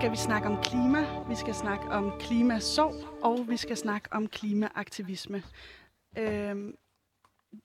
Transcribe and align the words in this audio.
Skal 0.00 0.10
vi 0.10 0.16
snakke 0.16 0.48
om 0.48 0.62
klima, 0.62 1.28
vi 1.28 1.34
skal 1.34 1.54
snakke 1.54 1.84
om 1.84 2.12
klimasorg, 2.20 3.24
og 3.24 3.48
vi 3.48 3.56
skal 3.56 3.76
snakke 3.76 4.08
om 4.12 4.28
klimaaktivisme. 4.28 5.42
Øhm, 6.18 6.76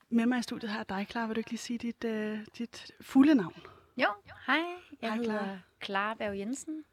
med 0.10 0.26
mig 0.26 0.40
i 0.40 0.42
studiet 0.42 0.72
her 0.72 0.80
er 0.80 0.84
dig, 0.84 1.08
Clara. 1.10 1.28
Vil 1.28 1.36
du 1.36 1.40
ikke 1.40 1.50
lige 1.50 1.60
sige 1.60 1.78
dit, 1.78 2.04
øh, 2.04 2.40
dit 2.58 2.92
fulde 3.02 3.36
navn? 3.36 3.62
Jo, 3.98 4.08
hej. 4.48 4.58
Jeg 5.02 5.10
Hej, 5.10 5.18
hedder. 5.18 5.58
Clara 5.84 6.14
Berg 6.14 6.38
Jensen, 6.38 6.84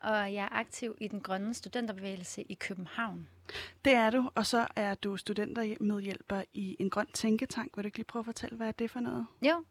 og 0.00 0.34
jeg 0.34 0.44
er 0.44 0.58
aktiv 0.58 0.94
i 1.00 1.08
den 1.08 1.20
grønne 1.20 1.54
studenterbevægelse 1.54 2.42
i 2.42 2.54
København. 2.54 3.28
Det 3.84 3.92
er 3.92 4.10
du, 4.10 4.30
og 4.34 4.46
så 4.46 4.66
er 4.76 4.94
du 4.94 5.16
studentermedhjælper 5.16 6.42
i 6.52 6.76
en 6.80 6.90
grøn 6.90 7.06
tænketank. 7.14 7.76
Vil 7.76 7.84
du 7.84 7.86
ikke 7.86 7.98
lige 7.98 8.06
prøve 8.06 8.20
at 8.20 8.26
fortælle, 8.26 8.56
hvad 8.56 8.68
er 8.68 8.72
det 8.72 8.90
for 8.90 9.00
noget? 9.00 9.26
Jo, 9.42 9.64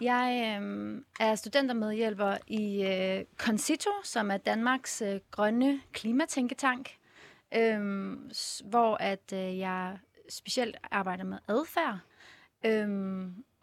jeg 0.00 0.58
øh, 0.62 1.00
er 1.20 1.34
studentermedhjælper 1.34 2.36
i 2.46 2.82
øh, 2.82 3.24
Concito, 3.36 3.90
som 4.04 4.30
er 4.30 4.36
Danmarks 4.36 5.02
øh, 5.02 5.20
grønne 5.30 5.80
klimatænketank, 5.92 6.90
øh, 7.54 8.12
hvor 8.64 8.96
at 9.00 9.32
øh, 9.32 9.58
jeg 9.58 9.98
specielt 10.28 10.76
arbejder 10.90 11.24
med 11.24 11.38
adfærd, 11.48 11.98
øh, 12.66 12.88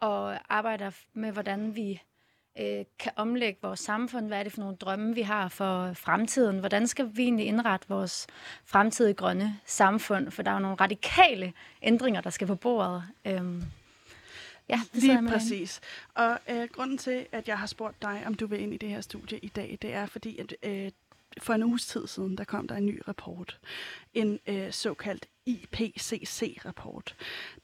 og 0.00 0.38
arbejder 0.48 0.90
med, 1.14 1.32
hvordan 1.32 1.76
vi 1.76 2.02
øh, 2.60 2.84
kan 2.98 3.12
omlægge 3.16 3.58
vores 3.62 3.80
samfund. 3.80 4.26
Hvad 4.26 4.38
er 4.38 4.42
det 4.42 4.52
for 4.52 4.60
nogle 4.60 4.76
drømme, 4.76 5.14
vi 5.14 5.22
har 5.22 5.48
for 5.48 5.92
fremtiden? 5.92 6.58
Hvordan 6.58 6.86
skal 6.86 7.10
vi 7.16 7.22
egentlig 7.22 7.46
indrette 7.46 7.88
vores 7.88 8.26
fremtidige 8.64 9.14
grønne 9.14 9.60
samfund? 9.64 10.30
For 10.30 10.42
der 10.42 10.50
er 10.50 10.54
jo 10.54 10.60
nogle 10.60 10.76
radikale 10.76 11.52
ændringer, 11.82 12.20
der 12.20 12.30
skal 12.30 12.46
på 12.46 12.54
bordet. 12.54 13.02
Øh, 13.24 13.62
ja, 14.68 14.80
det 14.94 15.02
Lige 15.02 15.28
præcis. 15.28 15.80
Og 16.14 16.38
øh, 16.50 16.68
grunden 16.72 16.98
til, 16.98 17.26
at 17.32 17.48
jeg 17.48 17.58
har 17.58 17.66
spurgt 17.66 18.02
dig, 18.02 18.22
om 18.26 18.34
du 18.34 18.46
vil 18.46 18.60
ind 18.60 18.74
i 18.74 18.76
det 18.76 18.88
her 18.88 19.00
studie 19.00 19.38
i 19.38 19.48
dag, 19.48 19.78
det 19.82 19.92
er 19.92 20.06
fordi, 20.06 20.38
at 20.38 20.54
øh, 20.62 20.90
for 21.38 21.54
en 21.54 21.62
uges 21.62 21.86
tid 21.86 22.06
siden, 22.06 22.38
der 22.38 22.44
kom 22.44 22.68
der 22.68 22.74
en 22.74 22.86
ny 22.86 23.02
rapport. 23.08 23.58
En 24.14 24.38
øh, 24.46 24.72
såkaldt 24.72 25.28
IPCC-rapport. 25.46 27.16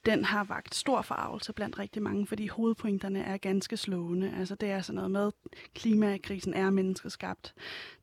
Den 0.07 0.25
har 0.25 0.45
vagt 0.45 0.75
stor 0.75 1.03
forarvelse 1.03 1.53
blandt 1.53 1.79
rigtig 1.79 2.03
mange, 2.03 2.27
fordi 2.27 2.47
hovedpointerne 2.47 3.23
er 3.23 3.37
ganske 3.37 3.77
slående. 3.77 4.35
Altså 4.39 4.55
det 4.55 4.71
er 4.71 4.81
sådan 4.81 4.95
noget 4.97 5.11
med, 5.11 5.31
klimakrisen 5.75 6.55
er 6.55 6.71
menneskeskabt. 6.71 7.55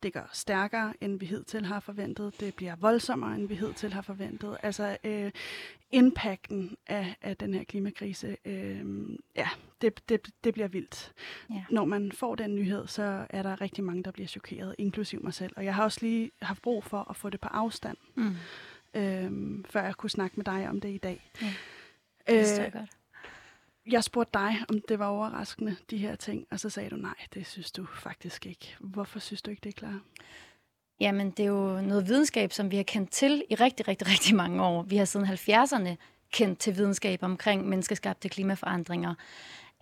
Det 0.04 0.14
går 0.14 0.30
stærkere, 0.34 0.94
end 1.02 1.20
vi 1.20 1.26
hidtil 1.26 1.66
har 1.66 1.80
forventet. 1.80 2.40
Det 2.40 2.56
bliver 2.56 2.76
voldsommere, 2.76 3.36
end 3.36 3.48
vi 3.48 3.56
hidtil 3.56 3.94
har 3.94 4.02
forventet. 4.02 4.58
Altså 4.64 4.98
øh, 5.04 5.32
impacten 5.92 6.78
af, 6.88 7.16
af 7.22 7.38
den 7.38 7.54
her 7.54 7.64
klimakrise, 7.64 8.38
øh, 8.46 9.10
ja, 9.36 9.50
det, 9.82 10.10
det, 10.10 10.30
det 10.44 10.54
bliver 10.54 10.68
vildt. 10.68 11.14
Ja. 11.50 11.64
Når 11.70 11.86
man 11.86 12.12
får 12.12 12.36
den 12.36 12.56
nyhed, 12.56 12.88
så 12.88 13.26
er 13.30 13.44
der 13.44 13.62
rigtig 13.62 13.84
mange, 13.84 14.04
der 14.04 14.12
bliver 14.12 14.28
chokeret, 14.28 14.76
inklusiv 14.78 15.24
mig 15.24 15.34
selv. 15.34 15.54
Og 15.56 15.66
jeg 15.66 15.76
har 15.76 15.84
også 15.84 16.00
lige 16.02 16.32
haft 16.42 16.62
brug 16.62 16.84
for 16.84 17.10
at 17.10 17.16
få 17.16 17.30
det 17.30 17.40
på 17.40 17.48
afstand, 17.48 17.98
Mm. 18.16 18.36
Øh, 18.94 19.32
før 19.70 19.84
jeg 19.84 19.96
kunne 19.96 20.10
snakke 20.10 20.36
med 20.38 20.46
dig 20.46 20.70
om 20.70 20.82
det 20.82 20.90
i 20.90 20.98
dag. 20.98 21.32
Ja, 21.42 21.48
Øh, 22.30 22.36
Det 22.40 22.58
jeg 22.58 22.72
godt. 22.72 22.90
jeg 23.92 24.04
spurgte 24.04 24.40
dig, 24.40 24.56
om 24.70 24.82
det 24.90 25.00
var 25.00 25.06
overraskende, 25.06 25.76
de 25.90 25.98
her 25.98 26.16
ting, 26.16 26.48
og 26.52 26.60
så 26.60 26.70
sagde 26.70 26.90
du, 26.90 26.96
nej, 26.96 27.14
det 27.34 27.48
synes 27.48 27.72
du 27.72 27.86
faktisk 27.96 28.46
ikke. 28.46 28.76
Hvorfor 28.80 29.20
synes 29.20 29.42
du 29.42 29.52
ikke, 29.52 29.62
det 29.64 29.70
er 29.70 29.74
klart? 29.80 30.02
Jamen, 31.00 31.32
det 31.32 31.44
er 31.44 31.48
jo 31.48 31.82
noget 31.82 32.08
videnskab, 32.08 32.52
som 32.52 32.72
vi 32.72 32.76
har 32.76 32.84
kendt 32.84 33.12
til 33.12 33.44
i 33.50 33.56
rigtig, 33.56 33.88
rigtig, 33.88 34.08
rigtig 34.08 34.36
mange 34.36 34.64
år. 34.64 34.84
Vi 34.84 34.98
har 34.98 35.06
siden 35.06 35.26
70'erne 35.28 35.96
kendt 36.32 36.60
til 36.60 36.76
videnskab 36.78 37.24
omkring 37.24 37.68
menneskeskabte 37.70 38.30
klimaforandringer. 38.30 39.14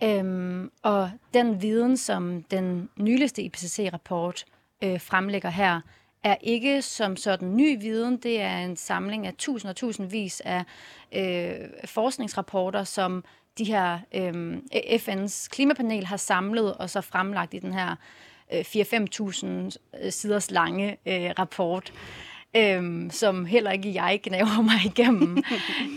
Øhm, 0.02 0.70
og 0.82 1.10
den 1.34 1.62
viden, 1.62 1.96
som 1.96 2.42
den 2.42 2.88
nyligste 2.96 3.42
IPCC-rapport 3.42 4.44
øh, 4.84 5.00
fremlægger 5.00 5.50
her, 5.50 5.80
er 6.22 6.36
ikke 6.40 6.82
som 6.82 7.16
sådan 7.16 7.56
ny 7.56 7.80
viden. 7.80 8.16
Det 8.16 8.40
er 8.40 8.58
en 8.58 8.76
samling 8.76 9.26
af 9.26 9.34
tusind 9.38 9.70
og 9.70 9.76
tusindvis 9.76 10.42
af 10.44 10.64
øh, 11.12 11.68
forskningsrapporter, 11.84 12.84
som 12.84 13.24
de 13.58 13.64
her 13.64 13.98
øh, 14.14 14.58
FN's 14.96 15.48
klimapanel 15.48 16.06
har 16.06 16.16
samlet 16.16 16.74
og 16.74 16.90
så 16.90 17.00
fremlagt 17.00 17.54
i 17.54 17.58
den 17.58 17.72
her 17.72 17.96
øh, 18.52 18.60
4-5.000 18.60 19.46
øh, 19.46 20.12
siders 20.12 20.50
lange 20.50 20.96
øh, 21.06 21.30
rapport, 21.38 21.92
øh, 22.56 23.10
som 23.10 23.44
heller 23.44 23.70
ikke 23.70 23.94
jeg 23.94 24.20
gnaver 24.22 24.62
mig 24.62 24.84
igennem. 24.84 25.36
Og 25.36 25.42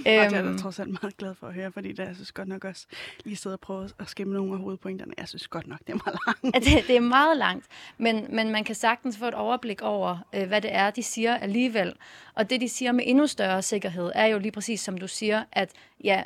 det 0.06 0.12
er 0.12 0.24
jeg 0.24 0.34
Øhm, 0.34 0.54
da 0.54 0.58
trods 0.58 0.80
alt 0.80 0.90
meget 1.02 1.18
glad 1.18 1.36
for 1.36 1.48
at 1.48 1.54
høre, 1.54 1.72
fordi 1.72 1.90
det, 1.90 2.00
jeg 2.00 2.16
synes 2.16 2.32
godt 2.32 2.48
nok 2.48 2.66
også 2.66 2.88
lige 3.24 3.36
sidde 3.36 3.54
og 3.54 3.60
prøve 3.60 3.90
at 4.00 4.10
skimme 4.10 4.34
nogle 4.34 4.54
af 4.54 4.60
hovedpointerne. 4.60 5.14
Jeg 5.18 5.28
synes 5.28 5.48
godt 5.48 5.68
nok, 5.68 5.80
det 5.80 5.90
er 5.90 6.00
meget 6.06 6.20
langt. 6.26 6.56
at 6.56 6.64
det, 6.64 6.88
det 6.88 6.96
er 6.96 7.02
meget 7.02 7.38
langt, 7.38 7.66
men, 7.98 8.36
men 8.36 8.52
man 8.52 8.64
kan 8.64 8.76
sagtens 8.76 9.18
få 9.18 9.26
et 9.26 9.34
overblik 9.34 9.82
over, 9.82 10.18
øh, 10.36 10.48
hvad 10.48 10.62
det 10.62 10.74
er, 10.74 10.92
de 10.92 11.04
siger 11.04 11.36
alligevel. 11.36 11.94
Og 12.34 12.50
det, 12.50 12.62
de 12.62 12.70
siger 12.70 12.92
med 12.92 13.04
endnu 13.08 13.28
større 13.28 13.62
sikkerhed, 13.62 14.12
er 14.16 14.26
jo 14.26 14.40
lige 14.40 14.52
præcis 14.52 14.82
som 14.82 14.98
du 14.98 15.08
siger, 15.08 15.44
at 15.52 15.72
ja, 16.04 16.24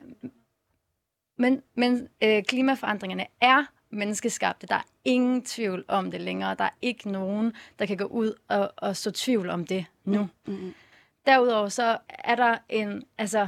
men, 1.38 1.62
men 1.75 2.08
øh, 2.24 2.44
klimaforandringerne 2.44 3.25
er 3.41 3.64
menneskeskabte. 3.95 4.67
Der 4.67 4.75
er 4.75 4.85
ingen 5.06 5.41
tvivl 5.41 5.85
om 5.88 6.11
det 6.11 6.22
længere. 6.22 6.56
Der 6.56 6.63
er 6.63 6.75
ikke 6.81 7.11
nogen, 7.11 7.53
der 7.79 7.85
kan 7.85 7.97
gå 7.97 8.03
ud 8.03 8.33
og, 8.47 8.73
og 8.78 8.95
så 8.95 9.11
tvivl 9.11 9.50
om 9.50 9.66
det 9.66 9.85
nu. 10.06 10.28
Mm-hmm. 10.45 10.73
Derudover 11.25 11.69
så 11.69 11.97
er 12.09 12.35
der 12.35 12.57
en 12.69 13.03
altså, 13.17 13.47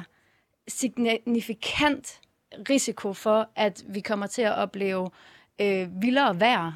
signifikant 0.68 2.22
risiko 2.70 3.14
for, 3.14 3.50
at 3.56 3.84
vi 3.88 4.00
kommer 4.00 4.28
til 4.28 4.42
at 4.42 4.54
opleve 4.56 5.10
øh, 5.62 6.02
vildere 6.02 6.40
vejr, 6.40 6.72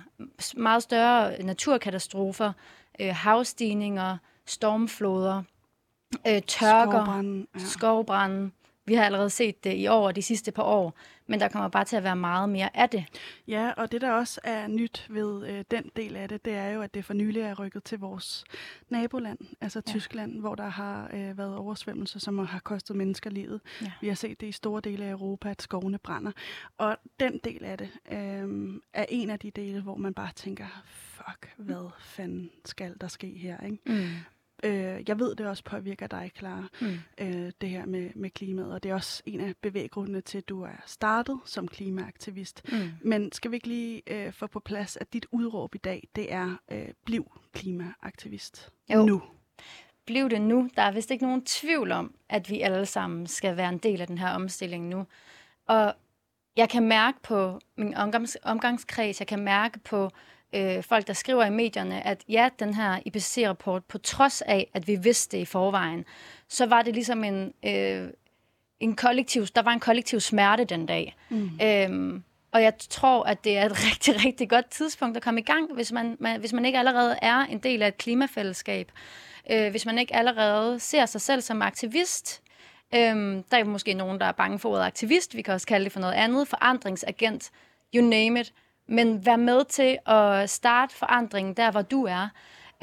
meget 0.58 0.84
større 0.84 1.44
naturkatastrofer, 1.44 2.54
øh, 3.00 3.16
havstigninger, 3.16 4.18
stormfloder, 4.46 5.44
øh, 6.28 6.42
tørker, 6.42 6.92
Skovbranden, 6.92 7.48
ja. 7.56 7.60
skovbrænde. 7.60 8.52
Vi 8.86 8.94
har 8.94 9.04
allerede 9.06 9.30
set 9.30 9.64
det 9.64 9.76
i 9.76 9.88
år 9.88 10.08
og 10.08 10.16
de 10.16 10.22
sidste 10.22 10.52
par 10.52 10.64
år, 10.64 10.94
men 11.28 11.40
der 11.40 11.48
kommer 11.48 11.70
bare 11.70 11.86
til 11.86 11.96
at 11.96 12.04
være 12.04 12.16
meget 12.16 12.50
mere 12.50 12.78
af 12.78 12.90
det. 12.90 13.06
Ja, 13.48 13.72
og 13.78 13.92
det 13.92 14.02
der 14.02 14.12
også 14.12 14.42
er 14.44 14.68
nyt 14.68 15.08
ved 15.10 15.48
øh, 15.48 15.64
den 15.72 15.92
del 15.96 16.16
af 16.16 16.30
det, 16.30 16.46
det 16.46 16.54
er 16.54 16.68
jo, 16.70 16.82
at 16.82 16.94
det 16.94 17.06
for 17.06 17.14
nylig 17.14 17.42
er 17.42 17.60
rykket 17.60 17.84
til 17.84 18.00
vores 18.00 18.44
naboland, 18.90 19.38
altså 19.62 19.82
Ja. 19.88 19.92
Tyskland, 19.92 20.40
hvor 20.40 20.56
der 20.56 20.68
har 20.68 21.10
øh, 21.14 21.38
været 21.38 21.56
oversvømmelser, 21.56 22.20
som 22.20 22.38
har 22.40 22.60
kostet 22.60 22.96
mennesker 22.96 23.30
livet. 23.30 23.62
Ja. 23.82 23.92
Vi 24.02 24.08
har 24.08 24.16
set 24.16 24.42
det 24.42 24.48
i 24.48 24.52
store 24.52 24.82
dele 24.82 25.06
af 25.06 25.12
Europa, 25.12 25.50
at 25.50 25.62
skovene 25.62 25.98
brænder. 25.98 26.32
Og 26.78 26.98
den 27.20 27.40
del 27.44 27.64
af 27.64 27.78
det 27.78 27.90
øh, 28.12 28.80
er 28.94 29.06
en 29.10 29.30
af 29.30 29.40
de 29.40 29.52
dele, 29.52 29.82
hvor 29.82 29.96
man 29.96 30.14
bare 30.14 30.32
tænker, 30.36 30.66
fuck, 30.86 31.54
hvad 31.58 31.90
fanden 32.00 32.52
skal 32.66 32.96
der 33.02 33.08
ske 33.08 33.28
her, 33.28 33.66
ikke? 33.66 33.78
Mm. 33.86 34.08
Øh, 34.64 35.04
jeg 35.08 35.20
ved, 35.20 35.36
det 35.36 35.48
også 35.48 35.64
påvirker 35.64 36.08
dig, 36.08 36.32
Clara, 36.38 36.64
Mm. 36.82 36.88
øh, 37.18 37.52
det 37.62 37.70
her 37.70 37.86
med, 37.86 38.10
med 38.16 38.30
klimaet, 38.30 38.74
og 38.74 38.84
det 38.84 38.92
er 38.92 38.96
også 38.96 39.24
en 39.26 39.40
af 39.40 39.54
bevæggrundene 39.62 40.22
til, 40.22 40.38
at 40.38 40.50
du 40.50 40.62
er 40.64 40.82
startet 40.86 41.40
som 41.46 41.68
klimaaktivist. 41.68 42.62
Mm. 42.72 42.90
Men 43.02 43.32
skal 43.32 43.52
vi 43.52 43.56
ikke 43.56 43.68
lige 43.68 44.02
øh, 44.08 44.34
få 44.34 44.48
på 44.48 44.60
plads, 44.60 44.98
at 44.98 45.14
dit 45.14 45.26
udråb 45.32 45.76
i 45.76 45.78
dag, 45.78 46.08
det 46.16 46.34
er, 46.34 46.56
øh, 46.72 46.88
bliv 47.06 47.32
klimaaktivist 47.54 48.70
Jo. 48.94 49.06
nu. 49.06 49.22
Bliv 50.06 50.30
det 50.30 50.42
nu. 50.42 50.70
Der 50.76 50.82
er 50.82 50.92
vist 50.92 51.12
ikke 51.12 51.26
nogen 51.26 51.46
tvivl 51.46 51.92
om, 51.92 52.16
at 52.30 52.50
vi 52.50 52.62
alle 52.62 52.86
sammen 52.86 53.28
skal 53.28 53.58
være 53.58 53.70
en 53.70 53.78
del 53.78 54.02
af 54.02 54.08
den 54.08 54.18
her 54.18 54.30
omstilling 54.30 54.88
nu. 54.88 55.06
Og 55.68 55.94
jeg 56.58 56.70
kan 56.70 56.88
mærke 56.88 57.18
på 57.24 57.60
min 57.78 57.96
omgangs, 57.96 58.38
omgangskreds, 58.44 59.20
jeg 59.20 59.28
kan 59.28 59.44
mærke 59.44 59.80
på 59.80 60.12
øh, 60.54 60.84
folk, 60.84 61.08
der 61.08 61.14
skriver 61.14 61.46
i 61.46 61.50
medierne, 61.50 62.08
at 62.08 62.24
ja, 62.30 62.50
den 62.60 62.74
her 62.74 63.00
IPCC-rapport, 63.06 63.86
på 63.86 63.98
trods 63.98 64.42
af, 64.42 64.70
at 64.74 64.88
vi 64.88 64.96
vidste 64.96 65.38
det 65.38 65.42
i 65.42 65.46
forvejen, 65.46 66.06
så 66.48 66.66
var 66.66 66.82
det 66.82 66.94
ligesom 66.94 67.24
en, 67.24 67.54
øh, 67.66 68.10
en 68.80 68.96
kollektiv, 68.96 69.46
der 69.46 69.62
var 69.62 69.72
en 69.72 69.80
kollektiv 69.80 70.20
smerte 70.20 70.64
den 70.66 70.86
dag. 70.86 71.16
Mm. 71.30 71.50
Øhm, 71.64 72.24
og 72.52 72.64
jeg 72.64 72.74
tror, 72.90 73.24
at 73.24 73.44
det 73.44 73.58
er 73.58 73.66
et 73.66 73.72
rigtig, 73.92 74.26
rigtig 74.26 74.50
godt 74.50 74.70
tidspunkt 74.70 75.18
at 75.18 75.24
komme 75.24 75.40
i 75.40 75.44
gang, 75.44 75.74
hvis 75.74 75.92
man, 75.92 76.18
man, 76.20 76.40
hvis 76.40 76.54
man 76.54 76.66
ikke 76.66 76.80
allerede 76.80 77.16
er 77.22 77.38
en 77.38 77.60
del 77.60 77.82
af 77.82 77.88
et 77.88 77.98
klimafællesskab. 77.98 78.92
Øh, 79.52 79.72
hvis 79.72 79.86
man 79.86 79.98
ikke 79.98 80.16
allerede 80.16 80.80
ser 80.80 81.06
sig 81.06 81.22
selv 81.22 81.42
som 81.42 81.62
aktivist. 81.62 82.42
Øhm, 82.96 83.44
der 83.44 83.58
er 83.58 83.64
måske 83.64 83.94
nogen, 83.94 84.20
der 84.20 84.26
er 84.26 84.32
bange 84.32 84.60
for 84.60 84.70
ordet 84.70 84.84
aktivist. 84.84 85.36
Vi 85.36 85.42
kan 85.42 85.54
også 85.54 85.68
kalde 85.68 85.84
det 85.84 85.92
for 85.92 86.00
noget 86.00 86.14
andet. 86.14 86.48
Forandringsagent. 86.48 87.52
you 87.96 88.02
name 88.02 88.40
it. 88.40 88.54
Men 88.92 89.26
vær 89.26 89.36
med 89.36 89.66
til 89.66 89.98
at 90.06 90.50
starte 90.50 90.96
forandringen 90.96 91.54
der, 91.54 91.72
hvor 91.72 91.82
du 91.82 92.06
er. 92.06 92.28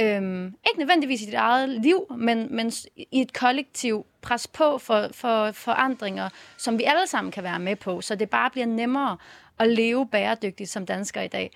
Øhm, 0.00 0.46
ikke 0.46 0.78
nødvendigvis 0.78 1.22
i 1.22 1.26
dit 1.26 1.34
eget 1.34 1.68
liv, 1.68 2.06
men, 2.18 2.56
men 2.56 2.72
i 2.96 3.20
et 3.20 3.32
kollektiv 3.32 4.06
pres 4.22 4.46
på 4.46 4.78
for, 4.78 5.08
for 5.12 5.52
forandringer, 5.52 6.28
som 6.56 6.78
vi 6.78 6.84
alle 6.84 7.06
sammen 7.06 7.30
kan 7.30 7.44
være 7.44 7.58
med 7.58 7.76
på, 7.76 8.00
så 8.00 8.14
det 8.14 8.30
bare 8.30 8.50
bliver 8.50 8.66
nemmere 8.66 9.16
at 9.58 9.68
leve 9.68 10.06
bæredygtigt 10.06 10.70
som 10.70 10.86
dansker 10.86 11.20
i 11.20 11.28
dag. 11.28 11.50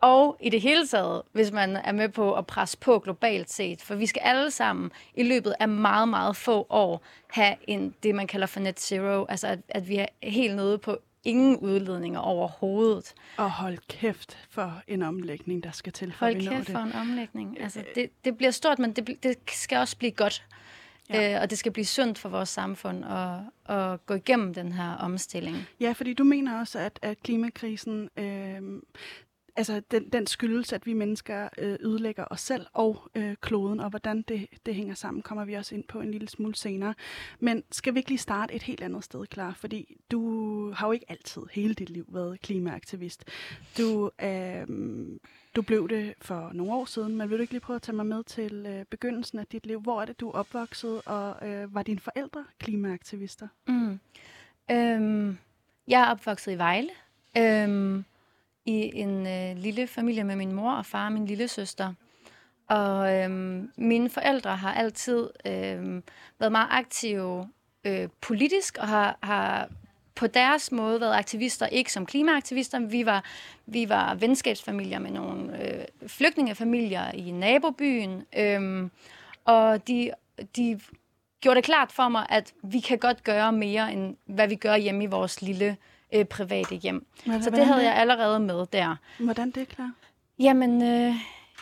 Og 0.00 0.36
i 0.40 0.50
det 0.50 0.60
hele 0.60 0.86
taget, 0.86 1.22
hvis 1.32 1.52
man 1.52 1.76
er 1.76 1.92
med 1.92 2.08
på 2.08 2.34
at 2.34 2.46
presse 2.46 2.78
på 2.78 2.98
globalt 2.98 3.50
set, 3.50 3.82
for 3.82 3.94
vi 3.94 4.06
skal 4.06 4.20
alle 4.24 4.50
sammen 4.50 4.90
i 5.14 5.22
løbet 5.22 5.54
af 5.60 5.68
meget, 5.68 6.08
meget 6.08 6.36
få 6.36 6.66
år 6.70 7.02
have 7.30 7.56
en, 7.68 7.94
det, 8.02 8.14
man 8.14 8.26
kalder 8.26 8.46
for 8.46 8.60
net 8.60 8.80
zero, 8.80 9.26
altså 9.28 9.46
at, 9.46 9.58
at 9.68 9.88
vi 9.88 9.96
er 9.96 10.06
helt 10.22 10.56
nede 10.56 10.78
på 10.78 10.98
ingen 11.24 11.56
udledninger 11.56 12.20
overhovedet. 12.20 13.14
Og 13.36 13.50
hold 13.50 13.78
kæft 13.88 14.38
for 14.50 14.82
en 14.86 15.02
omlægning, 15.02 15.64
der 15.64 15.70
skal 15.70 15.92
til, 15.92 16.12
for 16.12 16.26
hold 16.26 16.36
vi 16.36 16.46
kæft 16.46 16.66
det. 16.66 16.72
for 16.72 16.78
en 16.78 16.92
omlægning. 16.92 17.60
Altså, 17.60 17.84
det, 17.94 18.10
det 18.24 18.36
bliver 18.36 18.50
stort, 18.50 18.78
men 18.78 18.92
det, 18.92 19.22
det 19.22 19.36
skal 19.50 19.78
også 19.78 19.96
blive 19.96 20.12
godt. 20.12 20.44
Ja. 21.10 21.34
Øh, 21.34 21.42
og 21.42 21.50
det 21.50 21.58
skal 21.58 21.72
blive 21.72 21.84
sundt 21.84 22.18
for 22.18 22.28
vores 22.28 22.48
samfund 22.48 23.04
at, 23.04 23.76
at 23.76 24.06
gå 24.06 24.14
igennem 24.14 24.54
den 24.54 24.72
her 24.72 24.90
omstilling. 24.92 25.56
Ja, 25.80 25.92
fordi 25.92 26.14
du 26.14 26.24
mener 26.24 26.60
også, 26.60 26.78
at, 26.78 26.98
at 27.02 27.22
klimakrisen 27.22 28.08
øh, 28.16 28.60
altså 29.56 29.82
den, 29.90 30.08
den 30.08 30.26
skyldes, 30.26 30.72
at 30.72 30.86
vi 30.86 30.92
mennesker 30.92 31.48
øh, 31.58 31.76
ødelægger 31.80 32.24
os 32.30 32.40
selv 32.40 32.66
og 32.72 33.10
øh, 33.14 33.36
kloden, 33.40 33.80
og 33.80 33.90
hvordan 33.90 34.22
det, 34.22 34.46
det 34.66 34.74
hænger 34.74 34.94
sammen, 34.94 35.22
kommer 35.22 35.44
vi 35.44 35.54
også 35.54 35.74
ind 35.74 35.84
på 35.84 36.00
en 36.00 36.10
lille 36.10 36.28
smule 36.28 36.54
senere. 36.54 36.94
Men 37.40 37.62
skal 37.72 37.94
vi 37.94 37.98
ikke 37.98 38.10
lige 38.10 38.18
starte 38.18 38.54
et 38.54 38.62
helt 38.62 38.82
andet 38.82 39.04
sted, 39.04 39.26
klar? 39.26 39.54
Fordi 39.54 39.96
du 40.10 40.70
har 40.72 40.86
jo 40.86 40.92
ikke 40.92 41.06
altid 41.08 41.42
hele 41.52 41.74
dit 41.74 41.90
liv 41.90 42.06
været 42.08 42.40
klimaaktivist. 42.40 43.24
Du, 43.78 44.10
øh, 44.22 44.66
du 45.56 45.62
blev 45.62 45.88
det 45.88 46.14
for 46.20 46.50
nogle 46.52 46.72
år 46.72 46.84
siden, 46.84 47.16
men 47.16 47.30
vil 47.30 47.38
du 47.38 47.42
ikke 47.42 47.52
lige 47.52 47.60
prøve 47.60 47.76
at 47.76 47.82
tage 47.82 47.96
mig 47.96 48.06
med 48.06 48.24
til 48.24 48.66
øh, 48.66 48.84
begyndelsen 48.84 49.38
af 49.38 49.46
dit 49.46 49.66
liv? 49.66 49.80
Hvor 49.80 50.00
er 50.00 50.04
det, 50.04 50.20
du 50.20 50.28
er 50.28 50.32
opvokset, 50.32 51.02
og 51.06 51.48
øh, 51.48 51.74
var 51.74 51.82
dine 51.82 52.00
forældre 52.00 52.44
klimaaktivister? 52.58 53.48
Mm. 53.68 54.00
Øhm, 54.70 55.38
jeg 55.88 56.00
er 56.00 56.10
opvokset 56.10 56.52
i 56.52 56.58
Vejle. 56.58 56.90
Øhm, 57.38 58.04
i 58.64 58.90
en 58.94 59.26
øh, 59.26 59.56
lille 59.56 59.86
familie 59.86 60.24
med 60.24 60.36
min 60.36 60.52
mor 60.52 60.72
og 60.72 60.86
far 60.86 61.06
og 61.06 61.12
min 61.12 61.26
lille 61.26 61.48
søster. 61.48 61.94
Og 62.68 63.14
øhm, 63.14 63.70
mine 63.76 64.10
forældre 64.10 64.56
har 64.56 64.74
altid 64.74 65.30
øhm, 65.46 66.02
været 66.38 66.52
meget 66.52 66.68
aktive 66.70 67.48
øh, 67.84 68.08
politisk 68.20 68.78
og 68.78 68.88
har, 68.88 69.18
har 69.22 69.68
på 70.14 70.26
deres 70.26 70.72
måde 70.72 71.00
været 71.00 71.14
aktivister, 71.14 71.66
ikke 71.66 71.92
som 71.92 72.06
klimaaktivister. 72.06 72.78
Vi 72.78 73.06
var, 73.06 73.24
vi 73.66 73.88
var 73.88 74.14
venskabsfamilier 74.14 74.98
med 74.98 75.10
nogle 75.10 75.62
øh, 75.62 75.84
flygtningefamilier 76.06 77.10
i 77.10 77.30
nabobyen, 77.30 78.24
øhm, 78.36 78.90
og 79.44 79.88
de, 79.88 80.10
de 80.56 80.80
gjorde 81.40 81.56
det 81.56 81.64
klart 81.64 81.92
for 81.92 82.08
mig, 82.08 82.26
at 82.28 82.52
vi 82.62 82.80
kan 82.80 82.98
godt 82.98 83.24
gøre 83.24 83.52
mere, 83.52 83.92
end 83.92 84.16
hvad 84.26 84.48
vi 84.48 84.54
gør 84.54 84.76
hjemme 84.76 85.04
i 85.04 85.06
vores 85.06 85.42
lille 85.42 85.66
øh, 85.66 85.93
private 86.30 86.74
hjem. 86.74 87.06
Hvordan, 87.24 87.42
så 87.42 87.50
det 87.50 87.66
havde 87.66 87.78
det? 87.78 87.86
jeg 87.86 87.94
allerede 87.94 88.40
med 88.40 88.66
der. 88.72 88.96
Hvordan 89.18 89.50
det 89.50 89.60
er 89.60 89.64
klar? 89.64 89.92
Jamen, 90.38 90.82
øh, 90.82 91.14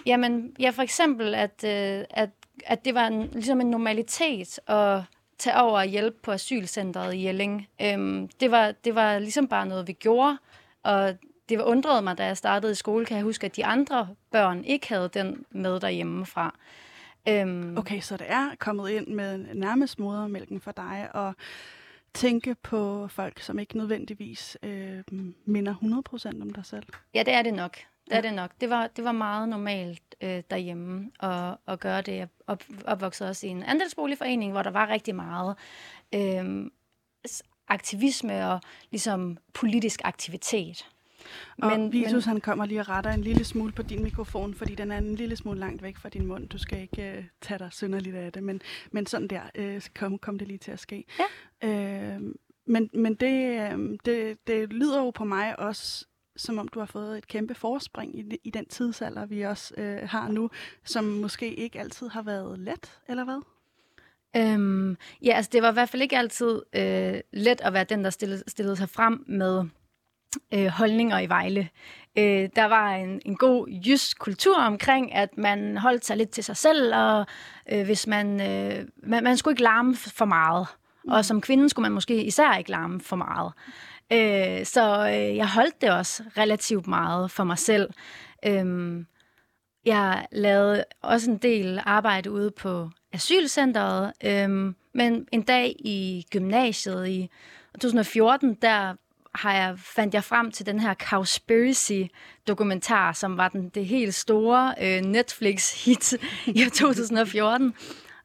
jamen 0.06 0.56
ja, 0.58 0.70
for 0.70 0.82
eksempel, 0.82 1.34
at, 1.34 1.64
øh, 1.64 2.04
at, 2.10 2.30
at 2.66 2.84
det 2.84 2.94
var 2.94 3.06
en, 3.06 3.28
ligesom 3.32 3.60
en 3.60 3.70
normalitet 3.70 4.58
at 4.66 5.00
tage 5.38 5.60
over 5.60 5.78
og 5.78 5.86
hjælpe 5.86 6.16
på 6.22 6.32
asylcentret 6.32 7.14
i 7.14 7.24
Jelling. 7.24 7.68
Øhm, 7.82 8.28
det, 8.40 8.50
var, 8.50 8.72
det 8.84 8.94
var 8.94 9.18
ligesom 9.18 9.48
bare 9.48 9.66
noget, 9.66 9.88
vi 9.88 9.92
gjorde, 9.92 10.38
og 10.82 11.14
det 11.48 11.58
var 11.58 11.64
undret 11.64 12.04
mig, 12.04 12.18
da 12.18 12.26
jeg 12.26 12.36
startede 12.36 12.72
i 12.72 12.74
skole, 12.74 13.06
kan 13.06 13.16
jeg 13.16 13.24
huske, 13.24 13.46
at 13.46 13.56
de 13.56 13.64
andre 13.64 14.08
børn 14.30 14.64
ikke 14.64 14.88
havde 14.88 15.10
den 15.14 15.44
med 15.50 15.80
derhjemmefra. 15.80 16.54
Øhm, 17.28 17.76
okay, 17.78 18.00
så 18.00 18.16
det 18.16 18.26
er 18.28 18.50
kommet 18.58 18.90
ind 18.90 19.06
med 19.06 19.38
nærmest 19.54 19.98
modermælken 19.98 20.60
for 20.60 20.72
dig, 20.72 21.08
og 21.12 21.34
tænke 22.14 22.54
på 22.54 23.08
folk, 23.08 23.40
som 23.40 23.58
ikke 23.58 23.76
nødvendigvis 23.76 24.58
øh, 24.62 25.02
minder 25.44 25.74
100% 26.34 26.42
om 26.42 26.52
dig 26.52 26.66
selv? 26.66 26.86
Ja, 27.14 27.22
det 27.22 27.34
er 27.34 27.42
det 27.42 27.54
nok. 27.54 27.76
Det 28.04 28.16
er 28.16 28.20
det 28.20 28.34
nok. 28.34 28.50
Det 28.60 28.70
var, 28.70 28.86
det 28.86 29.04
var 29.04 29.12
meget 29.12 29.48
normalt 29.48 30.14
øh, 30.20 30.42
derhjemme 30.50 31.10
at, 31.20 31.56
at 31.66 31.80
gøre 31.80 32.02
det. 32.02 32.16
Jeg 32.16 32.28
op, 32.46 32.62
opvoksede 32.84 33.30
også 33.30 33.46
i 33.46 33.50
en 33.50 33.62
andelsboligforening, 33.62 34.52
hvor 34.52 34.62
der 34.62 34.70
var 34.70 34.88
rigtig 34.88 35.14
meget 35.14 35.56
øh, 36.14 36.70
aktivisme 37.68 38.48
og 38.48 38.60
ligesom 38.90 39.38
politisk 39.54 40.00
aktivitet. 40.04 40.88
Og 41.58 41.70
men, 41.70 41.92
Vitus, 41.92 42.12
men... 42.12 42.32
han 42.32 42.40
kommer 42.40 42.66
lige 42.66 42.80
og 42.80 42.88
retter 42.88 43.10
en 43.10 43.20
lille 43.20 43.44
smule 43.44 43.72
på 43.72 43.82
din 43.82 44.02
mikrofon, 44.02 44.54
fordi 44.54 44.74
den 44.74 44.92
er 44.92 44.98
en 44.98 45.14
lille 45.14 45.36
smule 45.36 45.60
langt 45.60 45.82
væk 45.82 45.96
fra 45.96 46.08
din 46.08 46.26
mund. 46.26 46.48
Du 46.48 46.58
skal 46.58 46.80
ikke 46.80 47.14
uh, 47.18 47.24
tage 47.40 47.58
dig 47.58 47.68
synderligt 47.72 48.16
af 48.16 48.32
det, 48.32 48.42
men, 48.42 48.60
men 48.90 49.06
sådan 49.06 49.28
der 49.28 49.42
uh, 49.58 49.82
kom, 49.94 50.18
kom 50.18 50.38
det 50.38 50.48
lige 50.48 50.58
til 50.58 50.70
at 50.70 50.80
ske. 50.80 51.04
Ja. 51.62 52.16
Uh, 52.16 52.22
men 52.66 52.90
men 52.94 53.14
det, 53.14 53.68
uh, 53.74 53.96
det, 54.04 54.38
det 54.46 54.72
lyder 54.72 54.98
jo 54.98 55.10
på 55.10 55.24
mig 55.24 55.58
også 55.58 56.06
som 56.36 56.58
om 56.58 56.68
du 56.68 56.78
har 56.78 56.86
fået 56.86 57.18
et 57.18 57.26
kæmpe 57.26 57.54
forspring 57.54 58.18
i, 58.18 58.38
i 58.44 58.50
den 58.50 58.66
tidsalder, 58.66 59.26
vi 59.26 59.42
også 59.42 59.74
uh, 59.78 60.08
har 60.08 60.28
nu, 60.28 60.50
som 60.84 61.04
måske 61.04 61.54
ikke 61.54 61.80
altid 61.80 62.08
har 62.08 62.22
været 62.22 62.58
let, 62.58 63.00
eller 63.08 63.24
hvad? 63.24 63.42
Øhm, 64.36 64.96
ja, 65.22 65.32
altså 65.32 65.50
det 65.52 65.62
var 65.62 65.70
i 65.70 65.72
hvert 65.72 65.88
fald 65.88 66.02
ikke 66.02 66.18
altid 66.18 66.62
øh, 66.72 67.20
let 67.32 67.60
at 67.60 67.72
være 67.72 67.84
den, 67.84 68.04
der 68.04 68.10
stillede, 68.10 68.42
stillede 68.46 68.76
sig 68.76 68.88
frem 68.88 69.24
med 69.28 69.64
øh, 70.54 70.66
holdninger 70.66 71.18
i 71.18 71.28
Vejle. 71.28 71.68
Øh, 72.18 72.48
der 72.56 72.64
var 72.64 72.88
en, 72.94 73.20
en 73.24 73.36
god 73.36 73.68
jysk 73.68 74.18
kultur 74.18 74.58
omkring, 74.58 75.14
at 75.14 75.38
man 75.38 75.76
holdt 75.76 76.04
sig 76.04 76.16
lidt 76.16 76.30
til 76.30 76.44
sig 76.44 76.56
selv, 76.56 76.94
og 76.94 77.26
øh, 77.72 77.84
hvis 77.84 78.06
man, 78.06 78.40
øh, 78.40 78.84
man, 79.02 79.24
man 79.24 79.36
skulle 79.36 79.52
ikke 79.52 79.62
larme 79.62 79.96
for 79.96 80.24
meget. 80.24 80.66
Mm. 81.04 81.12
Og 81.12 81.24
som 81.24 81.40
kvinde 81.40 81.68
skulle 81.68 81.82
man 81.82 81.92
måske 81.92 82.24
især 82.24 82.56
ikke 82.56 82.70
larme 82.70 83.00
for 83.00 83.16
meget. 83.16 83.52
Øh, 84.12 84.66
så 84.66 85.08
øh, 85.08 85.36
jeg 85.36 85.48
holdt 85.48 85.80
det 85.80 85.90
også 85.90 86.22
relativt 86.36 86.86
meget 86.86 87.30
for 87.30 87.44
mig 87.44 87.58
selv. 87.58 87.90
Øh, 88.46 89.04
jeg 89.84 90.26
lavede 90.32 90.84
også 91.02 91.30
en 91.30 91.38
del 91.38 91.80
arbejde 91.84 92.30
ude 92.30 92.50
på 92.50 92.90
asylcentret, 93.12 94.12
øh, 94.24 94.74
men 94.94 95.26
en 95.32 95.42
dag 95.42 95.76
i 95.78 96.26
gymnasiet 96.30 97.08
i 97.08 97.30
2014, 97.74 98.54
der 98.54 98.94
har 99.34 99.54
jeg, 99.54 99.78
fandt 99.78 100.14
jeg 100.14 100.24
frem 100.24 100.50
til 100.50 100.66
den 100.66 100.80
her 100.80 100.94
Cowspiracy-dokumentar, 100.94 103.12
som 103.12 103.36
var 103.36 103.48
den, 103.48 103.68
det 103.68 103.86
helt 103.86 104.14
store 104.14 104.74
øh, 104.80 105.02
Netflix-hit 105.02 106.12
i 106.46 106.64
2014. 106.74 107.74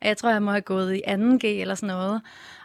Og 0.01 0.07
jeg 0.07 0.17
tror, 0.17 0.29
jeg 0.29 0.43
må 0.43 0.51
have 0.51 0.61
gået 0.61 0.95
i 0.95 1.01
2G 1.07 1.45
eller 1.45 1.75
sådan 1.75 1.87
noget. 1.87 2.21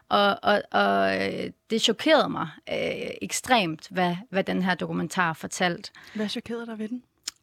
Og, 0.08 0.38
og, 0.42 0.62
og 0.70 1.16
øh, 1.16 1.50
det 1.70 1.82
chokerede 1.82 2.28
mig 2.28 2.48
øh, 2.68 3.10
ekstremt, 3.22 3.88
hvad, 3.90 4.16
hvad 4.30 4.44
den 4.44 4.62
her 4.62 4.74
dokumentar 4.74 5.32
fortalt. 5.32 5.92
Hvad 6.14 6.28
chokerede 6.28 6.66
dig 6.66 6.78
ved 6.78 6.88
den? 6.88 7.02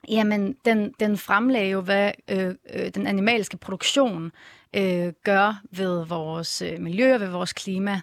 Jamen, 0.09 0.55
den, 0.65 0.93
den 0.99 1.17
fremlagde 1.17 1.69
jo, 1.69 1.81
hvad 1.81 2.11
øh, 2.27 2.55
øh, 2.73 2.89
den 2.95 3.07
animalske 3.07 3.57
produktion 3.57 4.31
øh, 4.75 5.13
gør 5.23 5.61
ved 5.71 6.05
vores 6.05 6.61
øh, 6.61 6.79
miljø 6.79 7.13
og 7.13 7.19
ved 7.19 7.27
vores 7.27 7.53
klima. 7.53 8.01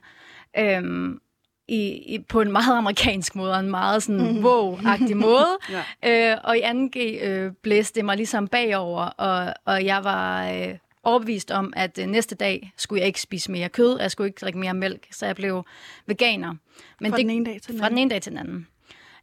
Øhm, 0.58 1.20
i, 1.68 2.14
i, 2.14 2.18
på 2.18 2.40
en 2.40 2.52
meget 2.52 2.78
amerikansk 2.78 3.36
måde, 3.36 3.58
en 3.58 3.70
meget 3.70 4.02
sådan 4.02 4.32
mm. 4.32 4.44
wow-agtig 4.44 5.14
måde. 5.14 5.58
ja. 6.02 6.32
øh, 6.32 6.38
og 6.44 6.58
i 6.58 6.60
2G 6.60 7.24
øh, 7.24 7.52
blæste 7.62 7.94
det 7.94 8.04
mig 8.04 8.16
ligesom 8.16 8.48
bagover, 8.48 9.02
og, 9.02 9.54
og 9.64 9.84
jeg 9.84 10.04
var 10.04 10.50
øh, 10.50 10.74
overbevist 11.02 11.50
om, 11.50 11.72
at 11.76 11.98
øh, 11.98 12.06
næste 12.06 12.34
dag 12.34 12.72
skulle 12.76 13.00
jeg 13.00 13.06
ikke 13.06 13.20
spise 13.20 13.50
mere 13.52 13.68
kød, 13.68 13.94
og 13.94 14.02
jeg 14.02 14.10
skulle 14.10 14.28
ikke 14.28 14.38
drikke 14.40 14.58
mere 14.58 14.74
mælk, 14.74 15.06
så 15.10 15.26
jeg 15.26 15.36
blev 15.36 15.64
veganer. 16.06 16.54
Men 17.00 17.10
fra 17.10 17.16
det, 17.16 17.24
den 17.24 17.30
ene 17.30 17.44
dag 17.44 17.60
til 17.62 17.72
den 17.72 17.74
anden? 17.74 17.80
Fra 17.80 17.88
den 17.88 17.98
ene 17.98 18.10
dag 18.10 18.22
til 18.22 18.32
den 18.32 18.38
anden. 18.38 18.66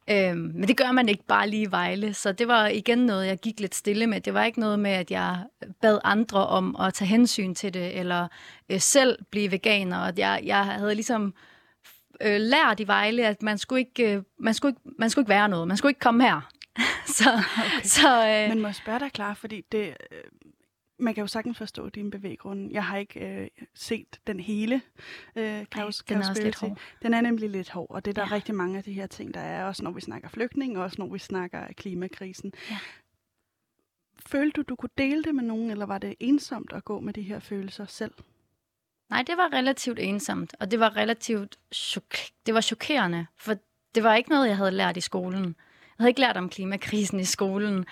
Øhm, 0.10 0.52
men 0.56 0.68
det 0.68 0.78
gør 0.78 0.92
man 0.92 1.10
ikke 1.10 1.24
bare 1.28 1.50
lige 1.50 1.64
i 1.64 1.72
Vejle, 1.72 2.14
så 2.14 2.32
det 2.32 2.48
var 2.48 2.68
igen 2.68 2.98
noget, 2.98 3.28
jeg 3.28 3.38
gik 3.38 3.60
lidt 3.60 3.76
stille 3.76 4.08
med. 4.08 4.22
Det 4.22 4.34
var 4.34 4.44
ikke 4.44 4.60
noget 4.60 4.80
med, 4.80 4.92
at 4.92 5.12
jeg 5.12 5.38
bad 5.82 6.00
andre 6.04 6.48
om 6.48 6.76
at 6.80 6.94
tage 6.94 7.08
hensyn 7.08 7.56
til 7.56 7.74
det, 7.74 8.00
eller 8.00 8.28
øh, 8.70 8.80
selv 8.80 9.20
blive 9.32 9.52
veganer. 9.52 9.98
Og 9.98 10.14
jeg, 10.18 10.42
jeg 10.44 10.66
havde 10.66 10.96
ligesom 10.96 11.34
øh, 12.22 12.40
lært 12.40 12.80
i 12.80 12.88
Vejle, 12.88 13.28
at 13.28 13.44
man 13.44 13.58
skulle, 13.58 13.80
ikke, 13.80 14.16
øh, 14.16 14.24
man, 14.40 14.54
skulle 14.54 14.72
ikke, 14.72 14.96
man 15.00 15.10
skulle 15.10 15.24
ikke 15.24 15.30
være 15.30 15.50
noget. 15.50 15.68
Man 15.68 15.78
skulle 15.78 15.90
ikke 15.90 16.00
komme 16.00 16.24
her. 16.24 16.50
så, 17.18 17.30
okay. 17.58 17.82
så, 17.84 18.28
øh, 18.28 18.50
Men 18.50 18.62
må 18.62 18.68
jeg 18.68 18.76
spørge 18.76 19.00
dig 19.00 19.12
klar, 19.12 19.34
fordi 19.34 19.62
det, 19.72 19.98
øh, 20.12 20.24
man 21.00 21.14
kan 21.14 21.22
jo 21.22 21.28
sagtens 21.28 21.58
forstå 21.58 21.90
din 21.90 22.12
bevæggrund. 22.12 22.72
Jeg 22.72 22.86
har 22.86 22.98
ikke 22.98 23.20
øh, 23.20 23.48
set 23.76 24.20
den 24.28 24.40
hele 24.40 24.82
øh, 25.36 25.66
Klaus, 25.66 26.04
den 26.10 26.22
er 26.22 26.30
også 26.30 26.44
lidt 26.44 26.60
hård. 26.60 26.78
Den 27.02 27.14
er 27.14 27.22
nemlig 27.22 27.50
lidt 27.50 27.70
hård, 27.70 27.90
og 27.90 28.06
det 28.06 28.18
er 28.18 28.22
der 28.22 28.28
ja. 28.30 28.36
rigtig 28.36 28.56
mange 28.56 28.78
af 28.78 28.84
de 28.84 28.94
her 28.94 29.08
ting, 29.08 29.34
der 29.34 29.40
er, 29.40 29.66
også 29.66 29.84
når 29.84 29.92
vi 29.92 30.02
snakker 30.02 30.30
flygtning, 30.30 30.78
og 30.78 30.84
også 30.84 30.96
når 31.00 31.08
vi 31.14 31.20
snakker 31.20 31.68
klimakrisen. 31.78 32.54
Ja. 32.70 32.78
Følte 34.26 34.56
du, 34.56 34.62
du 34.70 34.76
kunne 34.76 34.90
dele 34.98 35.24
det 35.24 35.36
med 35.36 35.44
nogen, 35.44 35.72
eller 35.72 35.86
var 35.86 35.98
det 35.98 36.16
ensomt 36.20 36.74
at 36.74 36.86
gå 36.86 37.00
med 37.00 37.14
de 37.14 37.22
her 37.22 37.40
følelser 37.40 37.86
selv? 37.86 38.14
Nej, 39.14 39.24
det 39.28 39.38
var 39.38 39.54
relativt 39.54 40.00
ensomt, 40.00 40.56
og 40.60 40.72
det 40.72 40.80
var 40.80 40.98
relativt 40.98 41.58
chok- 41.76 42.32
det 42.46 42.54
var 42.54 42.62
chokerende, 42.62 43.26
for 43.38 43.56
det 43.96 44.04
var 44.04 44.16
ikke 44.16 44.30
noget, 44.30 44.48
jeg 44.48 44.58
havde 44.58 44.72
lært 44.72 44.98
i 44.98 45.02
skolen. 45.02 45.44
Jeg 45.44 45.54
havde 45.98 46.10
ikke 46.10 46.20
lært 46.20 46.38
om 46.38 46.50
klimakrisen 46.50 47.20
i 47.20 47.24
skolen. 47.24 47.86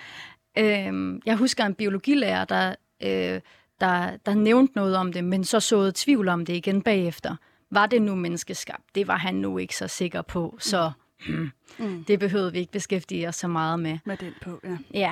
Øh, 0.57 1.19
jeg 1.25 1.35
husker 1.35 1.65
en 1.65 1.75
biologilærer, 1.75 2.45
der, 2.45 2.75
øh, 3.03 3.41
der, 3.79 4.17
der 4.25 4.33
nævnte 4.33 4.73
noget 4.75 4.95
om 4.95 5.13
det, 5.13 5.23
men 5.23 5.43
så 5.43 5.59
såede 5.59 5.91
tvivl 5.95 6.27
om 6.27 6.45
det 6.45 6.53
igen 6.53 6.81
bagefter. 6.81 7.35
Var 7.71 7.85
det 7.85 8.01
nu 8.01 8.15
menneskeskabt? 8.15 8.95
Det 8.95 9.07
var 9.07 9.17
han 9.17 9.35
nu 9.35 9.57
ikke 9.57 9.75
så 9.75 9.87
sikker 9.87 10.21
på, 10.21 10.57
så 10.59 10.91
hmm, 11.27 11.51
mm. 11.79 12.03
det 12.03 12.19
behøvede 12.19 12.51
vi 12.51 12.59
ikke 12.59 12.71
beskæftige 12.71 13.27
os 13.27 13.35
så 13.35 13.47
meget 13.47 13.79
med. 13.79 13.97
Med 14.05 14.17
den 14.17 14.33
på, 14.41 14.61
ja. 14.93 15.11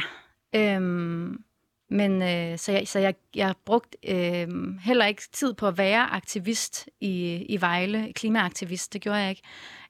Ja. 0.55 0.75
Øhm, 0.75 1.43
men 1.89 2.21
øh, 2.21 2.57
så 2.57 2.71
jeg, 2.71 2.87
så 2.87 2.99
jeg, 2.99 3.15
jeg 3.35 3.55
brugte 3.65 3.97
øh, 4.07 4.77
heller 4.81 5.05
ikke 5.05 5.23
tid 5.31 5.53
på 5.53 5.67
at 5.67 5.77
være 5.77 6.01
aktivist 6.01 6.89
i, 6.99 7.45
i 7.49 7.61
Vejle, 7.61 8.13
klimaaktivist, 8.13 8.93
det 8.93 9.01
gjorde 9.01 9.19
jeg 9.19 9.29
ikke. 9.29 9.41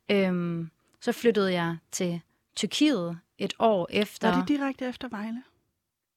Øhm, 0.10 0.70
så 1.02 1.12
flyttede 1.12 1.54
jeg 1.54 1.78
til 1.92 2.22
Tyrkiet 2.56 3.20
et 3.38 3.54
år 3.60 3.88
efter. 3.90 4.30
Var 4.30 4.40
det 4.40 4.48
direkte 4.48 4.86
efter 4.86 5.08
Vejle? 5.08 5.44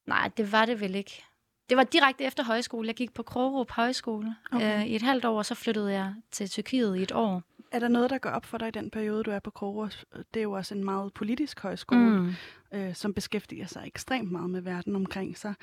Nej, 0.06 0.30
det 0.36 0.52
var 0.52 0.64
det 0.64 0.80
vel 0.80 0.94
ikke. 0.94 1.24
Det 1.68 1.76
var 1.76 1.84
direkte 1.84 2.24
efter 2.24 2.44
højskole. 2.44 2.88
Jeg 2.88 2.94
gik 2.94 3.14
på 3.14 3.22
Krogerup 3.22 3.70
Højskole 3.70 4.36
okay. 4.52 4.80
øh, 4.80 4.86
i 4.86 4.96
et 4.96 5.02
halvt 5.02 5.24
år, 5.24 5.38
og 5.38 5.46
så 5.46 5.54
flyttede 5.54 5.92
jeg 5.92 6.14
til 6.30 6.50
Tyrkiet 6.50 6.96
i 6.96 7.02
et 7.02 7.12
år. 7.12 7.42
Er 7.72 7.78
der 7.78 7.88
noget, 7.88 8.10
der 8.10 8.18
går 8.18 8.30
op 8.30 8.44
for 8.44 8.58
dig 8.58 8.68
i 8.68 8.70
den 8.70 8.90
periode, 8.90 9.22
du 9.22 9.30
er 9.30 9.38
på 9.38 9.50
Krogerup? 9.50 9.92
Det 10.34 10.40
er 10.40 10.42
jo 10.42 10.52
også 10.52 10.74
en 10.74 10.84
meget 10.84 11.12
politisk 11.12 11.60
højskole. 11.60 12.10
Mm 12.10 12.34
øh, 12.74 12.94
som 12.94 13.14
beskæftiger 13.14 13.66
sig 13.66 13.82
ekstremt 13.86 14.32
meget 14.32 14.50
med 14.50 14.60
verden 14.60 14.96
omkring 14.96 15.38
sig. 15.38 15.54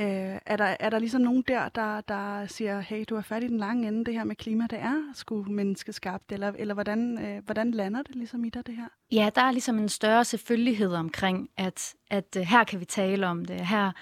Øh, 0.00 0.38
er, 0.46 0.56
der, 0.56 0.76
er 0.80 0.90
der 0.90 0.98
ligesom 0.98 1.20
nogen 1.20 1.44
der, 1.48 1.68
der, 1.68 2.00
der 2.00 2.46
siger, 2.46 2.80
hey, 2.80 3.04
du 3.08 3.16
er 3.16 3.20
fat 3.20 3.44
i 3.44 3.46
den 3.46 3.58
lange 3.58 3.88
ende, 3.88 4.04
det 4.04 4.14
her 4.14 4.24
med 4.24 4.36
klima, 4.36 4.66
det 4.70 4.78
er 4.78 5.12
sgu 5.14 5.44
menneskeskabt, 5.44 6.32
eller, 6.32 6.52
eller 6.58 6.74
hvordan, 6.74 7.18
øh, 7.18 7.44
hvordan 7.44 7.70
lander 7.70 8.02
det 8.02 8.16
ligesom 8.16 8.44
i 8.44 8.50
dig, 8.50 8.66
det 8.66 8.76
her? 8.76 8.88
Ja, 9.12 9.30
der 9.34 9.42
er 9.42 9.50
ligesom 9.50 9.78
en 9.78 9.88
større 9.88 10.24
selvfølgelighed 10.24 10.92
omkring, 10.92 11.50
at, 11.56 11.94
at 12.10 12.36
øh, 12.36 12.42
her 12.42 12.64
kan 12.64 12.80
vi 12.80 12.84
tale 12.84 13.26
om 13.26 13.44
det, 13.44 13.66
her, 13.66 13.92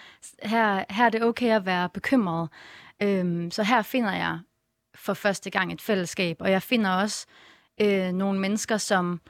her, 0.42 0.84
her 0.90 1.04
er 1.04 1.10
det 1.10 1.22
okay 1.22 1.50
at 1.50 1.66
være 1.66 1.88
bekymret. 1.88 2.48
Øhm, 3.02 3.50
så 3.50 3.62
her 3.62 3.82
finder 3.82 4.12
jeg 4.12 4.38
for 4.94 5.14
første 5.14 5.50
gang 5.50 5.72
et 5.72 5.80
fællesskab, 5.80 6.36
og 6.40 6.50
jeg 6.50 6.62
finder 6.62 6.90
også 6.90 7.26
øh, 7.80 8.12
nogle 8.12 8.40
mennesker, 8.40 8.76
som 8.76 9.20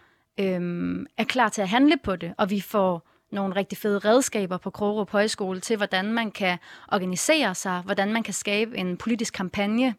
øh, 0.40 1.06
er 1.16 1.24
klar 1.24 1.48
til 1.48 1.62
at 1.62 1.68
handle 1.68 1.96
på 2.04 2.16
det, 2.16 2.34
og 2.38 2.50
vi 2.50 2.60
får 2.60 3.11
nogle 3.32 3.56
rigtig 3.56 3.78
fede 3.78 3.98
redskaber 3.98 4.56
på 4.56 4.70
Krogerup 4.70 5.10
Højskole 5.10 5.60
til, 5.60 5.76
hvordan 5.76 6.12
man 6.12 6.30
kan 6.30 6.58
organisere 6.92 7.54
sig, 7.54 7.82
hvordan 7.84 8.12
man 8.12 8.22
kan 8.22 8.34
skabe 8.34 8.76
en 8.78 8.96
politisk 8.96 9.34
kampagne. 9.34 9.94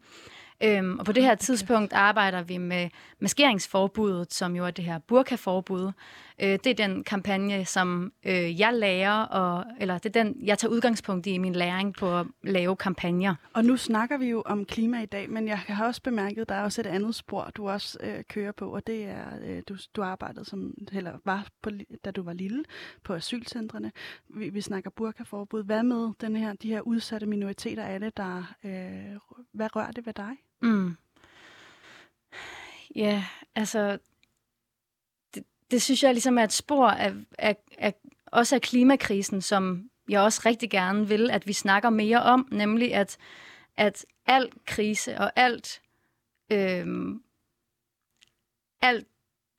Øhm, 0.62 0.98
og 0.98 1.04
på 1.04 1.12
det 1.12 1.22
her 1.22 1.34
tidspunkt 1.34 1.92
arbejder 1.92 2.42
vi 2.42 2.58
med 2.58 2.88
maskeringsforbuddet, 3.20 4.34
som 4.34 4.56
jo 4.56 4.66
er 4.66 4.70
det 4.70 4.84
her 4.84 4.98
burkaforbud. 4.98 5.92
Øh, 6.42 6.58
det 6.64 6.66
er 6.66 6.74
den 6.74 7.04
kampagne, 7.04 7.64
som 7.64 8.12
øh, 8.24 8.60
jeg 8.60 8.74
lærer, 8.74 9.22
og, 9.22 9.64
eller 9.80 9.98
det 9.98 10.16
er 10.16 10.22
den, 10.22 10.36
jeg 10.44 10.58
tager 10.58 10.72
udgangspunkt 10.72 11.26
i 11.26 11.30
i 11.30 11.38
min 11.38 11.52
læring 11.52 11.94
på 11.94 12.18
at 12.18 12.26
lave 12.42 12.76
kampagner. 12.76 13.34
Og 13.52 13.64
nu 13.64 13.76
snakker 13.76 14.18
vi 14.18 14.26
jo 14.26 14.42
om 14.46 14.64
klima 14.64 15.02
i 15.02 15.06
dag, 15.06 15.30
men 15.30 15.48
jeg 15.48 15.58
har 15.58 15.86
også 15.86 16.02
bemærket, 16.02 16.40
at 16.40 16.48
der 16.48 16.54
er 16.54 16.62
også 16.62 16.80
et 16.80 16.86
andet 16.86 17.14
spor, 17.14 17.50
du 17.56 17.68
også 17.68 17.98
øh, 18.00 18.24
kører 18.28 18.52
på, 18.52 18.74
og 18.74 18.86
det 18.86 19.04
er, 19.04 19.24
øh, 19.44 19.62
du, 19.68 19.76
du 19.96 20.02
arbejdede 20.02 20.44
som, 20.44 20.74
eller 20.92 21.12
var, 21.24 21.48
på, 21.62 21.70
da 22.04 22.10
du 22.10 22.22
var 22.22 22.32
lille, 22.32 22.64
på 23.04 23.14
asylcentrene. 23.14 23.92
Vi, 24.28 24.48
vi 24.48 24.60
snakker 24.60 24.90
burkaforbud. 24.90 25.64
Hvad 25.64 25.82
med 25.82 26.10
den 26.20 26.36
her, 26.36 26.52
de 26.52 26.68
her 26.68 26.80
udsatte 26.80 27.26
minoriteter? 27.26 27.82
Er 27.82 27.98
det, 27.98 28.16
der, 28.16 28.54
øh, 28.64 29.18
hvad 29.52 29.76
rører 29.76 29.90
det 29.90 30.06
ved 30.06 30.12
dig? 30.12 30.32
Mm. 30.62 30.96
Ja, 32.96 33.24
altså 33.54 33.98
det 35.70 35.82
synes 35.82 36.02
jeg 36.02 36.12
ligesom 36.12 36.38
er 36.38 36.44
et 36.44 36.52
spor 36.52 36.88
af, 36.88 37.12
af, 37.38 37.56
af 37.78 37.94
også 38.26 38.54
af 38.54 38.60
klimakrisen, 38.60 39.42
som 39.42 39.90
jeg 40.08 40.20
også 40.20 40.42
rigtig 40.46 40.70
gerne 40.70 41.08
vil, 41.08 41.30
at 41.30 41.46
vi 41.46 41.52
snakker 41.52 41.90
mere 41.90 42.22
om, 42.22 42.48
nemlig 42.52 42.94
at, 42.94 43.16
at 43.76 44.06
al 44.26 44.50
krise 44.66 45.18
og 45.18 45.32
alt, 45.36 45.82
øhm, 46.52 47.22
alt 48.82 49.06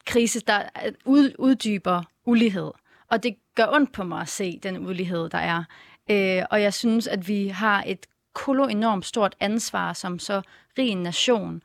krise, 0.06 0.40
der 0.40 0.70
ud, 1.06 1.36
uddyber 1.40 2.04
ulighed. 2.26 2.72
Og 3.08 3.24
det 3.24 3.36
gør 3.56 3.68
ondt 3.68 3.92
på 3.92 4.04
mig 4.04 4.22
at 4.22 4.30
se 4.30 4.60
den 4.64 4.88
ulighed, 4.88 5.30
der 5.30 5.38
er. 5.38 5.64
Øh, 6.10 6.46
og 6.52 6.62
jeg 6.62 6.74
synes, 6.74 7.08
at 7.08 7.28
vi 7.28 7.48
har 7.48 7.84
et 7.88 8.06
kolo 8.34 8.68
enormt 8.68 9.06
stort 9.06 9.36
ansvar 9.40 9.94
som 9.94 10.20
så 10.20 10.42
rig 10.78 10.90
en 10.90 11.04
nation 11.04 11.64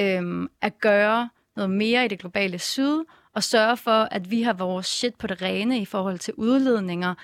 øh, 0.00 0.48
at 0.60 0.78
gøre 0.78 1.30
noget 1.56 1.70
mere 1.70 2.04
i 2.04 2.08
det 2.08 2.18
globale 2.18 2.58
syd, 2.58 3.04
og 3.34 3.42
sørge 3.42 3.76
for, 3.76 4.08
at 4.10 4.30
vi 4.30 4.42
har 4.42 4.52
vores 4.52 4.86
shit 4.86 5.14
på 5.14 5.26
det 5.26 5.42
rene 5.42 5.78
i 5.78 5.84
forhold 5.84 6.18
til 6.18 6.34
udledninger. 6.36 7.14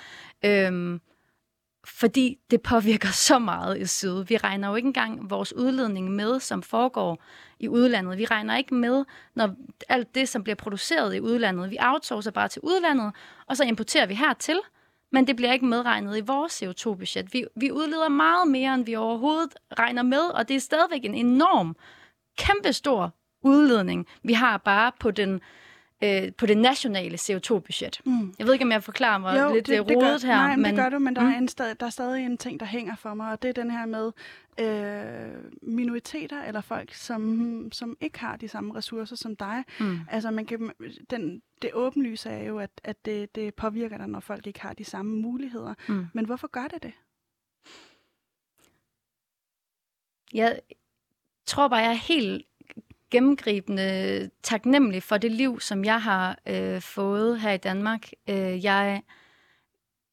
Øhm, 0.45 1.01
fordi 1.87 2.39
det 2.51 2.63
påvirker 2.63 3.09
så 3.09 3.39
meget 3.39 3.79
i 3.81 3.87
syd. 3.87 4.25
Vi 4.25 4.37
regner 4.37 4.69
jo 4.69 4.75
ikke 4.75 4.87
engang 4.87 5.31
vores 5.31 5.53
udledning 5.53 6.11
med, 6.11 6.41
som 6.41 6.63
foregår 6.63 7.23
i 7.61 7.69
udlandet. 7.69 8.19
Vi 8.19 8.25
regner 8.25 8.57
ikke 8.57 8.75
med, 8.75 9.05
når 9.35 9.55
alt 9.89 10.15
det, 10.15 10.29
som 10.29 10.43
bliver 10.43 10.57
produceret 10.57 11.15
i 11.15 11.21
udlandet, 11.21 11.71
vi 11.71 11.77
outsourcer 11.81 12.31
bare 12.31 12.49
til 12.49 12.63
udlandet, 12.63 13.13
og 13.47 13.57
så 13.57 13.65
importerer 13.65 14.07
vi 14.07 14.15
hertil, 14.15 14.61
men 15.13 15.27
det 15.27 15.37
bliver 15.37 15.53
ikke 15.53 15.67
medregnet 15.67 16.17
i 16.17 16.21
vores 16.21 16.63
CO2-budget. 16.63 17.33
Vi, 17.33 17.45
vi 17.57 17.73
udleder 17.73 18.09
meget 18.09 18.49
mere, 18.49 18.75
end 18.75 18.85
vi 18.85 18.97
overhovedet 18.97 19.55
regner 19.79 20.03
med, 20.03 20.21
og 20.35 20.49
det 20.49 20.57
er 20.57 20.61
stadigvæk 20.61 21.05
en 21.05 21.15
enorm, 21.15 21.77
kæmpestor 22.39 23.15
udledning, 23.43 24.07
vi 24.23 24.33
har 24.33 24.59
bare 24.59 24.93
på 25.01 25.11
den 25.11 25.41
øh, 26.03 26.33
på 26.33 26.47
det 26.47 26.59
nationale 26.59 27.15
CO2-budget. 27.15 28.01
Mm. 28.05 28.35
Jeg 28.39 28.47
ved 28.47 28.53
ikke, 28.53 28.65
om 28.65 28.73
jeg 28.73 28.83
forklarer 28.83 29.19
mig 29.19 29.41
jo, 29.41 29.55
lidt 29.55 29.67
det, 29.67 29.89
det 29.89 29.97
rodet 29.97 30.23
gør, 30.23 30.29
her. 30.29 30.37
Nej, 30.37 30.57
men 30.57 30.65
det 30.65 30.75
gør 30.75 30.89
du, 30.89 30.99
men 30.99 31.17
der, 31.17 31.23
mm. 31.23 31.29
er 31.29 31.39
en 31.39 31.47
der 31.47 31.87
er 31.87 31.91
stadig 31.91 32.25
en 32.25 32.39
ting, 32.39 32.61
der 32.61 32.67
hænger 32.67 32.97
for 32.97 33.15
mig, 33.15 33.33
og 33.33 33.43
det 33.43 33.49
er 33.49 33.53
den 33.53 33.71
her 33.71 33.87
med 33.87 34.13
øh, 34.61 35.53
minoriteter 35.63 36.43
eller 36.43 36.61
folk, 36.61 36.95
som, 36.95 37.73
som 37.73 37.97
ikke 38.01 38.19
har 38.19 38.37
de 38.37 38.49
samme 38.49 38.75
ressourcer 38.75 39.17
som 39.17 39.37
dig. 39.37 39.65
Mm. 39.81 39.99
Altså, 40.11 40.31
man 40.31 40.47
kan, 40.47 40.73
den, 41.11 41.43
det 41.63 41.71
åbenlyse 41.75 42.31
er 42.31 42.45
jo, 42.45 42.59
at, 42.59 42.71
at 42.85 43.05
det, 43.05 43.35
det 43.35 43.55
påvirker 43.55 43.99
dig, 43.99 44.09
når 44.09 44.21
folk 44.21 44.47
ikke 44.47 44.61
har 44.61 44.73
de 44.73 44.85
samme 44.85 45.17
muligheder. 45.23 45.75
Mm. 45.89 46.07
Men 46.13 46.25
hvorfor 46.25 46.47
gør 46.49 46.69
det 46.69 46.83
det? 46.83 46.93
Jeg 50.35 50.61
tror 51.47 51.69
bare, 51.69 51.81
jeg 51.81 51.91
er 51.91 51.93
helt 51.93 52.48
gennemgribende 53.11 54.31
taknemmelig 54.43 55.03
for 55.03 55.19
det 55.19 55.33
liv, 55.33 55.61
som 55.61 55.85
jeg 55.85 56.03
har 56.03 56.39
øh, 56.47 56.81
fået 56.81 57.41
her 57.41 57.53
i 57.53 57.57
Danmark. 57.57 58.09
Øh, 58.29 58.65
jeg 58.65 59.03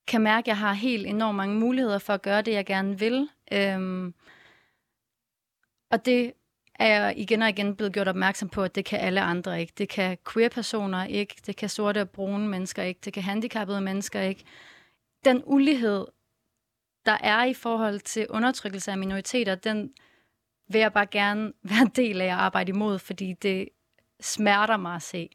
kan 0.07 0.21
mærke, 0.21 0.43
at 0.43 0.47
jeg 0.47 0.57
har 0.57 0.73
helt 0.73 1.07
enormt 1.07 1.35
mange 1.35 1.55
muligheder 1.55 1.99
for 1.99 2.13
at 2.13 2.21
gøre 2.21 2.41
det, 2.41 2.51
jeg 2.51 2.65
gerne 2.65 2.99
vil. 2.99 3.29
Øh, 3.51 4.11
og 5.91 6.05
det 6.05 6.33
er 6.79 6.87
jeg 6.87 7.13
igen 7.17 7.41
og 7.41 7.49
igen 7.49 7.75
blevet 7.75 7.93
gjort 7.93 8.07
opmærksom 8.07 8.49
på, 8.49 8.63
at 8.63 8.75
det 8.75 8.85
kan 8.85 8.99
alle 8.99 9.21
andre 9.21 9.59
ikke. 9.61 9.73
Det 9.77 9.89
kan 9.89 10.17
queer-personer 10.33 11.05
ikke, 11.05 11.35
det 11.45 11.55
kan 11.55 11.69
sorte 11.69 12.01
og 12.01 12.09
brune 12.09 12.47
mennesker 12.47 12.83
ikke, 12.83 12.99
det 13.05 13.13
kan 13.13 13.23
handicappede 13.23 13.81
mennesker 13.81 14.21
ikke. 14.21 14.43
Den 15.25 15.43
ulighed, 15.45 16.05
der 17.05 17.17
er 17.21 17.43
i 17.43 17.53
forhold 17.53 17.99
til 17.99 18.27
undertrykkelse 18.29 18.91
af 18.91 18.97
minoriteter, 18.97 19.55
den 19.55 19.93
vil 20.67 20.79
jeg 20.81 20.93
bare 20.93 21.05
gerne 21.05 21.53
være 21.63 21.81
en 21.81 21.91
del 21.95 22.21
af 22.21 22.25
at 22.25 22.31
arbejde 22.31 22.69
imod, 22.69 22.99
fordi 22.99 23.33
det 23.33 23.69
smerter 24.21 24.77
mig 24.77 24.95
at 24.95 25.01
se. 25.01 25.29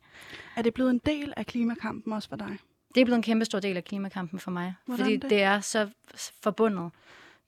Er 0.57 0.63
det 0.63 0.75
blevet 0.75 0.91
en 0.91 1.01
del 1.07 1.33
af 1.37 1.47
klimakampen 1.47 2.13
også 2.13 2.29
for 2.29 2.37
dig? 2.37 2.59
Det 2.95 3.01
er 3.01 3.05
blevet 3.05 3.17
en 3.17 3.23
kæmpe 3.23 3.45
stor 3.45 3.61
del 3.61 3.77
af 3.77 3.85
klimakampen 3.85 4.39
for 4.39 4.51
mig, 4.51 4.75
Hvordan 4.85 5.05
fordi 5.05 5.17
det? 5.17 5.31
det 5.31 5.43
er 5.43 5.61
så 5.61 5.91
forbundet. 6.43 6.91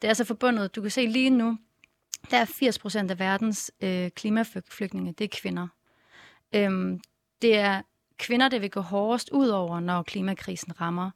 Det 0.03 0.11
er 0.11 0.15
så 0.15 0.25
forbundet. 0.25 0.77
Du 0.77 0.81
kan 0.81 0.91
se 0.91 1.07
lige 1.07 1.31
nu, 1.31 1.59
der 2.31 2.37
er 2.37 2.45
80 2.45 2.79
procent 2.79 3.11
af 3.11 3.19
verdens 3.19 3.73
øh, 3.81 4.11
klimaflygtninge, 4.11 5.13
det 5.13 5.25
er 5.25 5.29
kvinder. 5.41 5.69
Øhm, 6.55 7.01
det 7.43 7.57
er 7.59 7.83
kvinder, 8.19 8.49
der 8.49 8.59
vil 8.59 8.71
gå 8.71 8.81
hårdest 8.81 9.31
ud 9.31 9.49
over, 9.49 9.81
når 9.81 10.03
klimakrisen 10.03 10.81
rammer. 10.81 11.11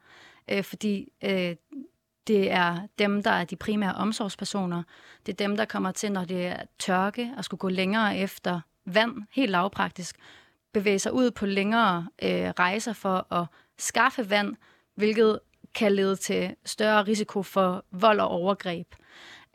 Øh, 0.50 0.64
fordi 0.64 1.08
øh, 1.24 1.56
det 2.26 2.50
er 2.50 2.78
dem, 2.98 3.22
der 3.22 3.30
er 3.30 3.44
de 3.44 3.56
primære 3.56 3.94
omsorgspersoner. 3.94 4.82
Det 5.26 5.32
er 5.32 5.36
dem, 5.36 5.56
der 5.56 5.64
kommer 5.64 5.92
til, 5.92 6.12
når 6.12 6.24
det 6.24 6.46
er 6.46 6.62
tørke, 6.78 7.32
og 7.36 7.44
skulle 7.44 7.58
gå 7.58 7.68
længere 7.68 8.18
efter 8.18 8.60
vand, 8.84 9.22
helt 9.30 9.50
lavpraktisk, 9.50 10.16
bevæge 10.72 10.98
sig 10.98 11.12
ud 11.12 11.30
på 11.30 11.46
længere 11.46 12.08
øh, 12.22 12.50
rejser 12.58 12.92
for 12.92 13.32
at 13.34 13.46
skaffe 13.78 14.30
vand, 14.30 14.56
hvilket 14.94 15.40
kan 15.74 15.92
lede 15.92 16.16
til 16.16 16.54
større 16.64 17.02
risiko 17.02 17.42
for 17.42 17.84
vold 17.90 18.20
og 18.20 18.28
overgreb. 18.28 18.94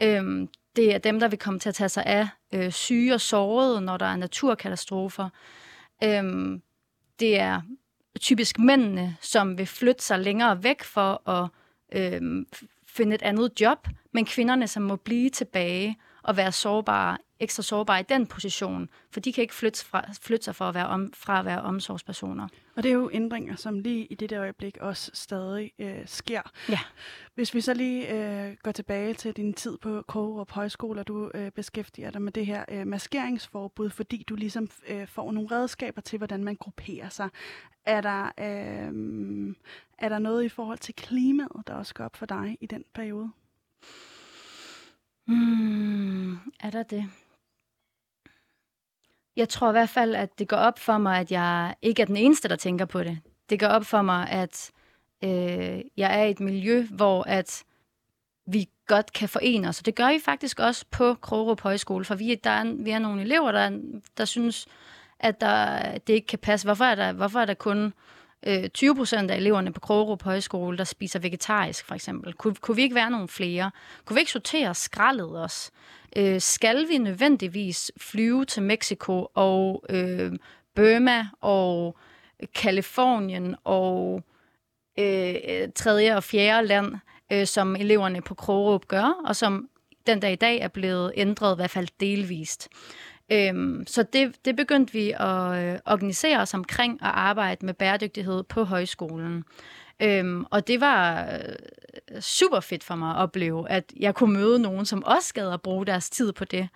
Øhm, 0.04 0.50
det 0.76 0.94
er 0.94 0.98
dem, 0.98 1.20
der 1.20 1.28
vil 1.28 1.40
komme 1.40 1.60
til 1.60 1.70
at 1.70 1.76
tage 1.76 1.90
sig 1.90 2.06
af 2.06 2.28
øh, 2.54 2.72
syge 2.72 3.14
og 3.14 3.22
sårede, 3.22 3.82
når 3.82 3.98
der 3.98 4.06
er 4.06 4.16
naturkatastrofer. 4.16 5.30
Øhm, 6.04 6.62
det 7.20 7.40
er 7.40 7.62
typisk 8.20 8.60
mændene, 8.60 9.18
som 9.22 9.58
vil 9.58 9.66
flytte 9.66 10.04
sig 10.04 10.20
længere 10.20 10.64
væk 10.64 10.84
for 10.84 11.30
at 11.30 11.50
øh, 11.92 12.46
finde 12.88 13.16
et 13.16 13.22
andet 13.22 13.62
job, 13.62 13.88
men 14.12 14.26
kvinderne, 14.26 14.68
som 14.68 14.84
må 14.84 14.96
blive 14.96 15.30
tilbage 15.30 15.98
og 16.24 16.38
være 16.38 16.52
sårbare 16.52 17.18
ekstra 17.42 17.64
sårbare 17.64 18.00
i 18.00 18.04
den 18.10 18.28
position, 18.28 18.90
for 19.12 19.20
de 19.20 19.34
kan 19.34 19.42
ikke 19.42 19.54
flytte, 19.54 19.86
fra, 19.86 20.06
flytte 20.22 20.46
sig 20.46 20.56
for 20.56 20.66
at 20.66 20.76
være 20.76 20.88
om, 20.88 21.14
fra 21.14 21.40
at 21.40 21.46
være 21.46 21.62
omsorgspersoner. 21.62 22.48
Og 22.76 22.84
det 22.84 22.90
er 22.90 22.94
jo 22.94 23.10
ændringer, 23.14 23.56
som 23.56 23.80
lige 23.80 24.06
i 24.06 24.16
det 24.16 24.38
øjeblik 24.38 24.78
også 24.78 25.12
stadig 25.14 25.72
øh, 25.80 26.02
sker. 26.06 26.42
Ja. 26.70 26.80
Hvis 27.36 27.54
vi 27.54 27.62
så 27.62 27.74
lige 27.74 28.14
øh, 28.14 28.56
går 28.64 28.72
tilbage 28.72 29.14
til 29.14 29.34
din 29.34 29.54
tid 29.54 29.78
på 29.78 30.04
Kogerup 30.08 30.52
Højskole, 30.52 31.00
og 31.00 31.08
du 31.08 31.32
øh, 31.34 31.52
beskæftiger 31.52 32.12
dig 32.12 32.22
med 32.22 32.32
det 32.32 32.46
her 32.46 32.66
øh, 32.70 32.88
maskeringsforbud, 32.88 33.90
fordi 33.90 34.26
du 34.30 34.36
ligesom 34.36 34.70
øh, 34.88 35.08
får 35.08 35.32
nogle 35.32 35.50
redskaber 35.52 36.02
til, 36.02 36.18
hvordan 36.18 36.44
man 36.44 36.56
grupperer 36.56 37.10
sig. 37.10 37.30
Er 37.86 38.02
der, 38.02 38.24
øh, 38.26 39.56
er 39.98 40.10
der 40.10 40.20
noget 40.20 40.44
i 40.44 40.50
forhold 40.50 40.78
til 40.78 40.96
klimaet, 40.96 41.64
der 41.68 41.74
også 41.74 41.94
går 41.94 42.04
op 42.04 42.16
for 42.16 42.26
dig 42.26 42.58
i 42.62 42.66
den 42.66 42.84
periode? 42.94 43.32
Hmm, 45.28 46.34
er 46.60 46.70
der 46.72 46.84
det? 46.84 47.06
Jeg 49.36 49.50
tror 49.50 49.70
i 49.70 49.72
hvert 49.72 49.90
fald, 49.90 50.16
at 50.16 50.40
det 50.40 50.48
går 50.48 50.58
op 50.58 50.80
for 50.80 50.98
mig, 50.98 51.20
at 51.20 51.32
jeg 51.32 51.76
ikke 51.82 52.02
er 52.02 52.06
den 52.06 52.18
eneste, 52.18 52.50
der 52.50 52.56
tænker 52.56 52.86
på 52.86 53.04
det. 53.04 53.20
Det 53.50 53.60
går 53.60 53.68
op 53.68 53.86
for 53.86 54.02
mig, 54.02 54.30
at 54.30 54.72
øh, 55.24 55.82
jeg 55.98 56.20
er 56.20 56.24
i 56.24 56.32
et 56.32 56.40
miljø, 56.40 56.86
hvor 56.90 57.24
at 57.24 57.64
vi 58.48 58.70
godt 58.88 59.14
kan 59.14 59.30
forene 59.30 59.68
os. 59.68 59.80
Og 59.80 59.86
det 59.86 59.96
gør 59.96 60.14
vi 60.14 60.20
faktisk 60.26 60.60
også 60.60 60.86
på 60.92 61.14
Krogerup 61.14 61.62
Højskole, 61.62 62.06
for 62.06 62.16
vi, 62.16 62.36
der 62.44 62.50
er, 62.50 62.84
vi 62.84 62.92
er 62.92 63.00
nogle 63.00 63.22
elever, 63.22 63.52
der, 63.52 63.80
der 64.18 64.26
synes, 64.26 64.68
at 65.20 65.42
der, 65.42 65.82
det 65.98 66.14
ikke 66.14 66.28
kan 66.28 66.40
passe. 66.40 66.68
Hvorfor 66.68 66.86
er 66.86 66.96
der, 66.96 67.14
hvorfor 67.14 67.40
er 67.40 67.46
der 67.46 67.54
kun 67.54 67.94
øh, 68.48 68.70
20 68.70 68.96
procent 68.96 69.32
af 69.32 69.38
eleverne 69.38 69.74
på 69.74 69.80
Krogerup 69.80 70.24
Højskole, 70.24 70.78
der 70.78 70.84
spiser 70.84 71.20
vegetarisk, 71.20 71.86
for 71.86 71.96
eksempel? 71.96 72.34
Kunne, 72.34 72.56
kunne 72.56 72.76
vi 72.76 72.82
ikke 72.82 72.96
være 72.96 73.12
nogle 73.12 73.28
flere? 73.28 73.72
Kunne 74.06 74.16
vi 74.16 74.20
ikke 74.20 74.32
sortere 74.32 74.76
skraldet 74.76 75.44
os? 75.44 75.72
Øh, 76.16 76.42
skal 76.42 76.88
vi 76.90 76.98
nødvendigvis 76.98 77.92
flyve 77.98 78.46
til 78.46 78.64
Mexico 78.64 79.28
og 79.34 79.84
øh, 79.90 80.32
Burma 80.76 81.28
og 81.42 81.98
Kalifornien 82.56 83.56
og 83.64 84.24
øh, 85.00 85.36
tredje 85.76 86.16
og 86.16 86.24
fjerde 86.24 86.68
land, 86.68 86.96
øh, 87.32 87.48
som 87.48 87.76
eleverne 87.76 88.22
på 88.22 88.34
Krogerup 88.34 88.88
gør, 88.88 89.22
og 89.26 89.36
som 89.36 89.70
den 90.08 90.20
dag 90.20 90.32
i 90.32 90.36
dag 90.36 90.60
er 90.60 90.68
blevet 90.68 91.14
ændret, 91.16 91.56
i 91.56 91.58
hvert 91.58 91.70
fald 91.70 91.88
delvist. 92.00 92.70
Øhm, 93.32 93.84
så 93.88 94.04
det, 94.04 94.46
det 94.46 94.56
begyndte 94.56 94.94
vi 94.94 95.12
at 95.12 95.74
øh, 95.74 95.80
organisere 95.86 96.40
os 96.42 96.54
omkring 96.54 97.02
og 97.02 97.20
arbejde 97.20 97.66
med 97.66 97.74
bæredygtighed 97.74 98.44
på 98.44 98.64
højskolen. 98.64 99.44
Øhm, 100.02 100.46
og 100.50 100.68
det 100.68 100.82
var 100.82 101.26
øh, 102.12 102.22
super 102.22 102.60
fedt 102.60 102.84
for 102.84 102.96
mig 102.96 103.10
at 103.10 103.18
opleve, 103.18 103.70
at 103.70 103.94
jeg 104.00 104.16
kunne 104.16 104.34
møde 104.34 104.60
nogen, 104.60 104.86
som 104.86 105.04
også 105.04 105.34
gad 105.34 105.54
at 105.54 105.62
bruge 105.62 105.86
deres 105.86 106.10
tid 106.10 106.34
på 106.34 106.46
det. 106.46 106.70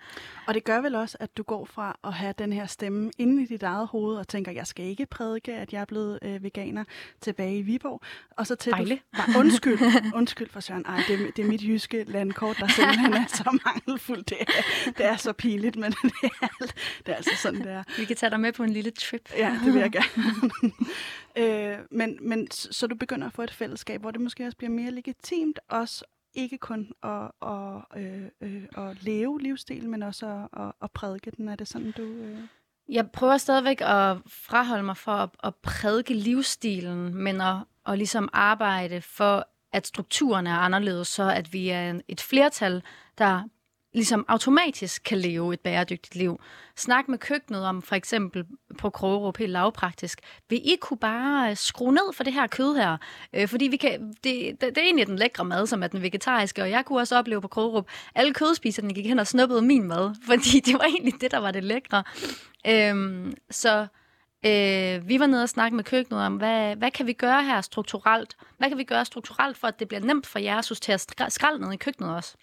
Og 0.46 0.54
det 0.54 0.64
gør 0.64 0.80
vel 0.80 0.94
også, 0.94 1.16
at 1.20 1.36
du 1.36 1.42
går 1.42 1.64
fra 1.64 1.98
at 2.04 2.12
have 2.12 2.34
den 2.38 2.52
her 2.52 2.66
stemme 2.66 3.10
inde 3.18 3.42
i 3.42 3.46
dit 3.46 3.62
eget 3.62 3.86
hoved 3.88 4.16
og 4.16 4.28
tænker, 4.28 4.52
jeg 4.52 4.66
skal 4.66 4.84
ikke 4.84 5.06
prædike, 5.06 5.54
at 5.54 5.72
jeg 5.72 5.80
er 5.80 5.84
blevet 5.84 6.18
øh, 6.22 6.42
veganer 6.42 6.84
tilbage 7.20 7.58
i 7.58 7.62
Viborg. 7.62 8.00
Og 8.30 8.46
så 8.46 8.54
til 8.54 8.72
Dejligt. 8.72 9.02
du... 9.16 9.22
Nej, 9.28 9.40
undskyld. 9.40 9.78
undskyld 10.14 10.50
for 10.50 10.60
Søren. 10.60 10.84
Ej, 10.86 11.00
det, 11.08 11.14
er- 11.26 11.30
det 11.36 11.44
er 11.44 11.48
mit 11.48 11.62
jyske 11.62 12.04
landkort, 12.04 12.56
der 12.60 12.68
simpelthen 12.68 13.12
er 13.12 13.24
så 13.28 13.58
mangelfuldt. 13.66 14.28
Det 14.28 14.36
er, 14.40 14.44
det 14.96 15.06
er 15.06 15.16
så 15.16 15.32
pinligt, 15.32 15.76
men 15.76 15.92
det 16.02 16.30
er, 16.42 16.48
det 17.06 17.12
er 17.12 17.14
altså 17.16 17.36
sådan, 17.36 17.60
det 17.60 17.72
er. 17.72 17.82
Vi 17.98 18.04
kan 18.04 18.16
tage 18.16 18.30
dig 18.30 18.40
med 18.40 18.52
på 18.52 18.62
en 18.62 18.70
lille 18.70 18.90
trip. 18.90 19.30
Ja, 19.36 19.58
det 19.64 19.74
vil 19.74 19.80
jeg 19.80 19.90
gerne. 19.92 20.72
øh, 21.36 21.78
men, 21.90 22.18
men 22.20 22.50
så 22.50 22.86
du 22.86 22.94
begynder 22.94 23.26
at 23.26 23.32
få 23.32 23.42
et 23.42 23.50
fællesskab, 23.54 24.00
hvor 24.00 24.10
det 24.10 24.20
måske 24.20 24.44
også 24.46 24.56
bliver 24.56 24.70
mere 24.70 24.90
legitimt, 24.90 25.58
også 25.68 26.04
ikke 26.36 26.58
kun 26.58 26.92
at, 27.02 27.30
at, 27.42 28.02
øh, 28.02 28.22
øh, 28.40 28.62
at 28.76 29.02
leve 29.02 29.40
livsstilen, 29.40 29.90
men 29.90 30.02
også 30.02 30.26
at, 30.26 30.62
at, 30.62 30.72
at 30.82 30.90
prædike 30.90 31.30
den. 31.30 31.48
Er 31.48 31.56
det 31.56 31.68
sådan, 31.68 31.92
du... 31.96 32.02
Øh... 32.02 32.38
Jeg 32.88 33.10
prøver 33.10 33.36
stadigvæk 33.36 33.80
at 33.80 34.16
fraholde 34.26 34.82
mig 34.82 34.96
for 34.96 35.12
at, 35.12 35.30
at 35.44 35.54
prædike 35.54 36.14
livsstilen, 36.14 37.14
men 37.14 37.40
at, 37.40 37.56
at 37.86 37.98
ligesom 37.98 38.28
arbejde 38.32 39.00
for, 39.00 39.48
at 39.72 39.86
strukturen 39.86 40.46
er 40.46 40.56
anderledes, 40.56 41.08
så 41.08 41.30
at 41.30 41.52
vi 41.52 41.68
er 41.68 42.00
et 42.08 42.20
flertal, 42.20 42.82
der 43.18 43.42
ligesom 43.94 44.24
automatisk 44.28 45.02
kan 45.04 45.18
leve 45.18 45.54
et 45.54 45.60
bæredygtigt 45.60 46.14
liv. 46.16 46.40
Snak 46.76 47.08
med 47.08 47.18
køkkenet 47.18 47.64
om 47.64 47.82
for 47.82 47.94
eksempel 47.94 48.46
på 48.76 48.90
Krogerup 48.90 49.36
helt 49.36 49.52
lavpraktisk. 49.52 50.20
Vil 50.48 50.60
I 50.64 50.76
kunne 50.80 50.98
bare 50.98 51.50
øh, 51.50 51.56
skrue 51.56 51.92
ned 51.92 52.12
for 52.14 52.24
det 52.24 52.32
her 52.32 52.46
kød 52.46 52.76
her? 52.76 52.96
Øh, 53.32 53.48
fordi 53.48 53.64
vi 53.64 53.76
kan, 53.76 54.08
det, 54.08 54.24
det, 54.24 54.60
det 54.60 54.78
er 54.78 54.82
egentlig 54.82 55.06
den 55.06 55.16
lækre 55.16 55.44
mad, 55.44 55.66
som 55.66 55.82
er 55.82 55.86
den 55.86 56.02
vegetariske, 56.02 56.62
og 56.62 56.70
jeg 56.70 56.84
kunne 56.84 56.98
også 56.98 57.18
opleve 57.18 57.40
på 57.40 57.48
Krogerup, 57.48 57.88
alle 58.14 58.34
kødspiserne 58.34 58.94
gik 58.94 59.06
hen 59.06 59.18
og 59.18 59.26
snuppede 59.26 59.62
min 59.62 59.88
mad, 59.88 60.14
fordi 60.28 60.60
det 60.60 60.74
var 60.74 60.84
egentlig 60.84 61.20
det, 61.20 61.30
der 61.30 61.38
var 61.38 61.50
det 61.50 61.64
lækre. 61.64 62.04
Øh, 62.66 63.26
så 63.50 63.86
øh, 64.46 65.08
vi 65.08 65.20
var 65.20 65.26
nede 65.26 65.42
og 65.42 65.48
snakke 65.48 65.76
med 65.76 65.84
køkkenet 65.84 66.22
om, 66.22 66.36
hvad, 66.36 66.76
hvad 66.76 66.90
kan 66.90 67.06
vi 67.06 67.12
gøre 67.12 67.44
her 67.44 67.60
strukturelt? 67.60 68.36
Hvad 68.58 68.68
kan 68.68 68.78
vi 68.78 68.84
gøre 68.84 69.04
strukturelt, 69.04 69.56
for 69.56 69.68
at 69.68 69.78
det 69.78 69.88
bliver 69.88 70.00
nemt 70.00 70.26
for 70.26 70.38
jer 70.38 70.58
at 70.58 70.64
sortere 70.64 71.30
skrald 71.30 71.60
ned 71.60 71.72
i 71.72 71.76
køkkenet 71.76 72.14
også? 72.14 72.36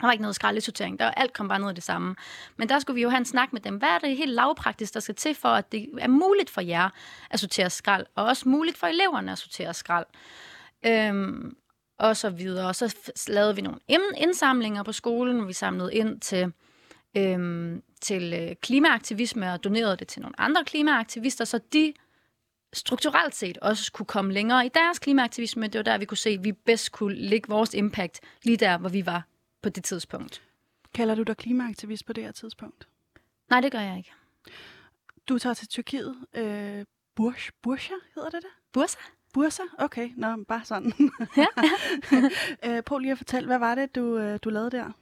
Der 0.00 0.06
var 0.06 0.12
ikke 0.12 0.22
noget 0.22 0.34
skraldesortering. 0.34 0.98
Der 0.98 1.04
var, 1.04 1.12
alt 1.12 1.32
kom 1.32 1.48
bare 1.48 1.58
ned 1.58 1.68
af 1.68 1.74
det 1.74 1.84
samme. 1.84 2.16
Men 2.56 2.68
der 2.68 2.78
skulle 2.78 2.94
vi 2.94 3.02
jo 3.02 3.08
have 3.08 3.18
en 3.18 3.24
snak 3.24 3.52
med 3.52 3.60
dem. 3.60 3.76
Hvad 3.76 3.88
er 3.88 3.98
det 3.98 4.16
helt 4.16 4.32
lavpraktisk, 4.32 4.94
der 4.94 5.00
skal 5.00 5.14
til 5.14 5.34
for, 5.34 5.48
at 5.48 5.72
det 5.72 5.88
er 5.98 6.08
muligt 6.08 6.50
for 6.50 6.60
jer 6.60 6.88
at 7.30 7.40
sortere 7.40 7.70
skrald, 7.70 8.06
og 8.14 8.24
også 8.24 8.48
muligt 8.48 8.76
for 8.76 8.86
eleverne 8.86 9.32
at 9.32 9.38
sortere 9.38 9.74
skrald? 9.74 10.06
Øhm, 10.86 11.56
og 11.98 12.16
så 12.16 12.30
videre. 12.30 12.68
Og 12.68 12.76
så 12.76 12.96
lavede 13.28 13.56
vi 13.56 13.62
nogle 13.62 13.80
indsamlinger 14.16 14.82
på 14.82 14.92
skolen. 14.92 15.48
Vi 15.48 15.52
samlede 15.52 15.94
ind 15.94 16.20
til, 16.20 16.52
øhm, 17.16 17.82
til 18.00 18.32
øh, 18.32 18.56
klimaaktivisme 18.56 19.52
og 19.52 19.64
donerede 19.64 19.96
det 19.96 20.08
til 20.08 20.22
nogle 20.22 20.40
andre 20.40 20.64
klimaaktivister, 20.64 21.44
så 21.44 21.60
de 21.72 21.92
strukturelt 22.72 23.34
set 23.34 23.58
også 23.58 23.92
kunne 23.92 24.06
komme 24.06 24.32
længere 24.32 24.66
i 24.66 24.68
deres 24.68 24.98
klimaaktivisme. 24.98 25.66
Det 25.66 25.78
var 25.78 25.82
der, 25.82 25.98
vi 25.98 26.04
kunne 26.04 26.18
se, 26.18 26.30
at 26.30 26.44
vi 26.44 26.52
bedst 26.52 26.92
kunne 26.92 27.14
lægge 27.14 27.48
vores 27.48 27.74
impact 27.74 28.20
lige 28.42 28.56
der, 28.56 28.78
hvor 28.78 28.88
vi 28.88 29.06
var 29.06 29.22
på 29.62 29.68
det 29.68 29.84
tidspunkt. 29.84 30.42
Kalder 30.94 31.14
du 31.14 31.22
dig 31.22 31.36
klimaaktivist 31.36 32.06
på 32.06 32.12
det 32.12 32.24
her 32.24 32.32
tidspunkt? 32.32 32.88
Nej, 33.50 33.60
det 33.60 33.72
gør 33.72 33.80
jeg 33.80 33.96
ikke. 33.98 34.12
Du 35.28 35.38
tager 35.38 35.54
til 35.54 35.68
Tyrkiet. 35.68 36.16
Øh, 36.34 36.84
Burj, 37.14 37.50
Bursa 37.62 37.94
hedder 38.14 38.30
det 38.30 38.42
det? 38.42 38.50
Bursa? 38.72 38.98
Bursa? 39.32 39.62
Okay, 39.78 40.10
nå, 40.16 40.44
bare 40.48 40.64
sådan. 40.64 40.92
Ja. 41.36 41.46
øh, 42.76 42.82
prøv 42.82 42.98
lige 42.98 43.12
at 43.12 43.18
fortælle, 43.18 43.46
hvad 43.46 43.58
var 43.58 43.74
det, 43.74 43.94
du, 43.94 44.18
øh, 44.18 44.38
du 44.42 44.50
lavede 44.50 44.70
der? 44.70 44.92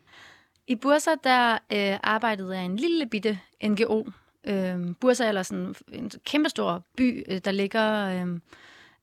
I 0.66 0.74
Bursa, 0.74 1.10
der 1.24 1.52
øh, 1.52 1.98
arbejdede 2.02 2.54
jeg 2.54 2.62
i 2.62 2.64
en 2.64 2.76
lille 2.76 3.06
bitte 3.06 3.40
NGO. 3.64 4.04
Øh, 4.44 4.94
Bursa 5.00 5.24
er 5.24 5.52
en, 5.52 5.74
en 5.92 6.10
kæmpestor 6.24 6.82
by, 6.96 7.24
øh, 7.28 7.40
der 7.44 7.50
ligger 7.50 8.08
øh, 8.08 8.40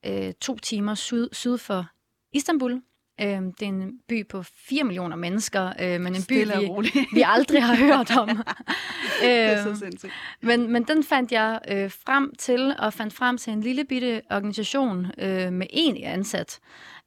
øh, 0.06 0.34
to 0.34 0.58
timer 0.58 0.94
syd, 0.94 1.28
syd 1.32 1.58
for 1.58 1.86
Istanbul. 2.32 2.82
Øh, 3.20 3.26
det 3.26 3.62
er 3.62 3.66
en 3.66 3.92
by 4.08 4.28
på 4.28 4.42
4 4.42 4.84
millioner 4.84 5.16
mennesker, 5.16 5.72
øh, 5.80 6.00
men 6.00 6.06
en 6.06 6.12
by, 6.14 6.18
Stille 6.18 6.54
og 6.54 6.82
vi, 6.82 6.90
vi 7.14 7.22
aldrig 7.26 7.62
har 7.64 7.76
hørt 7.76 8.16
om. 8.16 8.28
det 9.22 9.30
er 9.30 9.62
så 9.62 9.68
Øhm, 9.68 9.76
sindssygt. 9.76 10.12
Men, 10.40 10.72
men 10.72 10.84
den 10.84 11.04
fandt 11.04 11.32
jeg 11.32 11.60
øh, 11.68 11.90
frem 11.90 12.34
til, 12.38 12.74
og 12.78 12.92
fandt 12.92 13.14
frem 13.14 13.38
til 13.38 13.52
en 13.52 13.60
lille 13.60 13.84
bitte 13.84 14.22
organisation 14.30 15.06
øh, 15.18 15.52
med 15.52 15.66
en 15.70 16.04
ansat, 16.04 16.60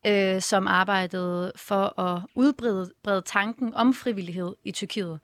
øh, 0.07 0.41
som 0.41 0.67
arbejdede 0.67 1.51
for 1.55 1.99
at 1.99 2.21
udbrede 2.35 2.91
brede 3.03 3.21
tanken 3.21 3.73
om 3.73 3.93
frivillighed 3.93 4.55
i 4.63 4.71
Tyrkiet. 4.71 5.19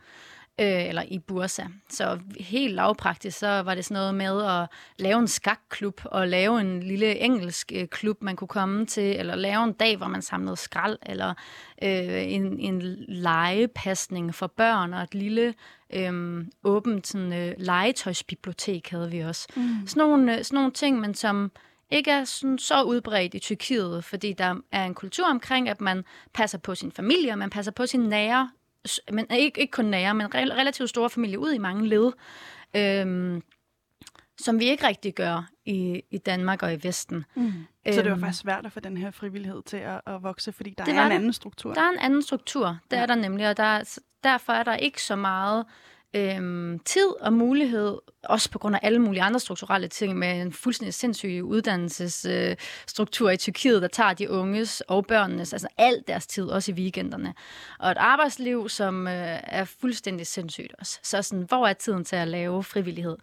Øh, 0.60 0.88
eller 0.88 1.04
i 1.08 1.20
Bursa. 1.20 1.64
Så 1.90 2.20
helt 2.40 2.74
lavpraktisk, 2.74 3.38
så 3.38 3.48
var 3.48 3.76
det 3.76 3.86
sådan 3.86 3.96
noget 3.96 4.16
med 4.16 4.46
at 4.46 4.68
lave 4.98 5.20
en 5.20 5.28
skakklub, 5.28 6.02
og 6.06 6.28
lave 6.28 6.62
en 6.62 6.84
lille 6.84 7.20
engelsk 7.20 7.72
øh, 7.76 7.88
klub, 7.88 8.18
man 8.22 8.36
kunne 8.36 8.48
komme 8.48 8.86
til, 8.86 9.20
eller 9.20 9.36
lave 9.36 9.64
en 9.64 9.74
dag, 9.74 9.98
hvor 9.98 10.08
man 10.08 10.22
samlede 10.22 10.58
skrald, 10.58 10.98
eller 11.06 11.34
øh, 11.84 12.34
en, 12.34 12.60
en 12.60 12.82
legepasning 13.08 14.36
for 14.36 14.48
børn, 14.48 14.94
og 14.94 15.04
et 15.04 15.16
lille 15.16 15.54
øh, 15.94 16.46
åbent 16.64 17.08
sådan, 17.08 17.34
øh, 17.34 17.54
legetøjsbibliotek 17.58 18.90
havde 18.90 19.12
vi 19.12 19.20
også. 19.20 19.48
Mm. 19.56 19.88
Sådan, 19.88 20.08
nogle, 20.08 20.38
øh, 20.38 20.44
sådan 20.44 20.56
nogle 20.58 20.72
ting, 20.72 21.00
men 21.00 21.14
som 21.14 21.52
ikke 21.92 22.12
er 22.12 22.24
sådan, 22.24 22.58
så 22.58 22.84
udbredt 22.84 23.34
i 23.34 23.40
Tyrkiet, 23.40 24.04
fordi 24.04 24.34
der 24.34 24.56
er 24.72 24.86
en 24.86 24.94
kultur 24.94 25.26
omkring, 25.26 25.70
at 25.70 25.82
man 25.82 26.04
passer 26.34 26.58
på 26.58 26.76
sin 26.76 26.92
familie, 26.92 27.32
og 27.32 27.38
man 27.38 27.50
passer 27.50 27.72
på 27.72 27.86
sin 27.86 28.00
nære, 28.00 28.50
men 29.12 29.26
ikke, 29.32 29.62
ikke 29.62 29.72
kun 29.72 29.86
nære, 29.86 30.14
men 30.14 30.26
rel- 30.36 30.54
relativt 30.54 30.90
store 30.90 31.10
familie 31.10 31.40
ud 31.40 31.52
i 31.52 31.58
mange 31.58 31.88
led, 31.88 32.12
øhm, 32.76 33.42
som 34.38 34.60
vi 34.60 34.66
ikke 34.66 34.88
rigtig 34.88 35.14
gør 35.16 35.50
i, 35.66 36.02
i 36.12 36.18
Danmark 36.18 36.64
og 36.64 36.74
i 36.74 36.78
Vesten. 36.84 37.26
Mm. 37.36 37.52
Så 37.92 38.02
det 38.02 38.06
var 38.06 38.12
Øhm, 38.12 38.20
faktisk 38.20 38.42
svært 38.42 38.66
at 38.66 38.72
få 38.72 38.80
den 38.80 38.98
her 38.98 39.12
frivillighed 39.12 39.62
til 39.66 39.78
at, 39.78 40.02
at 40.08 40.24
vokse, 40.24 40.52
fordi 40.52 40.70
der 40.78 40.84
er 40.84 41.04
en 41.06 41.12
det. 41.12 41.16
anden 41.16 41.34
struktur. 41.34 41.74
Der 41.74 41.82
er 41.82 41.90
en 41.90 42.00
anden 42.00 42.22
struktur, 42.22 42.78
det 42.92 42.98
Ja. 42.98 43.02
er 43.02 43.06
der 43.06 43.16
nemlig, 43.16 43.50
og 43.50 43.58
der, 43.58 43.64
er- 43.64 43.98
derfor 44.24 44.54
er 44.54 44.64
der 44.64 44.76
ikke 44.76 45.02
så 45.04 45.16
meget 45.16 45.66
øhm, 46.16 46.80
tid 46.80 47.08
og 47.22 47.34
mulighed, 47.34 47.98
også 48.24 48.52
på 48.52 48.60
grund 48.60 48.76
af 48.76 48.80
alle 48.84 49.00
mulige 49.00 49.22
andre 49.22 49.40
strukturelle 49.40 49.88
ting, 49.88 50.18
med 50.18 50.42
en 50.42 50.54
fuldstændig 50.54 50.94
sindssyg 50.94 51.42
uddannelsesstruktur 51.44 53.28
øh, 53.28 53.34
i 53.34 53.38
Tyrkiet, 53.38 53.82
der 53.82 53.88
tager 53.88 54.14
de 54.14 54.30
unges 54.30 54.82
og 54.82 55.06
børnenes, 55.06 55.54
altså 55.54 55.68
alt 55.78 56.08
deres 56.08 56.28
tid, 56.28 56.44
også 56.44 56.72
i 56.72 56.76
weekenderne. 56.76 57.34
Og 57.80 57.92
et 57.92 57.98
arbejdsliv, 57.98 58.70
som 58.70 59.08
øh, 59.08 59.40
er 59.44 59.64
fuldstændig 59.66 60.28
sindssygt 60.28 60.74
også. 60.80 61.00
Så 61.04 61.22
sådan, 61.22 61.46
hvor 61.48 61.68
er 61.68 61.74
tiden 61.74 62.06
til 62.06 62.16
at 62.16 62.28
lave 62.28 62.64
frivillighed? 62.64 63.18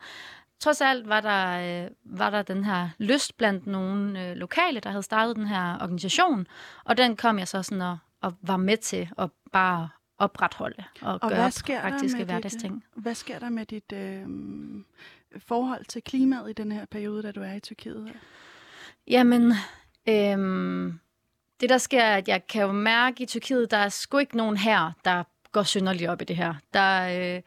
Trods 0.61 0.81
alt 0.81 1.09
var 1.09 1.21
der, 1.21 1.85
øh, 1.85 1.91
var 2.05 2.31
der 2.31 2.43
den 2.43 2.65
her 2.65 2.89
lyst 2.99 3.37
blandt 3.37 3.67
nogle 3.67 4.29
øh, 4.29 4.37
lokale, 4.37 4.81
der 4.81 4.91
havde 4.91 5.03
startet 5.03 5.37
den 5.37 5.47
her 5.47 5.75
organisation, 5.83 6.47
og 6.85 6.97
den 6.97 7.17
kom 7.17 7.39
jeg 7.39 7.49
så 7.49 7.63
sådan 7.63 7.83
og, 7.83 7.99
og 8.21 8.33
var 8.43 8.57
med 8.57 8.77
til 8.77 9.09
at 9.19 9.31
bare 9.53 9.89
opretholde 10.23 10.85
og, 11.03 11.19
og 11.23 11.29
gøre 11.29 11.41
hvad 11.41 11.51
sker 11.51 11.81
praktiske 11.81 12.25
hverdagsting. 12.25 12.75
Dit, 12.75 13.03
hvad 13.03 13.15
sker 13.15 13.39
der 13.39 13.49
med 13.49 13.67
dit 13.67 13.93
øh, 13.93 14.27
forhold 15.39 15.85
til 15.85 16.03
klimaet 16.03 16.51
i 16.51 16.53
den 16.53 16.73
her 16.73 16.85
periode, 16.85 17.23
da 17.23 17.33
du 17.33 17.43
er 17.43 17.53
i 17.53 17.61
Tyrkiet? 17.61 18.13
Jamen, 19.07 19.53
øh, 20.09 20.95
det 21.61 21.69
der 21.69 21.79
sker 21.79 22.03
er, 22.03 22.17
at 22.17 22.29
jeg 22.29 22.47
kan 22.47 22.63
jo 22.63 22.73
mærke 22.73 23.23
i 23.23 23.27
Tyrkiet, 23.27 23.71
der 23.71 23.77
er 23.77 23.89
sgu 23.89 24.19
ikke 24.19 24.37
nogen 24.37 24.57
her, 24.57 24.93
der 25.05 25.25
går 25.53 25.63
synderligt 25.63 26.11
op 26.11 26.23
i 26.23 26.25
det 26.25 26.37
her. 26.37 26.55
Der, 26.75 27.03
øh, 27.03 27.43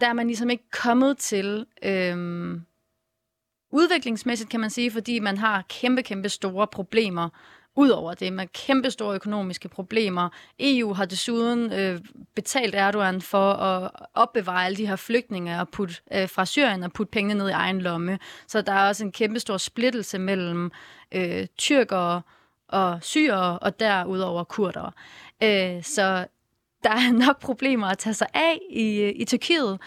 der 0.00 0.08
er 0.08 0.12
man 0.12 0.26
ligesom 0.26 0.50
ikke 0.50 0.70
kommet 0.70 1.18
til... 1.18 1.66
Øh, 1.82 2.60
udviklingsmæssigt, 3.74 4.50
kan 4.50 4.60
man 4.60 4.70
sige, 4.70 4.90
fordi 4.90 5.18
man 5.18 5.38
har 5.38 5.64
kæmpe, 5.68 6.02
kæmpe 6.02 6.28
store 6.28 6.66
problemer 6.66 7.28
Udover 7.76 8.14
det 8.14 8.32
med 8.32 8.46
kæmpe 8.46 8.90
store 8.90 9.14
økonomiske 9.14 9.68
problemer. 9.68 10.28
EU 10.60 10.92
har 10.92 11.04
desuden 11.04 11.72
øh, 11.72 12.00
betalt 12.34 12.74
Erdogan 12.74 13.22
for 13.22 13.52
at 13.52 13.90
opbevare 14.14 14.64
alle 14.64 14.76
de 14.76 14.86
her 14.86 14.96
flygtninge 14.96 15.60
og 15.60 15.68
put, 15.68 16.02
øh, 16.14 16.28
fra 16.28 16.44
Syrien 16.44 16.82
og 16.82 16.92
putte 16.92 17.10
pengene 17.10 17.34
ned 17.34 17.48
i 17.48 17.52
egen 17.52 17.80
lomme. 17.80 18.18
Så 18.46 18.62
der 18.62 18.72
er 18.72 18.88
også 18.88 19.04
en 19.04 19.12
kæmpe 19.12 19.40
stor 19.40 19.56
splittelse 19.56 20.18
mellem 20.18 20.70
øh, 21.12 21.46
tyrkere 21.58 22.22
og 22.68 22.98
syrere 23.02 23.58
og 23.58 23.80
derudover 23.80 24.44
kurdere. 24.44 24.92
Øh, 25.42 25.82
så 25.82 26.26
der 26.82 26.90
er 26.90 27.12
nok 27.26 27.40
problemer 27.40 27.86
at 27.86 27.98
tage 27.98 28.14
sig 28.14 28.28
af 28.34 28.58
i, 28.70 29.00
øh, 29.00 29.12
i 29.16 29.24
Tyrkiet. 29.24 29.78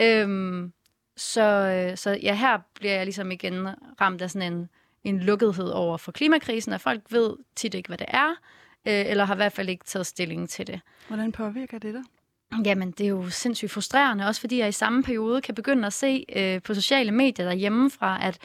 Øhm, 0.00 0.64
øh, 0.64 0.70
så, 1.16 1.92
så 1.96 2.18
ja, 2.22 2.34
her 2.34 2.58
bliver 2.74 2.94
jeg 2.94 3.04
ligesom 3.06 3.30
igen 3.30 3.68
ramt 4.00 4.22
af 4.22 4.30
sådan 4.30 4.52
en 4.52 4.68
en 5.04 5.20
lukkethed 5.20 5.68
over 5.68 5.96
for 5.96 6.12
klimakrisen, 6.12 6.72
og 6.72 6.80
folk 6.80 7.02
ved 7.10 7.36
tit 7.56 7.74
ikke, 7.74 7.86
hvad 7.88 7.98
det 7.98 8.06
er, 8.08 8.28
øh, 8.88 9.10
eller 9.10 9.24
har 9.24 9.34
i 9.34 9.36
hvert 9.36 9.52
fald 9.52 9.68
ikke 9.68 9.84
taget 9.84 10.06
stilling 10.06 10.48
til 10.48 10.66
det. 10.66 10.80
Hvordan 11.08 11.32
påvirker 11.32 11.78
det 11.78 11.94
dig? 11.94 12.02
Jamen, 12.64 12.90
det 12.90 13.04
er 13.04 13.08
jo 13.08 13.30
sindssygt 13.30 13.70
frustrerende, 13.70 14.26
også 14.26 14.40
fordi 14.40 14.58
jeg 14.58 14.68
i 14.68 14.72
samme 14.72 15.02
periode 15.02 15.40
kan 15.40 15.54
begynde 15.54 15.86
at 15.86 15.92
se 15.92 16.24
øh, 16.36 16.62
på 16.62 16.74
sociale 16.74 17.12
medier 17.12 17.44
derhjemmefra, 17.46 18.26
at 18.26 18.38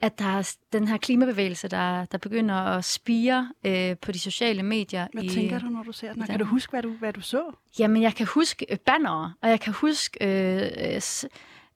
at 0.00 0.18
der 0.18 0.24
er 0.24 0.54
den 0.72 0.88
her 0.88 0.96
klimabevægelse, 0.96 1.68
der, 1.68 2.04
der 2.04 2.18
begynder 2.18 2.54
at 2.54 2.84
spire 2.84 3.52
øh, 3.64 3.96
på 3.96 4.12
de 4.12 4.18
sociale 4.18 4.62
medier. 4.62 5.06
Hvad 5.12 5.22
i, 5.22 5.28
tænker 5.28 5.58
du, 5.58 5.66
når 5.66 5.82
du 5.82 5.92
ser 5.92 6.12
den? 6.12 6.22
Kan 6.22 6.38
du 6.38 6.44
huske, 6.44 6.70
hvad 6.70 6.82
du, 6.82 6.90
hvad 6.90 7.12
du 7.12 7.20
så? 7.20 7.42
Jamen, 7.78 8.02
jeg 8.02 8.14
kan 8.14 8.26
huske 8.26 8.78
bannere, 8.86 9.34
og 9.40 9.48
jeg 9.48 9.60
kan 9.60 9.72
huske 9.72 10.18
øh, 10.20 10.70
øh, 10.78 11.00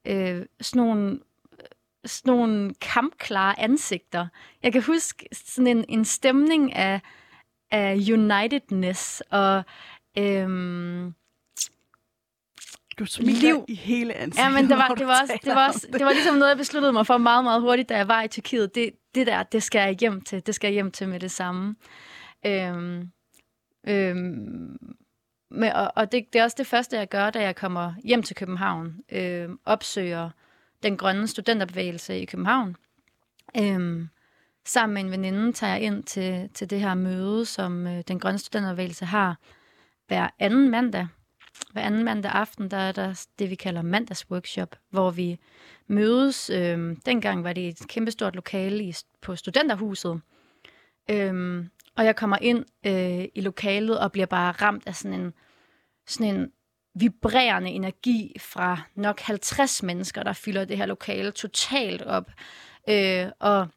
øh, 0.05 0.47
sådan 0.61 0.87
nogle 0.87 1.21
sådan 2.05 2.33
nogle 2.37 2.75
kampklare 2.81 3.61
ansigter. 3.61 4.27
Jeg 4.63 4.73
kan 4.73 4.83
huske 4.83 5.29
sådan 5.33 5.67
en, 5.67 5.85
en 5.89 6.05
stemning 6.05 6.73
af, 6.73 7.01
af 7.71 7.95
unitedness 8.13 9.23
og 9.31 9.63
øhm, 10.19 11.15
du 12.99 13.07
smiler 13.07 13.41
liv. 13.41 13.65
i 13.69 13.75
hele 13.75 14.15
ansigtet, 14.15 14.43
Ja, 14.45 14.51
men 14.51 14.71
det 14.71 14.77
var, 14.77 14.89
det 14.89 15.07
var, 15.07 15.21
også, 15.21 15.39
det, 15.45 15.55
var 15.55 15.69
også, 15.69 15.89
det 15.93 16.05
var 16.05 16.13
ligesom 16.13 16.35
noget, 16.35 16.49
jeg 16.49 16.57
besluttede 16.57 16.93
mig 16.93 17.07
for 17.07 17.19
meget, 17.19 17.45
meget 17.45 17.61
hurtigt, 17.61 17.89
da 17.89 17.97
jeg 17.97 18.09
var 18.09 18.23
i 18.23 18.29
Tyrkiet. 18.29 18.75
Det, 18.75 18.91
det 19.15 19.27
der, 19.27 19.43
det 19.43 19.63
skal 19.63 19.79
jeg 19.79 19.97
hjem 20.01 20.21
til. 20.21 20.47
Det 20.47 20.55
skal 20.55 20.69
jeg 20.69 20.73
hjem 20.73 20.91
til 20.91 21.09
med 21.09 21.21
det 21.21 21.31
samme. 21.31 21.77
Øhm, 22.47 23.11
øhm, 23.89 24.79
med, 25.51 25.73
og 25.73 25.93
og 25.97 26.13
det, 26.13 26.25
det 26.33 26.39
er 26.39 26.45
også 26.45 26.57
det 26.59 26.67
første, 26.67 26.97
jeg 26.97 27.09
gør, 27.09 27.31
da 27.31 27.43
jeg 27.43 27.57
kommer 27.57 27.95
hjem 28.05 28.23
til 28.23 28.37
København. 28.37 28.95
Øhm, 29.13 29.59
opsøger 29.65 30.31
den 30.83 30.97
grønne 30.97 31.27
studenterbevægelse 31.27 32.21
i 32.21 32.25
København. 32.25 32.77
Øhm, 33.57 34.09
sammen 34.65 34.95
med 34.95 35.03
en 35.03 35.11
veninde 35.11 35.53
tager 35.53 35.73
jeg 35.73 35.83
ind 35.83 36.05
til, 36.05 36.51
til 36.55 36.71
det 36.71 36.81
her 36.81 36.95
møde, 36.95 37.45
som 37.45 37.87
øh, 37.87 38.03
den 38.09 38.21
grønne 38.21 38.39
studenterbevægelse 38.39 39.05
har 39.05 39.39
hver 40.07 40.29
anden 40.39 40.71
mandag. 40.71 41.09
Hver 41.73 41.83
anden 41.83 42.05
mandag 42.05 42.33
aften, 42.33 42.71
der 42.71 42.77
er 42.77 42.93
der 42.93 43.27
det, 43.39 43.51
vi 43.51 43.55
kalder 43.55 43.83
mandagsworkshop, 43.83 44.77
hvor 44.91 45.11
vi 45.11 45.39
mødes. 45.87 46.51
Øhm, 46.51 46.97
dengang 46.97 47.45
var 47.45 47.53
det 47.53 47.69
et 47.69 47.89
kæmpestort 47.89 48.35
lokale 48.35 48.85
i, 48.85 48.95
på 49.21 49.37
studenterhuset. 49.37 50.21
Øhm, 51.11 51.71
og 51.97 52.05
jeg 52.05 52.17
kommer 52.17 52.39
ind 52.41 52.65
øh, 52.87 53.25
i 53.35 53.41
lokalet 53.41 54.01
og 54.01 54.13
bliver 54.13 54.27
bare 54.27 54.53
ramt 54.53 54.87
af 54.87 54.95
sådan 54.95 55.21
en, 55.21 55.33
sådan 56.07 56.35
en 56.35 56.53
vibrerende 56.95 57.71
energi 57.71 58.37
fra 58.41 58.83
nok 58.95 59.21
50 59.21 59.83
mennesker, 59.83 60.23
der 60.23 60.33
fylder 60.33 60.65
det 60.65 60.77
her 60.77 60.87
lokale 60.87 61.31
totalt 61.31 62.03
op. 62.03 62.31
Øh, 62.89 63.27
og 63.41 63.69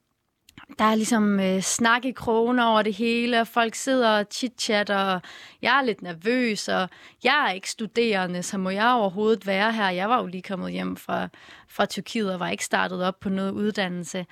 der 0.80 0.86
er 0.86 0.96
ligesom 0.96 1.40
øh, 1.40 1.62
snak 1.62 2.06
i 2.06 2.12
krogen 2.12 2.60
over 2.60 2.82
det 2.82 2.94
hele, 2.94 3.42
og 3.42 3.48
folk 3.48 3.76
sidder 3.76 4.20
og 4.20 4.26
chit-chatter, 4.34 4.98
og 4.98 5.22
jeg 5.62 5.78
er 5.78 5.82
lidt 5.82 6.02
nervøs, 6.02 6.68
og 6.68 6.90
jeg 7.24 7.46
er 7.48 7.52
ikke 7.52 7.70
studerende, 7.70 8.44
så 8.44 8.58
må 8.58 8.70
jeg 8.70 8.90
overhovedet 8.90 9.48
være 9.48 9.74
her. 9.74 9.90
Jeg 9.90 10.10
var 10.10 10.22
jo 10.22 10.26
lige 10.26 10.42
kommet 10.42 10.72
hjem 10.72 10.98
fra, 10.98 11.28
fra 11.68 11.86
Tyrkiet, 11.86 12.34
og 12.34 12.40
var 12.40 12.50
ikke 12.50 12.66
startet 12.66 13.04
op 13.04 13.20
på 13.20 13.30
noget 13.30 13.52
uddannelse. 13.52 14.26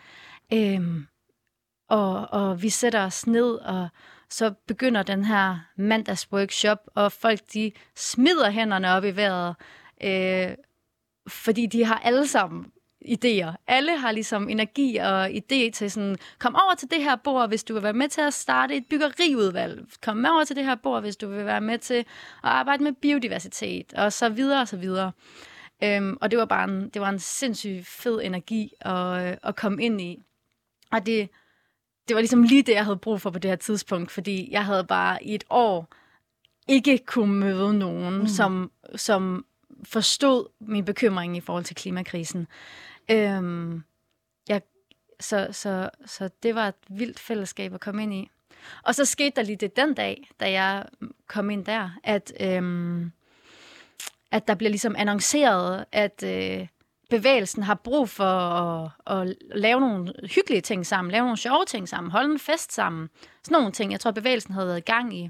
Øhm, 0.54 1.08
og, 1.89 2.28
og 2.32 2.62
vi 2.62 2.69
sætter 2.69 3.06
os 3.06 3.28
ned 3.28 3.56
og, 3.56 3.88
så 4.34 4.54
begynder 4.67 5.04
den 5.04 5.26
her 5.26 5.60
mandagsworkshop, 5.76 6.80
og 6.96 7.12
folk 7.12 7.39
de 7.54 7.72
smider 7.96 8.50
hænderne 8.50 8.91
op 8.91 9.04
i 9.04 9.12
vejret, 9.12 9.56
øh, 10.04 10.56
fordi 11.28 11.65
de 11.65 11.86
har 11.86 12.00
alle 12.00 12.28
sammen 12.28 12.65
idéer. 13.06 13.56
Alle 13.67 13.98
har 13.98 14.12
ligesom 14.12 14.50
energi 14.50 14.98
og 14.98 15.30
idé 15.30 15.72
til 15.72 15.91
sådan, 15.91 16.17
kom 16.39 16.56
over 16.56 16.76
til 16.76 16.91
det 16.91 17.04
her 17.04 17.15
bord, 17.15 17.48
hvis 17.48 17.63
du 17.63 17.74
vil 17.74 17.84
være 17.84 17.93
med 17.93 18.10
til 18.10 18.22
at 18.22 18.34
starte 18.34 18.76
et 18.76 18.86
byggeriudvalg. 18.89 19.86
Kom 20.02 20.26
over 20.26 20.43
til 20.43 20.56
det 20.56 20.65
her 20.65 20.76
bord, 20.76 21.02
hvis 21.02 21.17
du 21.17 21.28
vil 21.28 21.46
være 21.46 21.62
med 21.62 21.78
til 21.78 21.93
at 21.93 22.06
arbejde 22.43 22.84
med 22.84 22.93
biodiversitet, 22.93 23.93
og 23.93 24.13
så 24.13 24.30
videre 24.30 24.62
og 24.62 24.67
så 24.67 24.78
videre. 24.78 25.12
Øhm, 25.84 26.17
og 26.22 26.32
det 26.32 26.39
var 26.39 26.46
bare 26.46 26.63
en, 26.63 26.89
det 26.89 27.02
var 27.02 27.10
en 27.10 27.19
sindssygt 27.19 27.88
fed 27.88 28.22
energi 28.24 28.74
at, 28.82 29.28
øh, 29.28 29.38
at 29.43 29.56
komme 29.56 29.84
ind 29.84 30.02
i. 30.02 30.19
Og 30.91 31.06
det, 31.06 31.30
det 32.08 32.16
var 32.16 32.22
ligesom 32.22 32.44
lige 32.44 32.63
det, 32.63 32.74
jeg 32.74 32.86
havde 32.86 32.98
brug 32.98 33.22
for 33.22 33.30
på 33.30 33.39
det 33.39 33.52
her 33.52 33.56
tidspunkt, 33.56 34.12
fordi 34.12 34.52
jeg 34.52 34.66
havde 34.66 34.84
bare 34.84 35.24
i 35.24 35.36
et 35.36 35.44
år 35.50 35.88
ikke 36.68 36.98
kunne 37.06 37.34
møde 37.39 37.74
nogen, 37.74 38.20
mm. 38.20 38.28
som, 38.28 38.72
som 38.96 39.46
forstod 39.84 40.48
min 40.60 40.86
bekymring 40.86 41.38
i 41.38 41.42
forhold 41.42 41.63
til 41.63 41.76
klimakrisen. 41.76 42.48
Øhm, 43.12 43.84
jeg, 44.50 44.62
så, 45.20 45.48
så, 45.52 45.89
så 46.06 46.30
det 46.44 46.56
var 46.56 46.68
et 46.68 46.76
vildt 46.89 47.20
fællesskab 47.20 47.74
at 47.74 47.80
komme 47.80 48.04
ind 48.04 48.13
i. 48.13 48.30
Og 48.84 48.96
så 48.96 49.06
skete 49.06 49.36
der 49.36 49.42
lige 49.42 49.56
det 49.56 49.76
den 49.76 49.94
dag, 49.94 50.30
da 50.39 50.52
jeg 50.52 50.86
kom 51.28 51.50
ind 51.50 51.66
der, 51.66 51.89
at, 52.04 52.34
øhm, 52.39 53.12
at 54.32 54.48
der 54.48 54.56
blev 54.56 54.70
ligesom 54.70 54.96
annonceret, 54.98 55.86
at 55.92 56.24
øh, 56.24 56.68
bevægelsen 57.17 57.63
har 57.63 57.76
brug 57.76 58.10
for 58.10 58.23
at, 58.23 58.91
at 59.08 59.36
lave 59.56 59.80
nogle 59.80 60.13
hyggelige 60.36 60.62
ting 60.62 60.86
sammen, 60.86 61.12
lave 61.12 61.23
nogle 61.23 61.38
sjove 61.38 61.65
ting 61.67 61.89
sammen, 61.89 62.12
holde 62.12 62.32
en 62.34 62.39
fest 62.39 62.73
sammen. 62.73 63.10
Sådan 63.43 63.56
nogle 63.56 63.71
ting. 63.71 63.91
Jeg 63.91 63.99
tror, 63.99 64.12
bevægelsen 64.12 64.54
havde 64.54 64.67
været 64.67 64.78
i 64.78 64.91
gang 64.91 65.17
i 65.17 65.30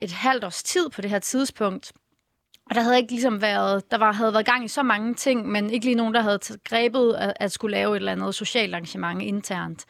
et 0.00 0.12
halvt 0.12 0.44
års 0.44 0.62
tid 0.62 0.88
på 0.88 1.00
det 1.00 1.10
her 1.10 1.18
tidspunkt. 1.18 1.92
Og 2.70 2.74
der 2.74 2.80
havde 2.80 2.96
ikke 2.96 3.12
ligesom 3.12 3.42
været, 3.42 3.90
der 3.90 3.98
var, 3.98 4.12
havde 4.12 4.32
været 4.32 4.46
gang 4.46 4.64
i 4.64 4.68
så 4.68 4.82
mange 4.82 5.14
ting, 5.14 5.48
men 5.48 5.70
ikke 5.70 5.86
lige 5.86 5.96
nogen, 5.96 6.14
der 6.14 6.20
havde 6.20 6.38
grebet 6.64 7.14
at, 7.14 7.32
at 7.36 7.52
skulle 7.52 7.76
lave 7.76 7.92
et 7.92 7.96
eller 7.96 8.12
andet 8.12 8.34
socialt 8.34 8.74
arrangement 8.74 9.22
internt. 9.22 9.84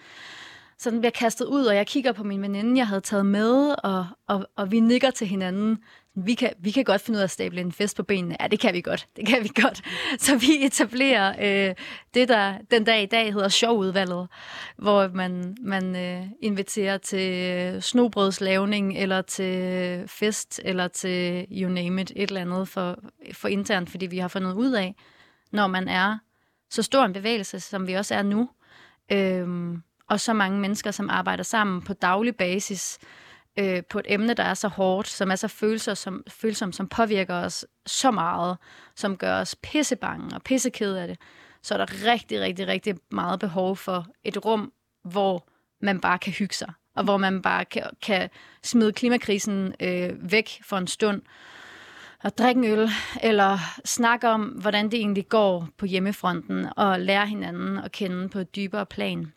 Så 0.78 0.90
den 0.90 1.00
bliver 1.00 1.10
kastet 1.10 1.46
ud, 1.46 1.66
og 1.66 1.76
jeg 1.76 1.86
kigger 1.86 2.12
på 2.12 2.24
min 2.24 2.42
veninde, 2.42 2.78
jeg 2.78 2.86
havde 2.86 3.00
taget 3.00 3.26
med, 3.26 3.74
og, 3.84 4.06
og, 4.26 4.48
og 4.56 4.70
vi 4.70 4.80
nikker 4.80 5.10
til 5.10 5.26
hinanden 5.26 5.78
vi 6.24 6.34
kan, 6.34 6.52
vi 6.58 6.70
kan 6.70 6.84
godt 6.84 7.00
finde 7.00 7.16
ud 7.16 7.20
af 7.20 7.24
at 7.24 7.30
stable 7.30 7.60
en 7.60 7.72
fest 7.72 7.96
på 7.96 8.02
benene. 8.02 8.36
Ja, 8.40 8.46
det 8.46 8.60
kan 8.60 8.74
vi 8.74 8.80
godt. 8.80 9.08
Det 9.16 9.26
kan 9.26 9.42
vi 9.42 9.50
godt. 9.62 9.82
Så 10.18 10.36
vi 10.36 10.64
etablerer 10.66 11.34
øh, 11.68 11.74
det, 12.14 12.28
der 12.28 12.58
den 12.70 12.84
dag 12.84 13.02
i 13.02 13.06
dag 13.06 13.32
hedder 13.32 13.48
showudvalget, 13.48 14.28
hvor 14.76 15.08
man, 15.08 15.56
man 15.60 15.96
øh, 15.96 16.26
inviterer 16.42 16.98
til 16.98 17.44
øh, 17.44 17.82
snobrødslavning, 17.82 18.98
eller 18.98 19.22
til 19.22 20.02
fest, 20.06 20.60
eller 20.64 20.88
til 20.88 21.46
you 21.50 21.70
name 21.70 22.00
it, 22.00 22.12
et 22.16 22.28
eller 22.28 22.40
andet 22.40 22.68
for, 22.68 22.98
for 23.32 23.48
internt, 23.48 23.90
fordi 23.90 24.06
vi 24.06 24.18
har 24.18 24.28
fundet 24.28 24.54
ud 24.54 24.72
af, 24.72 24.94
når 25.52 25.66
man 25.66 25.88
er 25.88 26.18
så 26.70 26.82
stor 26.82 27.04
en 27.04 27.12
bevægelse, 27.12 27.60
som 27.60 27.86
vi 27.86 27.92
også 27.92 28.14
er 28.14 28.22
nu, 28.22 28.50
øh, 29.12 29.78
og 30.08 30.20
så 30.20 30.32
mange 30.32 30.60
mennesker, 30.60 30.90
som 30.90 31.10
arbejder 31.10 31.44
sammen 31.44 31.82
på 31.82 31.92
daglig 31.92 32.36
basis, 32.36 32.98
øh, 33.02 33.08
øh, 33.58 33.82
på 33.90 33.98
et 33.98 34.06
emne, 34.08 34.34
der 34.34 34.42
er 34.42 34.54
så 34.54 34.68
hårdt, 34.68 35.08
som 35.08 35.30
er 35.30 35.36
så 35.36 35.48
følsomt, 35.48 35.98
som, 35.98 36.24
følsom, 36.28 36.72
som 36.72 36.88
påvirker 36.88 37.34
os 37.34 37.66
så 37.86 38.10
meget, 38.10 38.56
som 38.96 39.16
gør 39.16 39.40
os 39.40 39.56
pissebange 39.62 40.36
og 40.36 40.42
pissekede 40.42 41.02
af 41.02 41.08
det, 41.08 41.18
så 41.62 41.74
er 41.74 41.78
der 41.78 42.04
rigtig, 42.12 42.40
rigtig, 42.40 42.66
rigtig 42.66 42.94
meget 43.10 43.40
behov 43.40 43.76
for 43.76 44.06
et 44.24 44.44
rum, 44.44 44.72
hvor 45.04 45.48
man 45.80 46.00
bare 46.00 46.18
kan 46.18 46.32
hygge 46.32 46.54
sig, 46.54 46.72
og 46.96 47.04
hvor 47.04 47.16
man 47.16 47.42
bare 47.42 47.64
kan, 47.64 47.82
kan 48.02 48.30
smide 48.62 48.92
klimakrisen 48.92 49.74
øh, 49.80 50.32
væk 50.32 50.50
for 50.64 50.76
en 50.76 50.86
stund, 50.86 51.22
og 52.24 52.38
drikke 52.38 52.58
en 52.58 52.64
øl, 52.64 52.88
eller 53.22 53.58
snakke 53.84 54.28
om, 54.28 54.42
hvordan 54.42 54.84
det 54.84 54.94
egentlig 54.94 55.28
går 55.28 55.68
på 55.76 55.86
hjemmefronten, 55.86 56.66
og 56.76 57.00
lære 57.00 57.26
hinanden 57.26 57.78
at 57.78 57.92
kende 57.92 58.28
på 58.28 58.38
et 58.38 58.56
dybere 58.56 58.86
plan. 58.86 59.32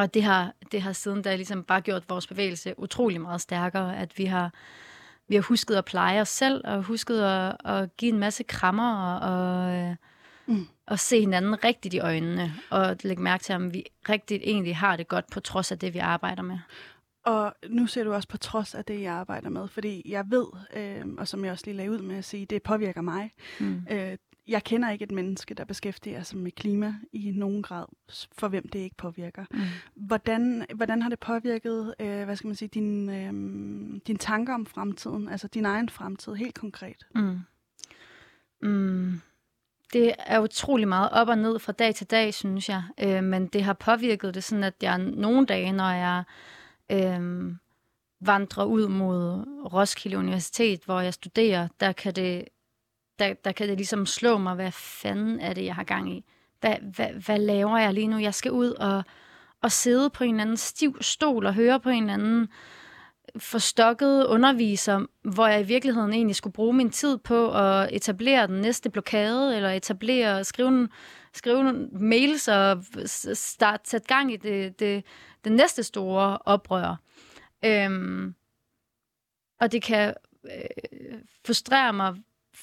Og 0.00 0.14
det 0.14 0.22
har, 0.22 0.54
det 0.72 0.82
har 0.82 0.92
siden 0.92 1.22
da 1.22 1.36
ligesom 1.36 1.64
bare 1.64 1.80
gjort 1.80 2.02
vores 2.08 2.26
bevægelse 2.26 2.74
utrolig 2.78 3.20
meget 3.20 3.40
stærkere, 3.40 3.96
at 3.96 4.18
vi 4.18 4.24
har, 4.24 4.52
vi 5.28 5.34
har 5.34 5.42
husket 5.42 5.76
at 5.76 5.84
pleje 5.84 6.20
os 6.20 6.28
selv, 6.28 6.60
og 6.64 6.82
husket 6.82 7.22
at, 7.22 7.56
at 7.64 7.96
give 7.96 8.12
en 8.12 8.18
masse 8.18 8.42
krammer, 8.42 8.94
og, 8.94 9.18
og, 9.20 9.96
mm. 10.46 10.66
og 10.86 10.98
se 10.98 11.20
hinanden 11.20 11.64
rigtigt 11.64 11.94
i 11.94 11.98
øjnene, 11.98 12.54
og 12.70 12.96
lægge 13.02 13.22
mærke 13.22 13.44
til, 13.44 13.54
om 13.54 13.74
vi 13.74 13.84
rigtigt 14.08 14.42
egentlig 14.44 14.76
har 14.76 14.96
det 14.96 15.08
godt, 15.08 15.24
på 15.32 15.40
trods 15.40 15.72
af 15.72 15.78
det, 15.78 15.94
vi 15.94 15.98
arbejder 15.98 16.42
med. 16.42 16.58
Og 17.24 17.54
nu 17.68 17.86
ser 17.86 18.04
du 18.04 18.12
også 18.12 18.28
på 18.28 18.36
trods 18.36 18.74
af 18.74 18.84
det, 18.84 19.00
jeg 19.02 19.12
arbejder 19.12 19.48
med, 19.48 19.68
fordi 19.68 20.02
jeg 20.04 20.24
ved, 20.28 20.46
øh, 20.76 21.04
og 21.18 21.28
som 21.28 21.44
jeg 21.44 21.52
også 21.52 21.64
lige 21.66 21.76
lagde 21.76 21.90
ud 21.90 21.98
med 21.98 22.16
at 22.16 22.24
sige, 22.24 22.46
det 22.46 22.62
påvirker 22.62 23.00
mig. 23.00 23.30
Mm. 23.60 23.86
Øh, 23.90 24.16
jeg 24.50 24.64
kender 24.64 24.90
ikke 24.90 25.02
et 25.02 25.10
menneske, 25.10 25.54
der 25.54 25.64
beskæftiger 25.64 26.22
sig 26.22 26.38
med 26.38 26.50
klima 26.50 26.94
i 27.12 27.30
nogen 27.30 27.62
grad, 27.62 27.84
for 28.32 28.48
hvem 28.48 28.68
det 28.68 28.78
ikke 28.78 28.96
påvirker. 28.96 29.44
Mm. 29.50 29.60
Hvordan, 29.94 30.66
hvordan 30.74 31.02
har 31.02 31.08
det 31.10 31.18
påvirket, 31.18 31.94
øh, 32.00 32.24
hvad 32.24 32.36
skal 32.36 32.48
man 32.48 32.56
sige, 32.56 32.68
din, 32.68 33.10
øh, 33.10 33.32
din 34.06 34.16
tanker 34.16 34.54
om 34.54 34.66
fremtiden, 34.66 35.28
altså 35.28 35.48
din 35.48 35.64
egen 35.64 35.88
fremtid, 35.88 36.34
helt 36.34 36.54
konkret? 36.54 37.06
Mm. 37.14 37.38
Mm. 38.62 39.20
Det 39.92 40.14
er 40.18 40.40
utrolig 40.40 40.88
meget 40.88 41.10
op 41.12 41.28
og 41.28 41.38
ned 41.38 41.58
fra 41.58 41.72
dag 41.72 41.94
til 41.94 42.06
dag, 42.06 42.34
synes 42.34 42.68
jeg. 42.68 42.82
Øh, 43.00 43.24
men 43.24 43.46
det 43.46 43.62
har 43.64 43.72
påvirket 43.72 44.34
det 44.34 44.44
sådan, 44.44 44.64
at 44.64 44.74
jeg 44.82 44.98
nogle 44.98 45.46
dage, 45.46 45.72
når 45.72 45.90
jeg 45.90 46.22
øh, 46.92 47.52
vandrer 48.20 48.64
ud 48.64 48.88
mod 48.88 49.44
Roskilde 49.72 50.18
Universitet, 50.18 50.84
hvor 50.84 51.00
jeg 51.00 51.14
studerer, 51.14 51.68
der 51.80 51.92
kan 51.92 52.14
det 52.14 52.44
der, 53.20 53.34
der 53.34 53.52
kan 53.52 53.68
det 53.68 53.76
ligesom 53.76 54.06
slå 54.06 54.38
mig, 54.38 54.54
hvad 54.54 54.72
fanden 54.72 55.40
er 55.40 55.54
det, 55.54 55.64
jeg 55.64 55.74
har 55.74 55.84
gang 55.84 56.12
i? 56.12 56.24
Hvad, 56.60 56.76
hvad, 56.94 57.08
hvad 57.24 57.38
laver 57.38 57.78
jeg 57.78 57.94
lige 57.94 58.06
nu? 58.06 58.18
Jeg 58.18 58.34
skal 58.34 58.52
ud 58.52 58.70
og, 58.70 59.04
og 59.62 59.72
sidde 59.72 60.10
på 60.10 60.24
en 60.24 60.30
eller 60.30 60.42
anden 60.42 60.56
stiv 60.56 60.96
stol 61.00 61.46
og 61.46 61.54
høre 61.54 61.80
på 61.80 61.88
en 61.88 62.02
eller 62.02 62.14
anden 62.14 62.48
forstokket 63.38 64.26
underviser, 64.26 65.06
hvor 65.22 65.46
jeg 65.46 65.60
i 65.60 65.66
virkeligheden 65.66 66.12
egentlig 66.12 66.36
skulle 66.36 66.52
bruge 66.52 66.72
min 66.72 66.90
tid 66.90 67.18
på 67.18 67.52
at 67.52 67.88
etablere 67.92 68.46
den 68.46 68.60
næste 68.60 68.90
blokade, 68.90 69.56
eller 69.56 69.70
etablere, 69.70 70.44
skrive, 70.44 70.88
skrive 71.32 71.88
mails 71.92 72.48
og 72.48 72.84
start, 73.34 73.88
sætte 73.88 74.06
gang 74.06 74.32
i 74.32 74.36
det, 74.36 74.80
det, 74.80 75.04
det 75.44 75.52
næste 75.52 75.82
store 75.82 76.38
oprør. 76.44 76.96
Øhm, 77.64 78.34
og 79.60 79.72
det 79.72 79.82
kan 79.82 80.14
øh, 80.44 81.18
frustrere 81.46 81.92
mig 81.92 82.14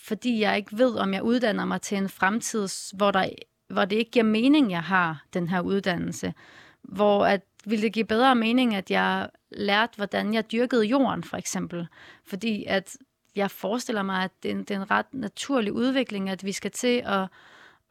fordi 0.04 0.40
jeg 0.40 0.58
ikke 0.58 0.78
ved, 0.78 0.96
om 0.96 1.14
jeg 1.14 1.24
uddanner 1.24 1.66
mig 1.66 1.82
til 1.82 1.98
en 1.98 2.10
fremtid, 2.10 2.68
hvor, 2.96 3.12
der, 3.12 3.30
hvor 3.70 3.86
det 3.86 3.96
ikke 3.96 4.12
giver 4.12 4.26
mening, 4.26 4.72
jeg 4.72 4.84
har 4.84 5.26
den 5.34 5.48
her 5.50 5.62
uddannelse. 5.62 6.34
Hvor 6.82 7.26
at, 7.26 7.42
ville 7.66 7.84
det 7.84 7.94
give 7.94 8.06
bedre 8.06 8.36
mening, 8.36 8.76
at 8.76 8.92
jeg 8.92 9.30
lærte, 9.52 9.96
hvordan 9.96 10.34
jeg 10.34 10.52
dyrkede 10.52 10.86
jorden, 10.86 11.24
for 11.24 11.38
eksempel. 11.38 11.88
Fordi 12.26 12.66
at 12.68 12.98
jeg 13.36 13.52
forestiller 13.52 14.04
mig, 14.04 14.24
at 14.24 14.32
det 14.44 14.52
er 14.52 14.56
en, 14.56 14.60
det 14.60 14.72
er 14.72 14.82
en 14.82 14.92
ret 14.92 15.14
naturlig 15.14 15.74
udvikling, 15.74 16.30
at 16.30 16.44
vi 16.44 16.52
skal 16.52 16.72
til 16.72 17.04
at 17.06 17.28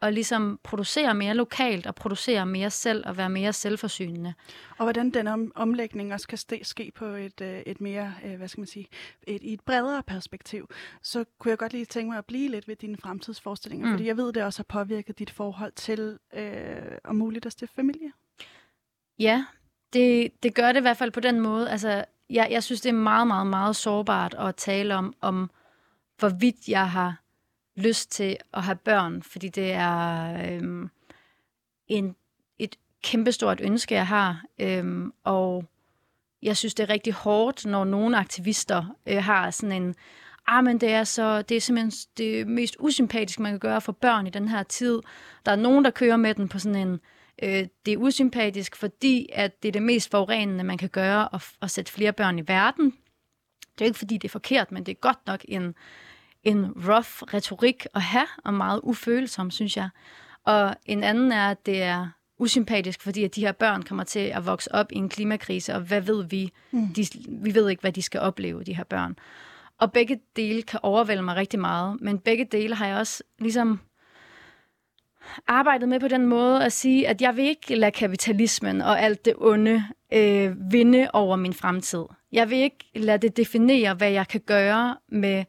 og 0.01 0.13
ligesom 0.13 0.59
producere 0.63 1.13
mere 1.13 1.33
lokalt 1.33 1.87
og 1.87 1.95
producere 1.95 2.45
mere 2.45 2.69
selv 2.69 3.03
og 3.07 3.17
være 3.17 3.29
mere 3.29 3.53
selvforsynende. 3.53 4.33
Og 4.77 4.85
hvordan 4.85 5.09
den 5.09 5.27
om, 5.27 5.51
omlægning 5.55 6.13
også 6.13 6.27
kan 6.27 6.37
ske, 6.37 6.59
ske 6.63 6.91
på 6.95 7.05
et, 7.05 7.41
øh, 7.41 7.59
et 7.59 7.81
mere, 7.81 8.13
øh, 8.25 8.35
hvad 8.35 8.47
skal 8.47 8.61
man 8.61 8.67
sige, 8.67 8.87
et, 9.27 9.43
i 9.43 9.53
et 9.53 9.61
bredere 9.61 10.03
perspektiv, 10.03 10.69
så 11.01 11.25
kunne 11.39 11.49
jeg 11.49 11.57
godt 11.57 11.73
lige 11.73 11.85
tænke 11.85 12.09
mig 12.09 12.17
at 12.17 12.25
blive 12.25 12.49
lidt 12.49 12.67
ved 12.67 12.75
dine 12.75 12.97
fremtidsforestillinger, 12.97 13.87
mm. 13.87 13.93
fordi 13.93 14.07
jeg 14.07 14.17
ved, 14.17 14.33
det 14.33 14.43
også 14.43 14.59
har 14.59 14.83
påvirket 14.83 15.19
dit 15.19 15.29
forhold 15.29 15.71
til 15.71 16.19
øh, 16.33 16.97
om 17.03 17.15
muligt 17.15 17.45
at 17.45 17.51
stifte 17.51 17.75
familie. 17.75 18.11
Ja, 19.19 19.45
det, 19.93 20.31
det 20.43 20.55
gør 20.55 20.71
det 20.71 20.79
i 20.79 20.81
hvert 20.81 20.97
fald 20.97 21.11
på 21.11 21.19
den 21.19 21.39
måde. 21.39 21.69
Altså, 21.69 22.05
jeg, 22.29 22.47
jeg 22.51 22.63
synes, 22.63 22.81
det 22.81 22.89
er 22.89 22.93
meget, 22.93 23.27
meget, 23.27 23.47
meget 23.47 23.75
sårbart 23.75 24.35
at 24.39 24.55
tale 24.55 24.95
om, 24.95 25.13
om 25.21 25.49
hvorvidt 26.17 26.67
jeg 26.67 26.91
har 26.91 27.23
lyst 27.77 28.11
til 28.11 28.37
at 28.53 28.63
have 28.63 28.75
børn, 28.75 29.23
fordi 29.23 29.49
det 29.49 29.71
er 29.71 30.33
øhm, 30.51 30.89
en, 31.87 32.15
et 32.59 32.75
kæmpestort 33.03 33.59
ønske, 33.61 33.95
jeg 33.95 34.07
har. 34.07 34.43
Øhm, 34.59 35.13
og 35.23 35.65
jeg 36.41 36.57
synes, 36.57 36.73
det 36.73 36.83
er 36.83 36.89
rigtig 36.89 37.13
hårdt, 37.13 37.65
når 37.65 37.85
nogle 37.85 38.17
aktivister 38.17 38.95
øh, 39.05 39.23
har 39.23 39.51
sådan 39.51 39.83
en, 39.83 39.95
ah, 40.47 40.63
men 40.63 40.77
det 40.77 40.91
er, 40.91 41.03
så, 41.03 41.41
det 41.41 41.57
er 41.57 41.61
simpelthen 41.61 41.91
det 42.17 42.47
mest 42.47 42.75
usympatiske, 42.79 43.41
man 43.41 43.51
kan 43.51 43.59
gøre 43.59 43.81
for 43.81 43.91
børn 43.91 44.27
i 44.27 44.29
den 44.29 44.47
her 44.47 44.63
tid. 44.63 45.01
Der 45.45 45.51
er 45.51 45.55
nogen, 45.55 45.85
der 45.85 45.91
kører 45.91 46.17
med 46.17 46.35
den 46.35 46.49
på 46.49 46.59
sådan 46.59 46.87
en, 46.87 46.99
øh, 47.43 47.67
det 47.85 47.93
er 47.93 47.97
usympatisk, 47.97 48.75
fordi 48.75 49.29
at 49.33 49.63
det 49.63 49.67
er 49.67 49.71
det 49.71 49.83
mest 49.83 50.11
forurenende, 50.11 50.63
man 50.63 50.77
kan 50.77 50.89
gøre, 50.89 51.35
at, 51.35 51.49
at 51.61 51.71
sætte 51.71 51.91
flere 51.91 52.13
børn 52.13 52.39
i 52.39 52.47
verden. 52.47 52.93
Det 53.73 53.81
er 53.81 53.85
ikke, 53.85 53.99
fordi 53.99 54.17
det 54.17 54.27
er 54.27 54.31
forkert, 54.31 54.71
men 54.71 54.85
det 54.85 54.91
er 54.91 54.99
godt 54.99 55.19
nok 55.27 55.45
en, 55.47 55.75
en 56.43 56.65
rough 56.65 57.33
retorik 57.33 57.85
at 57.93 58.01
have, 58.01 58.27
og 58.45 58.53
meget 58.53 58.79
ufølsom, 58.83 59.51
synes 59.51 59.77
jeg. 59.77 59.89
Og 60.43 60.75
en 60.85 61.03
anden 61.03 61.31
er, 61.31 61.49
at 61.49 61.65
det 61.65 61.83
er 61.83 62.07
usympatisk, 62.39 63.01
fordi 63.01 63.23
at 63.23 63.35
de 63.35 63.41
her 63.41 63.51
børn 63.51 63.83
kommer 63.83 64.03
til 64.03 64.19
at 64.19 64.45
vokse 64.45 64.75
op 64.75 64.91
i 64.91 64.95
en 64.95 65.09
klimakrise, 65.09 65.73
og 65.73 65.81
hvad 65.81 66.01
ved 66.01 66.23
vi? 66.23 66.51
Mm. 66.71 66.87
De, 66.87 67.05
vi 67.27 67.55
ved 67.55 67.69
ikke, 67.69 67.81
hvad 67.81 67.91
de 67.91 68.01
skal 68.01 68.21
opleve, 68.21 68.63
de 68.63 68.75
her 68.75 68.83
børn. 68.83 69.15
Og 69.77 69.91
begge 69.91 70.19
dele 70.35 70.61
kan 70.61 70.79
overvælde 70.83 71.21
mig 71.21 71.35
rigtig 71.35 71.59
meget, 71.59 72.01
men 72.01 72.19
begge 72.19 72.45
dele 72.45 72.75
har 72.75 72.87
jeg 72.87 72.97
også 72.97 73.23
ligesom 73.39 73.79
arbejdet 75.47 75.89
med 75.89 75.99
på 75.99 76.07
den 76.07 76.25
måde 76.25 76.65
at 76.65 76.71
sige, 76.71 77.07
at 77.07 77.21
jeg 77.21 77.35
vil 77.35 77.45
ikke 77.45 77.75
lade 77.75 77.91
kapitalismen 77.91 78.81
og 78.81 79.01
alt 79.01 79.25
det 79.25 79.33
onde 79.37 79.85
øh, 80.13 80.71
vinde 80.71 81.09
over 81.13 81.35
min 81.35 81.53
fremtid. 81.53 82.03
Jeg 82.31 82.49
vil 82.49 82.57
ikke 82.57 82.85
lade 82.95 83.17
det 83.17 83.37
definere, 83.37 83.93
hvad 83.93 84.11
jeg 84.11 84.27
kan 84.27 84.41
gøre 84.41 84.97
med 85.07 85.45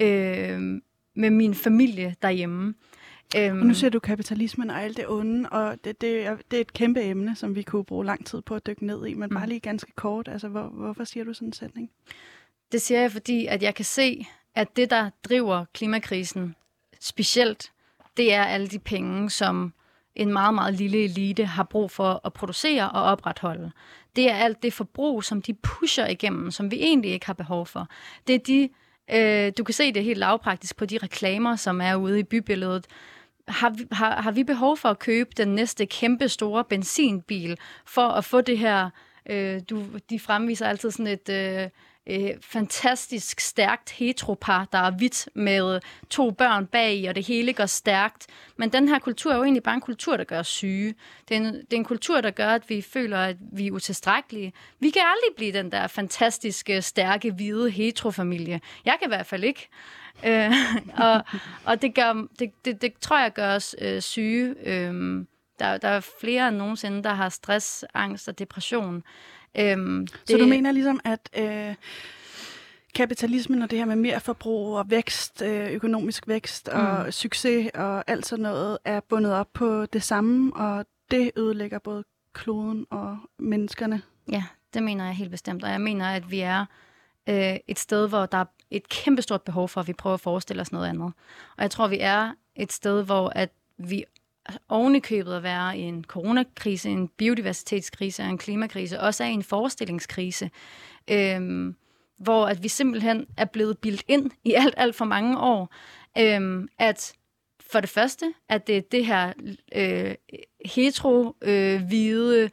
øh, 0.00 0.80
med 1.14 1.30
min 1.30 1.54
familie 1.54 2.16
derhjemme. 2.22 2.74
Øhm, 3.36 3.60
og 3.60 3.66
nu 3.66 3.74
ser 3.74 3.88
du 3.88 3.98
kapitalismen 3.98 4.70
og 4.70 4.82
alt 4.82 4.96
det 4.96 5.08
onde, 5.08 5.48
og 5.48 5.84
det, 5.84 6.00
det, 6.00 6.26
er, 6.26 6.36
det 6.50 6.56
er 6.56 6.60
et 6.60 6.72
kæmpe 6.72 7.02
emne, 7.02 7.36
som 7.36 7.54
vi 7.54 7.62
kunne 7.62 7.84
bruge 7.84 8.04
lang 8.04 8.26
tid 8.26 8.42
på 8.42 8.54
at 8.54 8.66
dykke 8.66 8.86
ned 8.86 9.06
i, 9.06 9.14
men 9.14 9.28
mm. 9.28 9.36
bare 9.36 9.48
lige 9.48 9.60
ganske 9.60 9.92
kort, 9.96 10.28
altså 10.28 10.48
hvor, 10.48 10.62
hvorfor 10.62 11.04
siger 11.04 11.24
du 11.24 11.34
sådan 11.34 11.48
en 11.48 11.52
sætning? 11.52 11.90
Det 12.72 12.82
siger 12.82 13.00
jeg, 13.00 13.12
fordi 13.12 13.46
at 13.46 13.62
jeg 13.62 13.74
kan 13.74 13.84
se, 13.84 14.26
at 14.54 14.76
det, 14.76 14.90
der 14.90 15.10
driver 15.28 15.64
klimakrisen 15.74 16.54
specielt, 17.00 17.72
det 18.16 18.34
er 18.34 18.44
alle 18.44 18.68
de 18.68 18.78
penge, 18.78 19.30
som 19.30 19.72
en 20.14 20.32
meget, 20.32 20.54
meget 20.54 20.74
lille 20.74 21.04
elite 21.04 21.44
har 21.44 21.64
brug 21.64 21.90
for 21.90 22.20
at 22.24 22.32
producere 22.32 22.90
og 22.90 23.02
opretholde. 23.02 23.72
Det 24.16 24.30
er 24.30 24.34
alt 24.34 24.62
det 24.62 24.72
forbrug, 24.72 25.24
som 25.24 25.42
de 25.42 25.54
pusher 25.54 26.06
igennem, 26.06 26.50
som 26.50 26.70
vi 26.70 26.76
egentlig 26.76 27.10
ikke 27.10 27.26
har 27.26 27.34
behov 27.34 27.66
for. 27.66 27.88
Det 28.26 28.34
er 28.34 28.38
de 28.38 28.68
Øh, 29.14 29.52
du 29.58 29.64
kan 29.64 29.72
se 29.72 29.92
det 29.92 30.04
helt 30.04 30.18
lavpraktisk 30.18 30.76
på 30.76 30.86
de 30.86 30.98
reklamer, 30.98 31.56
som 31.56 31.80
er 31.80 31.94
ude 31.94 32.20
i 32.20 32.22
bybilledet. 32.22 32.86
Har 33.48 33.70
vi, 33.70 33.86
har, 33.92 34.22
har 34.22 34.30
vi 34.30 34.44
behov 34.44 34.76
for 34.76 34.88
at 34.88 34.98
købe 34.98 35.30
den 35.36 35.48
næste 35.48 35.86
kæmpe 35.86 36.28
store 36.28 36.64
benzinbil 36.64 37.58
for 37.84 38.08
at 38.08 38.24
få 38.24 38.40
det 38.40 38.58
her? 38.58 38.90
Øh, 39.30 39.60
du, 39.70 39.84
de 40.10 40.20
fremviser 40.20 40.66
altid 40.66 40.90
sådan 40.90 41.06
et... 41.06 41.28
Øh, 41.28 41.68
øh, 42.06 42.30
fantastisk 42.40 43.40
stærkt 43.40 43.90
heteropar, 43.90 44.68
der 44.72 44.78
er 44.78 44.90
hvidt 44.90 45.28
med 45.34 45.80
to 46.10 46.30
børn 46.30 46.66
bag 46.66 47.08
og 47.08 47.14
det 47.14 47.26
hele 47.26 47.52
går 47.52 47.66
stærkt. 47.66 48.26
Men 48.56 48.72
den 48.72 48.88
her 48.88 48.98
kultur 48.98 49.32
er 49.32 49.36
jo 49.36 49.42
egentlig 49.42 49.62
bare 49.62 49.74
en 49.74 49.80
kultur, 49.80 50.16
der 50.16 50.24
gør 50.24 50.38
os 50.38 50.46
syge. 50.46 50.94
Det 51.28 51.36
er, 51.36 51.40
en, 51.40 51.54
det 51.54 51.72
er 51.72 51.76
en 51.76 51.84
kultur, 51.84 52.20
der 52.20 52.30
gør, 52.30 52.48
at 52.48 52.70
vi 52.70 52.82
føler, 52.82 53.18
at 53.18 53.36
vi 53.52 53.66
er 53.66 53.72
utilstrækkelige. 53.72 54.52
Vi 54.80 54.90
kan 54.90 55.02
aldrig 55.02 55.36
blive 55.36 55.52
den 55.52 55.72
der 55.72 55.86
fantastiske, 55.86 56.82
stærke, 56.82 57.32
hvide 57.32 57.70
heterofamilie. 57.70 58.60
Jeg 58.84 58.96
kan 59.00 59.08
i 59.08 59.14
hvert 59.14 59.26
fald 59.26 59.44
ikke. 59.44 59.68
Øh, 60.26 60.52
og 61.06 61.24
og 61.64 61.82
det, 61.82 61.94
gør, 61.94 62.26
det, 62.38 62.50
det, 62.64 62.82
det 62.82 62.92
tror 63.00 63.20
jeg 63.20 63.32
gør 63.32 63.54
os 63.54 63.76
øh, 63.80 64.02
syge. 64.02 64.54
Øh, 64.64 65.24
der, 65.58 65.78
der 65.78 65.88
er 65.88 66.00
flere 66.20 66.48
end 66.48 66.56
nogensinde, 66.56 67.02
der 67.02 67.14
har 67.14 67.28
stress, 67.28 67.84
angst 67.94 68.28
og 68.28 68.38
depression. 68.38 69.02
Øhm, 69.58 70.06
det... 70.06 70.30
Så 70.30 70.36
du 70.36 70.46
mener 70.46 70.72
ligesom, 70.72 71.00
at 71.04 71.30
øh, 71.38 71.74
kapitalismen 72.94 73.62
og 73.62 73.70
det 73.70 73.78
her 73.78 73.86
med 73.86 73.96
mere 73.96 74.20
forbrug 74.20 74.76
og 74.76 74.90
vækst, 74.90 75.42
øh, 75.42 75.70
økonomisk 75.70 76.28
vækst 76.28 76.68
og 76.68 77.04
mm. 77.04 77.12
succes 77.12 77.70
og 77.74 78.04
alt 78.06 78.26
sådan 78.26 78.42
noget, 78.42 78.78
er 78.84 79.00
bundet 79.00 79.32
op 79.32 79.48
på 79.52 79.86
det 79.86 80.02
samme, 80.02 80.56
og 80.56 80.86
det 81.10 81.30
ødelægger 81.36 81.78
både 81.78 82.04
kloden 82.32 82.86
og 82.90 83.18
menneskerne? 83.38 84.02
Ja, 84.32 84.44
Det 84.74 84.82
mener 84.82 85.04
jeg 85.04 85.14
helt 85.14 85.30
bestemt, 85.30 85.64
og 85.64 85.70
jeg 85.70 85.80
mener, 85.80 86.06
at 86.06 86.30
vi 86.30 86.40
er 86.40 86.66
øh, 87.28 87.56
et 87.68 87.78
sted, 87.78 88.08
hvor 88.08 88.26
der 88.26 88.38
er 88.38 88.44
et 88.70 88.88
kæmpestort 88.88 89.42
behov 89.42 89.68
for, 89.68 89.80
at 89.80 89.88
vi 89.88 89.92
prøver 89.92 90.14
at 90.14 90.20
forestille 90.20 90.60
os 90.60 90.72
noget 90.72 90.86
andet. 90.86 91.12
Og 91.56 91.62
jeg 91.62 91.70
tror, 91.70 91.88
vi 91.88 91.98
er 92.00 92.32
et 92.56 92.72
sted, 92.72 93.04
hvor 93.04 93.28
at 93.28 93.50
vi 93.78 94.04
ovenikøbet 94.68 95.24
købet 95.24 95.36
at 95.36 95.42
være 95.42 95.78
i 95.78 95.80
en 95.80 96.04
coronakrise, 96.04 96.90
en 96.90 97.08
biodiversitetskrise 97.08 98.22
og 98.22 98.28
en 98.28 98.38
klimakrise, 98.38 99.00
også 99.00 99.24
er 99.24 99.28
i 99.28 99.32
en 99.32 99.42
forestillingskrise, 99.42 100.50
øhm, 101.08 101.76
hvor 102.18 102.46
at 102.46 102.62
vi 102.62 102.68
simpelthen 102.68 103.26
er 103.36 103.44
blevet 103.44 103.78
bildt 103.78 104.04
ind 104.08 104.30
i 104.44 104.52
alt, 104.52 104.74
alt 104.76 104.94
for 104.94 105.04
mange 105.04 105.38
år, 105.38 105.74
øhm, 106.18 106.68
at 106.78 107.14
for 107.70 107.80
det 107.80 107.90
første, 107.90 108.34
at 108.48 108.66
det 108.66 108.76
er 108.76 108.80
det 108.80 109.06
her 109.06 109.32
øh, 109.74 110.14
hetero-hvide 110.64 112.42
øh, 112.42 112.50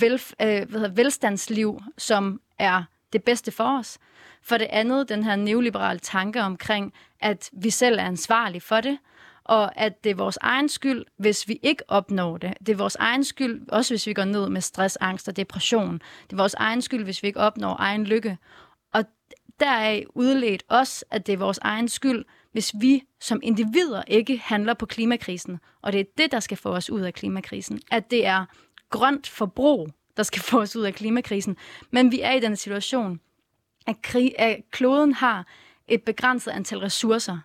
vel, 0.00 0.12
øh, 0.12 0.68
hvad 0.68 0.80
hedder, 0.80 0.88
velstandsliv, 0.88 1.80
som 1.98 2.40
er 2.58 2.82
det 3.12 3.24
bedste 3.24 3.52
for 3.52 3.78
os. 3.78 3.98
For 4.42 4.58
det 4.58 4.66
andet, 4.70 5.08
den 5.08 5.24
her 5.24 5.36
neoliberale 5.36 5.98
tanke 5.98 6.42
omkring, 6.42 6.92
at 7.20 7.50
vi 7.52 7.70
selv 7.70 7.98
er 7.98 8.04
ansvarlige 8.04 8.60
for 8.60 8.80
det, 8.80 8.98
og 9.48 9.80
at 9.80 10.04
det 10.04 10.10
er 10.10 10.14
vores 10.14 10.38
egen 10.40 10.68
skyld, 10.68 11.04
hvis 11.18 11.48
vi 11.48 11.58
ikke 11.62 11.82
opnår 11.88 12.36
det. 12.36 12.54
Det 12.58 12.68
er 12.68 12.76
vores 12.76 12.96
egen 12.96 13.24
skyld, 13.24 13.68
også 13.68 13.94
hvis 13.94 14.06
vi 14.06 14.12
går 14.12 14.24
ned 14.24 14.48
med 14.48 14.60
stress, 14.60 14.96
angst 14.96 15.28
og 15.28 15.36
depression. 15.36 15.94
Det 15.94 16.32
er 16.32 16.36
vores 16.36 16.54
egen 16.54 16.82
skyld, 16.82 17.04
hvis 17.04 17.22
vi 17.22 17.28
ikke 17.28 17.40
opnår 17.40 17.76
egen 17.78 18.04
lykke. 18.04 18.38
Og 18.94 19.04
deraf 19.60 20.04
udledt 20.14 20.62
også, 20.68 21.04
at 21.10 21.26
det 21.26 21.32
er 21.32 21.36
vores 21.36 21.58
egen 21.58 21.88
skyld, 21.88 22.24
hvis 22.52 22.74
vi 22.80 23.02
som 23.20 23.40
individer 23.42 24.02
ikke 24.06 24.38
handler 24.44 24.74
på 24.74 24.86
klimakrisen. 24.86 25.60
Og 25.82 25.92
det 25.92 26.00
er 26.00 26.04
det, 26.18 26.32
der 26.32 26.40
skal 26.40 26.56
få 26.56 26.68
os 26.68 26.90
ud 26.90 27.00
af 27.00 27.14
klimakrisen. 27.14 27.80
At 27.90 28.10
det 28.10 28.26
er 28.26 28.44
grønt 28.90 29.28
forbrug, 29.28 29.88
der 30.16 30.22
skal 30.22 30.42
få 30.42 30.60
os 30.60 30.76
ud 30.76 30.82
af 30.82 30.94
klimakrisen. 30.94 31.56
Men 31.90 32.12
vi 32.12 32.20
er 32.20 32.32
i 32.32 32.40
den 32.40 32.56
situation, 32.56 33.20
at, 33.86 34.02
krig, 34.02 34.34
at 34.38 34.60
kloden 34.70 35.12
har 35.12 35.46
et 35.88 36.02
begrænset 36.02 36.50
antal 36.50 36.78
ressourcer. 36.78 37.38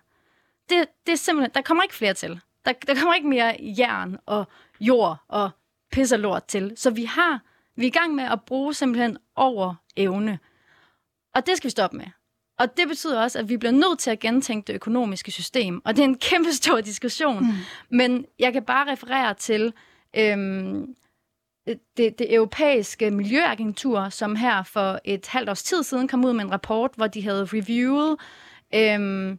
Det, 0.68 0.88
det 1.06 1.12
er 1.12 1.16
simpelthen, 1.16 1.50
der 1.54 1.62
kommer 1.62 1.82
ikke 1.82 1.94
flere 1.94 2.14
til. 2.14 2.40
Der, 2.64 2.72
der 2.72 2.94
kommer 2.94 3.14
ikke 3.14 3.28
mere 3.28 3.56
jern 3.60 4.18
og 4.26 4.44
jord 4.80 5.16
og 5.28 5.50
pisse 5.92 6.16
lort 6.16 6.44
til. 6.44 6.72
Så 6.76 6.90
vi 6.90 7.04
har, 7.04 7.40
vi 7.76 7.82
er 7.82 7.86
i 7.86 7.90
gang 7.90 8.14
med 8.14 8.24
at 8.24 8.42
bruge 8.46 8.74
simpelthen 8.74 9.18
over 9.36 9.74
evne. 9.96 10.38
Og 11.34 11.46
det 11.46 11.56
skal 11.56 11.68
vi 11.68 11.70
stoppe 11.70 11.96
med. 11.96 12.06
Og 12.58 12.76
det 12.76 12.88
betyder 12.88 13.22
også, 13.22 13.38
at 13.38 13.48
vi 13.48 13.56
bliver 13.56 13.72
nødt 13.72 13.98
til 13.98 14.10
at 14.10 14.20
gentænke 14.20 14.66
det 14.66 14.74
økonomiske 14.74 15.30
system. 15.30 15.82
Og 15.84 15.96
det 15.96 16.02
er 16.02 16.08
en 16.08 16.18
kæmpe 16.18 16.52
stor 16.52 16.80
diskussion. 16.90 17.44
Mm. 17.44 17.52
Men 17.90 18.26
jeg 18.38 18.52
kan 18.52 18.64
bare 18.64 18.92
referere 18.92 19.34
til 19.34 19.72
øhm, 20.16 20.94
det, 21.66 22.18
det 22.18 22.34
europæiske 22.34 23.10
miljøagentur, 23.10 24.08
som 24.08 24.36
her 24.36 24.62
for 24.62 25.00
et 25.04 25.26
halvt 25.26 25.50
års 25.50 25.62
tid 25.62 25.82
siden 25.82 26.08
kom 26.08 26.24
ud 26.24 26.32
med 26.32 26.44
en 26.44 26.52
rapport, 26.52 26.90
hvor 26.96 27.06
de 27.06 27.22
havde 27.22 27.44
reviewet, 27.44 28.16
øhm, 28.74 29.38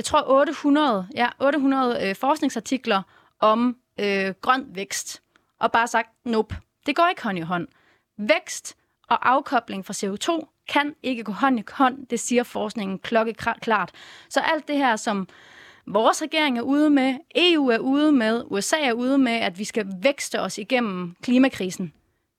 jeg 0.00 0.04
tror 0.04 0.24
800, 0.28 1.08
ja, 1.14 1.28
800 1.40 2.08
øh, 2.08 2.14
forskningsartikler 2.14 3.02
om 3.40 3.76
øh, 4.00 4.34
grøn 4.40 4.66
vækst, 4.74 5.22
og 5.60 5.72
bare 5.72 5.86
sagt, 5.86 6.08
nope, 6.24 6.56
det 6.86 6.96
går 6.96 7.08
ikke 7.08 7.22
hånd 7.22 7.38
i 7.38 7.40
hånd. 7.40 7.68
Vækst 8.18 8.76
og 9.08 9.30
afkobling 9.30 9.86
fra 9.86 9.94
CO2 9.94 10.46
kan 10.68 10.94
ikke 11.02 11.24
gå 11.24 11.32
hånd 11.32 11.58
i 11.58 11.62
hånd, 11.72 12.06
det 12.06 12.20
siger 12.20 12.42
forskningen 12.42 12.98
klokkeklart. 12.98 13.90
Så 14.28 14.40
alt 14.40 14.68
det 14.68 14.76
her, 14.76 14.96
som 14.96 15.28
vores 15.86 16.22
regering 16.22 16.58
er 16.58 16.62
ude 16.62 16.90
med, 16.90 17.14
EU 17.34 17.68
er 17.68 17.78
ude 17.78 18.12
med, 18.12 18.42
USA 18.46 18.76
er 18.82 18.92
ude 18.92 19.18
med, 19.18 19.32
at 19.32 19.58
vi 19.58 19.64
skal 19.64 19.86
vækste 20.02 20.40
os 20.40 20.58
igennem 20.58 21.14
klimakrisen. 21.22 21.92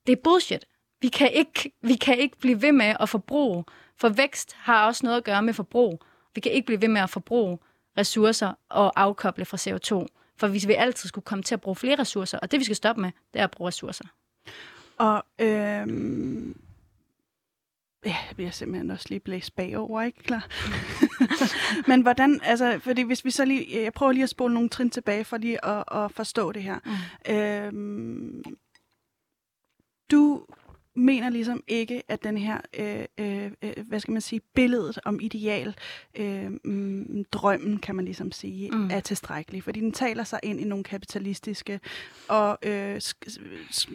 Det 0.08 0.13
er 0.13 0.21
bullshit. 0.24 0.65
Vi 1.02 1.08
kan 1.08 1.32
ikke, 1.32 1.71
vi 1.82 1.95
kan 1.95 2.17
ikke 2.17 2.38
blive 2.39 2.62
ved 2.62 2.71
med 2.71 2.95
at 3.00 3.10
forbruge, 3.10 3.63
for 4.00 4.10
vækst 4.10 4.56
har 4.58 4.86
også 4.86 5.06
noget 5.06 5.17
at 5.17 5.24
gøre 5.24 5.43
med 5.43 5.54
forbrug. 5.54 6.04
Vi 6.36 6.41
kan 6.41 6.52
ikke 6.52 6.65
blive 6.65 6.82
ved 6.82 6.88
med 6.88 7.02
at 7.02 7.10
forbruge 7.10 7.58
ressourcer 7.98 8.54
og 8.70 9.02
afkoble 9.02 9.46
fra 9.46 9.58
CO2, 9.58 10.08
for 10.38 10.48
hvis 10.48 10.67
vi 10.67 10.74
altid 10.74 11.10
skulle 11.10 11.26
komme 11.26 11.44
til 11.44 11.56
at 11.56 11.62
bruge 11.62 11.76
flere 11.76 12.00
ressourcer, 12.00 12.39
og 12.39 12.52
det 12.52 12.60
vi 12.60 12.63
skal 12.63 12.76
stoppe 12.76 13.02
med, 13.02 13.12
det 13.34 13.39
er 13.39 13.44
at 13.44 13.52
bruge 13.52 13.67
ressourcer. 13.67 14.06
Og 14.98 15.24
øhm, 15.39 16.62
Ja, 18.06 18.15
jeg 18.28 18.36
bliver 18.36 18.52
simpelthen 18.52 18.91
også 18.91 19.06
lige 19.10 19.20
blæst 19.20 19.56
bagover, 19.56 20.02
ikke 20.02 20.24
klar? 20.24 20.48
Men 21.89 22.02
hvordan, 22.02 22.39
altså, 22.44 22.80
fordi 22.80 23.02
hvis 23.02 23.26
vi 23.26 23.32
så 23.32 23.46
lige, 23.46 23.84
jeg 23.84 23.94
prøver 23.94 24.12
lige 24.12 24.24
at 24.24 24.30
spole 24.30 24.54
nogle 24.54 24.70
trin 24.70 24.89
tilbage 24.89 25.26
for 25.26 25.38
lige 25.38 25.65
at, 25.65 25.84
at 25.91 26.12
forstå 26.12 26.52
det 26.52 26.63
her. 26.63 26.80
Mm. 26.86 27.34
Øhm, 27.36 28.44
du 30.12 30.46
mener 30.95 31.30
ligesom 31.30 31.63
ikke, 31.67 32.04
at 32.08 32.23
den 32.23 32.38
her, 32.38 32.58
øh, 32.80 33.06
øh, 33.19 33.51
øh, 33.62 33.73
hvad 33.88 33.99
skal 33.99 34.12
man 34.12 34.21
sige, 34.21 34.41
billedet 34.56 34.99
om 35.06 35.19
ideal, 35.21 35.75
øh, 36.15 36.51
mm, 36.63 37.25
drømmen, 37.32 37.77
kan 37.77 37.95
man 37.95 38.06
ligesom 38.06 38.32
sige, 38.32 38.71
mm. 38.71 38.89
er 38.91 38.99
tilstrækkelig. 38.99 39.63
Fordi 39.63 39.80
den 39.80 39.91
taler 39.91 40.23
sig 40.23 40.39
ind 40.43 40.60
i 40.60 40.63
nogle 40.63 40.84
kapitalistiske 40.84 41.80
og 42.27 42.58
øh, 42.63 43.01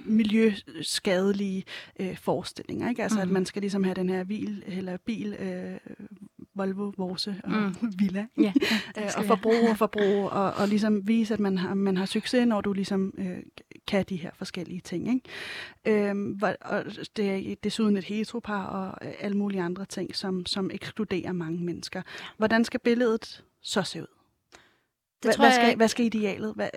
miljøskadelige 0.04 1.64
øh, 2.00 2.16
forestillinger. 2.16 2.88
Ikke? 2.88 3.02
Altså, 3.02 3.18
mm. 3.18 3.22
at 3.22 3.28
man 3.28 3.46
skal 3.46 3.62
ligesom 3.62 3.84
have 3.84 3.94
den 3.94 4.08
her 4.08 4.24
bil, 4.24 4.62
eller 4.66 4.96
bil 4.96 5.32
øh, 5.32 5.76
Volvo, 6.54 6.92
Vorse 6.96 7.40
og 7.44 7.50
mm. 7.50 7.74
Villa. 7.98 8.26
Ja, 8.40 8.52
ja, 8.96 9.18
og 9.18 9.24
forbruge 9.24 9.70
og 9.70 9.76
forbruge, 9.76 10.30
og, 10.30 10.52
og 10.52 10.68
ligesom 10.68 11.08
vise, 11.08 11.34
at 11.34 11.40
man 11.40 11.58
har, 11.58 11.74
man 11.74 11.96
har 11.96 12.06
succes, 12.06 12.46
når 12.46 12.60
du 12.60 12.72
ligesom 12.72 13.14
øh, 13.18 13.38
kan 13.86 14.04
de 14.08 14.16
her 14.16 14.30
forskellige 14.34 14.80
ting. 14.80 15.08
Ikke? 15.14 16.08
Øhm, 16.08 16.40
og 16.60 16.84
det 17.16 17.50
er 17.50 17.54
desuden 17.64 17.96
et 17.96 18.04
heteropar 18.04 18.66
og 18.66 19.04
alle 19.20 19.36
mulige 19.36 19.62
andre 19.62 19.84
ting, 19.84 20.16
som, 20.16 20.46
som 20.46 20.70
ekskluderer 20.70 21.32
mange 21.32 21.64
mennesker. 21.64 22.02
Hvordan 22.36 22.64
skal 22.64 22.80
billedet 22.80 23.44
så 23.62 23.82
se 23.82 24.00
ud? 24.02 24.06
Det 25.22 25.34
tror 25.34 25.44
hvad, 25.44 25.52
skal, 25.52 25.66
jeg... 25.66 25.76
hvad 25.76 25.88
skal 25.88 26.06
idealet? 26.06 26.54
Hvad, 26.54 26.68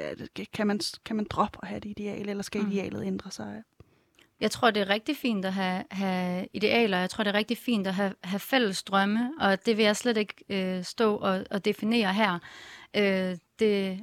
kan, 0.53 0.67
man, 0.67 0.79
kan 1.05 1.15
man 1.15 1.25
droppe 1.29 1.59
at 1.61 1.67
have 1.67 1.79
det 1.79 1.89
ideal, 1.89 2.29
eller 2.29 2.43
skal 2.43 2.61
mm. 2.61 2.71
idealet 2.71 3.05
ændre 3.05 3.31
sig? 3.31 3.63
Jeg 4.39 4.51
tror, 4.51 4.71
det 4.71 4.81
er 4.81 4.89
rigtig 4.89 5.17
fint 5.17 5.45
at 5.45 5.53
have, 5.53 5.83
have 5.91 6.47
idealer. 6.53 6.97
Jeg 6.97 7.09
tror, 7.09 7.23
det 7.23 7.31
er 7.31 7.37
rigtig 7.37 7.57
fint 7.57 7.87
at 7.87 7.93
have, 7.93 8.13
have 8.23 8.39
fælles 8.39 8.83
drømme, 8.83 9.31
og 9.39 9.65
det 9.65 9.77
vil 9.77 9.85
jeg 9.85 9.95
slet 9.95 10.17
ikke 10.17 10.35
øh, 10.49 10.83
stå 10.83 11.15
og, 11.15 11.45
og 11.51 11.65
definere 11.65 12.13
her. 12.13 12.39
Øh, 12.95 13.37
det 13.59 13.99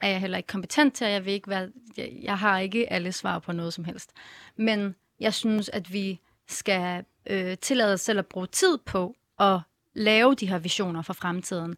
er 0.00 0.08
jeg 0.08 0.20
heller 0.20 0.36
ikke 0.36 0.46
kompetent 0.46 0.94
til, 0.94 1.04
og 1.04 1.12
jeg, 1.12 1.24
vil 1.24 1.32
ikke 1.32 1.48
være, 1.48 1.70
jeg, 1.96 2.18
jeg 2.22 2.38
har 2.38 2.58
ikke 2.58 2.92
alle 2.92 3.12
svar 3.12 3.38
på 3.38 3.52
noget 3.52 3.74
som 3.74 3.84
helst. 3.84 4.12
Men 4.56 4.94
jeg 5.20 5.34
synes, 5.34 5.68
at 5.68 5.92
vi 5.92 6.20
skal 6.48 7.04
øh, 7.26 7.58
tillade 7.58 7.92
os 7.92 8.00
selv 8.00 8.18
at 8.18 8.26
bruge 8.26 8.46
tid 8.46 8.78
på 8.78 9.14
at 9.40 9.60
lave 9.94 10.34
de 10.34 10.46
her 10.46 10.58
visioner 10.58 11.02
for 11.02 11.12
fremtiden. 11.12 11.76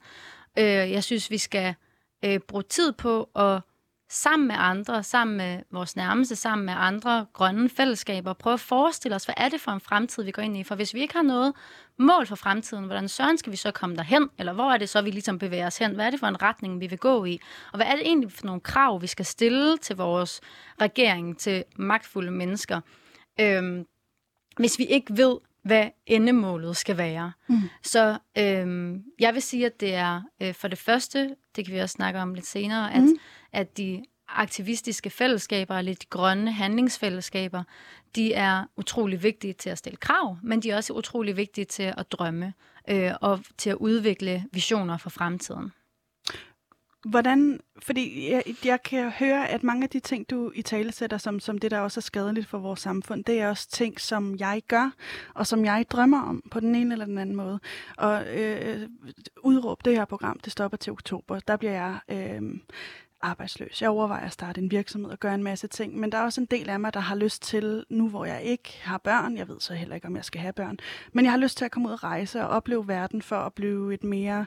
Øh, 0.58 0.64
jeg 0.64 1.04
synes, 1.04 1.30
vi 1.30 1.38
skal 1.38 1.74
øh, 2.24 2.38
bruge 2.38 2.62
tid 2.62 2.92
på 2.92 3.30
at 3.36 3.60
sammen 4.12 4.48
med 4.48 4.56
andre, 4.58 5.02
sammen 5.02 5.36
med 5.36 5.62
vores 5.70 5.96
nærmeste, 5.96 6.36
sammen 6.36 6.66
med 6.66 6.74
andre 6.76 7.26
grønne 7.32 7.68
fællesskaber, 7.68 8.32
prøve 8.32 8.54
at 8.54 8.60
forestille 8.60 9.14
os, 9.14 9.24
hvad 9.24 9.34
er 9.38 9.48
det 9.48 9.60
for 9.60 9.72
en 9.72 9.80
fremtid, 9.80 10.22
vi 10.22 10.30
går 10.30 10.42
ind 10.42 10.56
i? 10.56 10.62
For 10.62 10.74
hvis 10.74 10.94
vi 10.94 11.00
ikke 11.00 11.14
har 11.14 11.22
noget 11.22 11.54
mål 11.96 12.26
for 12.26 12.36
fremtiden, 12.36 12.84
hvordan 12.84 13.08
søren 13.08 13.38
skal 13.38 13.52
vi 13.52 13.56
så 13.56 13.70
komme 13.70 13.96
derhen? 13.96 14.28
Eller 14.38 14.52
hvor 14.52 14.70
er 14.70 14.78
det 14.78 14.88
så, 14.88 15.02
vi 15.02 15.10
ligesom 15.10 15.38
bevæger 15.38 15.66
os 15.66 15.78
hen? 15.78 15.94
Hvad 15.94 16.06
er 16.06 16.10
det 16.10 16.20
for 16.20 16.26
en 16.26 16.42
retning, 16.42 16.80
vi 16.80 16.86
vil 16.86 16.98
gå 16.98 17.24
i? 17.24 17.40
Og 17.72 17.76
hvad 17.76 17.86
er 17.86 17.92
det 17.92 18.06
egentlig 18.06 18.32
for 18.32 18.46
nogle 18.46 18.60
krav, 18.60 19.02
vi 19.02 19.06
skal 19.06 19.24
stille 19.24 19.78
til 19.78 19.96
vores 19.96 20.40
regering, 20.80 21.38
til 21.38 21.64
magtfulde 21.76 22.30
mennesker? 22.30 22.80
Øhm, 23.40 23.86
hvis 24.56 24.78
vi 24.78 24.84
ikke 24.84 25.16
ved, 25.16 25.38
hvad 25.62 25.88
endemålet 26.06 26.76
skal 26.76 26.96
være. 26.96 27.32
Mm. 27.48 27.56
Så 27.82 28.18
øhm, 28.38 29.04
jeg 29.20 29.34
vil 29.34 29.42
sige, 29.42 29.66
at 29.66 29.80
det 29.80 29.94
er 29.94 30.22
øh, 30.42 30.54
for 30.54 30.68
det 30.68 30.78
første, 30.78 31.36
det 31.56 31.64
kan 31.64 31.74
vi 31.74 31.78
også 31.78 31.92
snakke 31.92 32.20
om 32.20 32.34
lidt 32.34 32.46
senere, 32.46 32.94
at, 32.94 33.02
mm. 33.02 33.18
at 33.52 33.76
de 33.76 34.04
aktivistiske 34.28 35.10
fællesskaber, 35.10 35.74
eller 35.74 35.94
de 35.94 36.06
grønne 36.10 36.52
handlingsfællesskaber, 36.52 37.62
de 38.16 38.34
er 38.34 38.64
utrolig 38.76 39.22
vigtige 39.22 39.52
til 39.52 39.70
at 39.70 39.78
stille 39.78 39.96
krav, 39.96 40.38
men 40.42 40.60
de 40.60 40.70
er 40.70 40.76
også 40.76 40.92
utrolig 40.92 41.36
vigtige 41.36 41.64
til 41.64 41.94
at 41.96 42.12
drømme 42.12 42.54
øh, 42.88 43.12
og 43.20 43.40
til 43.58 43.70
at 43.70 43.76
udvikle 43.76 44.44
visioner 44.52 44.96
for 44.96 45.10
fremtiden. 45.10 45.72
Hvordan, 47.04 47.60
fordi 47.82 48.30
jeg, 48.30 48.42
jeg 48.64 48.82
kan 48.82 49.10
høre, 49.10 49.48
at 49.48 49.62
mange 49.62 49.82
af 49.82 49.90
de 49.90 50.00
ting, 50.00 50.30
du 50.30 50.52
i 50.54 50.62
tale 50.62 50.92
sætter, 50.92 51.18
som, 51.18 51.40
som 51.40 51.58
det, 51.58 51.70
der 51.70 51.80
også 51.80 52.00
er 52.00 52.02
skadeligt 52.02 52.46
for 52.46 52.58
vores 52.58 52.80
samfund, 52.80 53.24
det 53.24 53.40
er 53.40 53.48
også 53.48 53.68
ting, 53.70 54.00
som 54.00 54.36
jeg 54.38 54.62
gør, 54.68 54.90
og 55.34 55.46
som 55.46 55.64
jeg 55.64 55.86
drømmer 55.90 56.22
om 56.22 56.42
på 56.50 56.60
den 56.60 56.74
ene 56.74 56.94
eller 56.94 57.06
den 57.06 57.18
anden 57.18 57.36
måde. 57.36 57.60
Og 57.96 58.38
øh, 58.38 58.88
udråb 59.42 59.84
det 59.84 59.96
her 59.96 60.04
program, 60.04 60.38
det 60.38 60.52
stopper 60.52 60.76
til 60.78 60.92
oktober, 60.92 61.40
der 61.40 61.56
bliver 61.56 61.72
jeg 61.72 61.98
øh, 62.08 62.42
arbejdsløs. 63.22 63.82
Jeg 63.82 63.90
overvejer 63.90 64.26
at 64.26 64.32
starte 64.32 64.60
en 64.60 64.70
virksomhed 64.70 65.10
og 65.10 65.20
gøre 65.20 65.34
en 65.34 65.42
masse 65.42 65.66
ting, 65.66 66.00
men 66.00 66.12
der 66.12 66.18
er 66.18 66.22
også 66.22 66.40
en 66.40 66.46
del 66.46 66.68
af 66.68 66.80
mig, 66.80 66.94
der 66.94 67.00
har 67.00 67.16
lyst 67.16 67.42
til, 67.42 67.84
nu 67.90 68.08
hvor 68.08 68.24
jeg 68.24 68.42
ikke 68.42 68.78
har 68.82 68.98
børn, 68.98 69.36
jeg 69.36 69.48
ved 69.48 69.60
så 69.60 69.74
heller 69.74 69.94
ikke, 69.94 70.06
om 70.06 70.16
jeg 70.16 70.24
skal 70.24 70.40
have 70.40 70.52
børn, 70.52 70.78
men 71.12 71.24
jeg 71.24 71.32
har 71.32 71.38
lyst 71.38 71.58
til 71.58 71.64
at 71.64 71.70
komme 71.70 71.88
ud 71.88 71.92
og 71.92 72.04
rejse 72.04 72.42
og 72.42 72.48
opleve 72.48 72.88
verden 72.88 73.22
for 73.22 73.36
at 73.36 73.52
blive 73.52 73.94
et 73.94 74.04
mere 74.04 74.46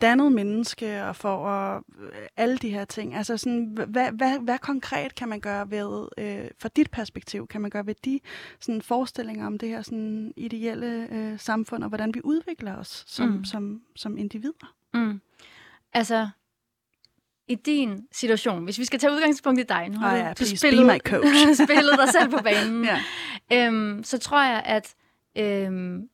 dannet 0.00 0.32
menneske 0.32 1.04
og 1.04 1.16
for 1.16 1.46
at, 1.48 1.82
øh, 2.00 2.08
alle 2.36 2.58
de 2.58 2.70
her 2.70 2.84
ting. 2.84 3.14
Altså 3.14 3.36
sådan, 3.36 3.78
hvad, 3.88 4.12
hvad, 4.12 4.38
hvad 4.38 4.58
konkret 4.58 5.14
kan 5.14 5.28
man 5.28 5.40
gøre 5.40 5.70
ved, 5.70 6.08
øh, 6.18 6.50
fra 6.58 6.68
dit 6.76 6.90
perspektiv, 6.90 7.46
kan 7.46 7.60
man 7.60 7.70
gøre 7.70 7.86
ved 7.86 7.94
de 8.04 8.20
sådan, 8.60 8.82
forestillinger 8.82 9.46
om 9.46 9.58
det 9.58 9.68
her 9.68 9.82
sådan, 9.82 10.32
ideelle 10.36 11.08
øh, 11.12 11.38
samfund, 11.38 11.82
og 11.82 11.88
hvordan 11.88 12.14
vi 12.14 12.20
udvikler 12.24 12.76
os 12.76 13.04
som, 13.06 13.28
mm. 13.28 13.44
som, 13.44 13.82
som 13.96 14.18
individer? 14.18 14.74
Mm. 14.94 15.20
Altså, 15.92 16.28
i 17.48 17.54
din 17.54 18.06
situation, 18.12 18.64
hvis 18.64 18.78
vi 18.78 18.84
skal 18.84 18.98
tage 18.98 19.12
udgangspunkt 19.12 19.60
i 19.60 19.62
dig, 19.62 19.88
nu 19.88 19.98
har 19.98 20.12
oh, 20.12 20.18
ja, 20.18 20.32
du 20.32 20.56
spillet, 20.56 20.86
be 20.86 20.92
my 20.92 20.98
coach. 20.98 21.54
spillet 21.66 21.98
dig 21.98 22.08
selv 22.08 22.30
på 22.30 22.38
banen, 22.42 22.84
ja. 22.84 23.00
øhm, 23.52 24.04
så 24.04 24.18
tror 24.18 24.42
jeg, 24.42 24.62
at 24.64 24.94
øhm, 25.38 26.08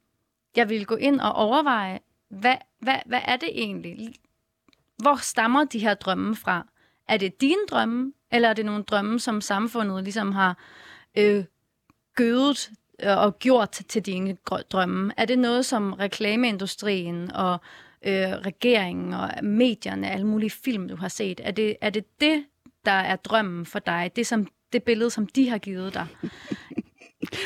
jeg 0.56 0.68
vil 0.68 0.86
gå 0.86 0.96
ind 0.96 1.20
og 1.20 1.32
overveje, 1.32 1.98
hvad, 2.30 2.56
hvad, 2.80 2.98
hvad 3.06 3.20
er 3.24 3.36
det 3.36 3.48
egentlig? 3.52 4.14
Hvor 4.96 5.16
stammer 5.16 5.64
de 5.64 5.78
her 5.78 5.94
drømme 5.94 6.36
fra? 6.36 6.66
Er 7.08 7.16
det 7.16 7.40
dine 7.40 7.66
drømme, 7.70 8.12
eller 8.32 8.48
er 8.48 8.54
det 8.54 8.64
nogle 8.64 8.82
drømme, 8.82 9.20
som 9.20 9.40
samfundet 9.40 10.04
ligesom 10.04 10.32
har 10.32 10.58
øh, 11.18 11.44
gødet 12.14 12.70
øh, 13.02 13.18
og 13.18 13.38
gjort 13.38 13.70
til 13.70 14.06
dine 14.06 14.36
drømme? 14.70 15.12
Er 15.16 15.24
det 15.24 15.38
noget, 15.38 15.66
som 15.66 15.92
reklameindustrien 15.92 17.32
og 17.32 17.60
øh, 18.06 18.32
regeringen 18.32 19.14
og 19.14 19.30
medierne, 19.42 20.10
alle 20.10 20.26
mulige 20.26 20.50
film, 20.50 20.88
du 20.88 20.96
har 20.96 21.08
set. 21.08 21.40
Er 21.44 21.50
det, 21.50 21.76
er 21.80 21.90
det 21.90 22.20
det, 22.20 22.44
der 22.84 22.92
er 22.92 23.16
drømmen 23.16 23.66
for 23.66 23.78
dig? 23.78 24.10
Det, 24.16 24.26
som, 24.26 24.46
det 24.72 24.82
billede, 24.82 25.10
som 25.10 25.26
de 25.26 25.48
har 25.48 25.58
givet 25.58 25.94
dig? 25.94 26.06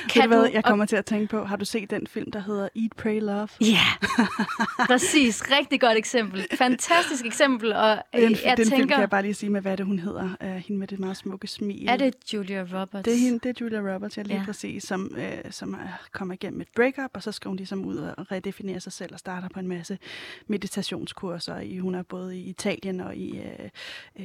Kan 0.09 0.23
du, 0.23 0.29
hvad, 0.29 0.51
jeg 0.53 0.65
kommer 0.65 0.85
og... 0.85 0.89
til 0.89 0.97
at 0.97 1.05
tænke 1.05 1.27
på, 1.27 1.45
har 1.45 1.57
du 1.57 1.65
set 1.65 1.91
den 1.91 2.07
film, 2.07 2.31
der 2.31 2.41
hedder 2.41 2.69
Eat, 2.77 2.93
Pray, 2.97 3.21
Love? 3.21 3.49
Ja, 3.61 3.67
yeah. 3.67 4.87
præcis. 4.87 5.43
Rigtig 5.51 5.81
godt 5.81 5.99
eksempel. 5.99 6.47
Fantastisk 6.55 7.27
eksempel. 7.27 7.73
Og 7.73 8.03
den, 8.13 8.23
jeg 8.23 8.57
den 8.57 8.67
tænker, 8.67 8.77
film 8.77 8.89
kan 8.89 9.01
jeg 9.01 9.11
bare 9.11 9.23
lige 9.23 9.35
sige 9.35 9.51
med, 9.51 9.61
hvad 9.61 9.77
det 9.77 9.87
hun 9.87 9.99
hedder. 9.99 10.37
Uh, 10.45 10.49
hende 10.49 10.81
med 10.81 10.89
det 10.89 10.99
meget 10.99 11.17
smukke 11.17 11.47
smil. 11.47 11.89
Er 11.89 11.97
det 11.97 12.15
Julia 12.33 12.67
Roberts? 12.73 13.05
Det 13.05 13.13
er, 13.13 13.19
hende, 13.19 13.39
det 13.39 13.49
er 13.49 13.65
Julia 13.65 13.95
Roberts, 13.95 14.17
jeg 14.17 14.27
lige 14.27 14.39
ja. 14.39 14.45
præcis, 14.45 14.83
som, 14.83 15.11
uh, 15.17 15.51
som 15.51 15.77
kommer 16.13 16.35
igennem 16.35 16.61
et 16.61 16.69
breakup, 16.77 17.11
og 17.15 17.23
så 17.23 17.33
skal 17.33 17.49
hun 17.49 17.57
ligesom 17.57 17.85
ud 17.85 17.97
og 17.97 18.33
redefinere 18.33 18.81
sig 18.81 18.93
selv 18.93 19.13
og 19.13 19.19
starter 19.19 19.49
på 19.49 19.61
en 19.61 19.69
masse 19.69 19.99
meditationskurser. 20.47 21.59
I, 21.59 21.79
hun 21.79 21.95
er 21.95 22.03
både 22.03 22.39
i 22.39 22.43
Italien 22.43 23.01
og 23.01 23.17
i... 23.17 23.41
Uh, 23.41 24.25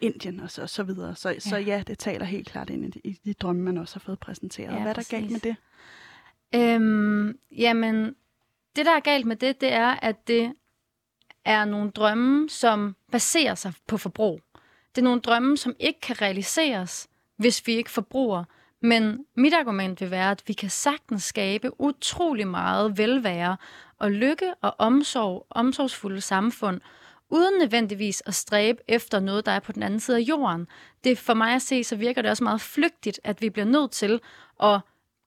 Indien 0.00 0.40
og 0.40 0.50
så, 0.50 0.62
og 0.62 0.70
så 0.70 0.82
videre. 0.82 1.14
Så, 1.14 1.28
ja. 1.28 1.38
så 1.38 1.56
ja, 1.56 1.82
det 1.86 1.98
taler 1.98 2.24
helt 2.24 2.48
klart 2.48 2.70
ind 2.70 2.94
i, 2.94 3.00
i 3.04 3.20
de 3.24 3.34
drømme, 3.34 3.62
man 3.62 3.78
også 3.78 3.94
har 3.94 4.00
fået 4.00 4.18
præsenteret. 4.18 4.74
Ja, 4.74 4.80
Hvad 4.80 4.90
er 4.90 4.94
der 4.94 5.08
galt 5.10 5.30
med 5.30 5.40
det? 5.40 5.56
Øhm, 6.54 7.38
jamen, 7.56 8.14
det 8.76 8.86
der 8.86 8.96
er 8.96 9.00
galt 9.00 9.26
med 9.26 9.36
det, 9.36 9.60
det 9.60 9.72
er, 9.72 9.88
at 9.88 10.28
det 10.28 10.52
er 11.44 11.64
nogle 11.64 11.90
drømme, 11.90 12.48
som 12.48 12.96
baserer 13.12 13.54
sig 13.54 13.72
på 13.86 13.96
forbrug. 13.96 14.40
Det 14.94 15.00
er 15.00 15.04
nogle 15.04 15.20
drømme, 15.20 15.56
som 15.56 15.74
ikke 15.78 16.00
kan 16.00 16.22
realiseres, 16.22 17.08
hvis 17.36 17.66
vi 17.66 17.72
ikke 17.72 17.90
forbruger. 17.90 18.44
Men 18.82 19.26
mit 19.36 19.54
argument 19.54 20.00
vil 20.00 20.10
være, 20.10 20.30
at 20.30 20.42
vi 20.46 20.52
kan 20.52 20.70
sagtens 20.70 21.22
skabe 21.22 21.80
utrolig 21.80 22.48
meget 22.48 22.98
velvære 22.98 23.56
og 23.98 24.10
lykke 24.10 24.54
og 24.60 24.74
omsorg, 24.78 25.46
omsorgsfulde 25.50 26.20
samfund, 26.20 26.80
uden 27.30 27.58
nødvendigvis 27.58 28.22
at 28.26 28.34
stræbe 28.34 28.82
efter 28.88 29.20
noget, 29.20 29.46
der 29.46 29.52
er 29.52 29.60
på 29.60 29.72
den 29.72 29.82
anden 29.82 30.00
side 30.00 30.16
af 30.16 30.20
jorden. 30.20 30.66
Det 31.04 31.18
for 31.18 31.34
mig 31.34 31.54
at 31.54 31.62
se, 31.62 31.84
så 31.84 31.96
virker 31.96 32.22
det 32.22 32.30
også 32.30 32.44
meget 32.44 32.60
flygtigt, 32.60 33.20
at 33.24 33.40
vi 33.40 33.50
bliver 33.50 33.66
nødt 33.66 33.90
til 33.90 34.20
at 34.62 34.80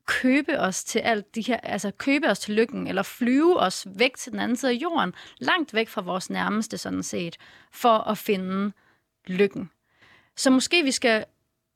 købe 0.05 0.59
os 0.59 0.83
til 0.83 0.99
alt 0.99 1.35
de 1.35 1.41
her, 1.41 1.57
altså 1.57 1.91
købe 1.91 2.29
os 2.29 2.39
til 2.39 2.53
lykken, 2.53 2.87
eller 2.87 3.03
flyve 3.03 3.59
os 3.59 3.87
væk 3.95 4.17
til 4.17 4.31
den 4.31 4.39
anden 4.39 4.57
side 4.57 4.71
af 4.71 4.75
jorden, 4.75 5.13
langt 5.37 5.73
væk 5.73 5.89
fra 5.89 6.01
vores 6.01 6.29
nærmeste 6.29 6.77
sådan 6.77 7.03
set, 7.03 7.37
for 7.71 7.97
at 7.97 8.17
finde 8.17 8.71
lykken. 9.27 9.69
Så 10.35 10.49
måske 10.49 10.83
vi 10.83 10.91
skal 10.91 11.25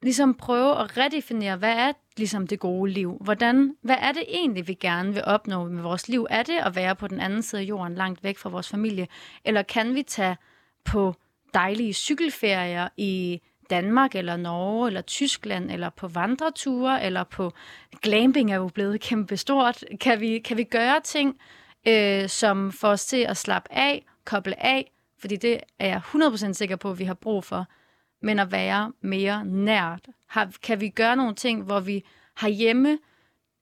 ligesom 0.01 0.33
prøve 0.33 0.79
at 0.79 0.97
redefinere, 0.97 1.57
hvad 1.57 1.73
er 1.73 1.91
ligesom 2.17 2.47
det 2.47 2.59
gode 2.59 2.91
liv? 2.91 3.17
Hvordan, 3.21 3.75
hvad 3.81 3.95
er 3.99 4.11
det 4.11 4.23
egentlig, 4.27 4.67
vi 4.67 4.73
gerne 4.73 5.13
vil 5.13 5.23
opnå 5.25 5.63
med 5.69 5.81
vores 5.81 6.07
liv? 6.09 6.27
Er 6.29 6.43
det 6.43 6.57
at 6.57 6.75
være 6.75 6.95
på 6.95 7.07
den 7.07 7.19
anden 7.19 7.41
side 7.41 7.61
af 7.61 7.65
jorden, 7.65 7.95
langt 7.95 8.23
væk 8.23 8.37
fra 8.37 8.49
vores 8.49 8.69
familie? 8.69 9.07
Eller 9.45 9.61
kan 9.61 9.95
vi 9.95 10.03
tage 10.03 10.37
på 10.85 11.15
dejlige 11.53 11.93
cykelferier 11.93 12.87
i 12.97 13.41
Danmark 13.69 14.15
eller 14.15 14.37
Norge 14.37 14.87
eller 14.87 15.01
Tyskland 15.01 15.71
eller 15.71 15.89
på 15.89 16.07
vandreture 16.07 17.03
eller 17.03 17.23
på 17.23 17.53
glamping 18.01 18.51
er 18.51 18.55
jo 18.55 18.67
blevet 18.67 19.01
kæmpe 19.01 19.37
stort. 19.37 19.83
Kan 19.99 20.19
vi, 20.19 20.39
kan 20.39 20.57
vi 20.57 20.63
gøre 20.63 21.01
ting, 21.03 21.37
øh, 21.87 22.29
som 22.29 22.71
får 22.71 22.89
os 22.89 23.05
til 23.05 23.17
at 23.17 23.37
slappe 23.37 23.73
af, 23.73 24.05
koble 24.25 24.63
af, 24.63 24.91
fordi 25.19 25.35
det 25.35 25.59
er 25.79 25.87
jeg 25.87 26.01
100% 26.05 26.53
sikker 26.53 26.75
på, 26.75 26.91
at 26.91 26.99
vi 26.99 27.03
har 27.03 27.13
brug 27.13 27.43
for, 27.43 27.65
men 28.21 28.39
at 28.39 28.51
være 28.51 28.93
mere 29.01 29.45
nært. 29.45 30.07
Har, 30.27 30.51
kan 30.63 30.81
vi 30.81 30.89
gøre 30.89 31.15
nogle 31.15 31.35
ting, 31.35 31.63
hvor 31.63 31.79
vi 31.79 32.05
har 32.35 32.49
hjemme 32.49 32.97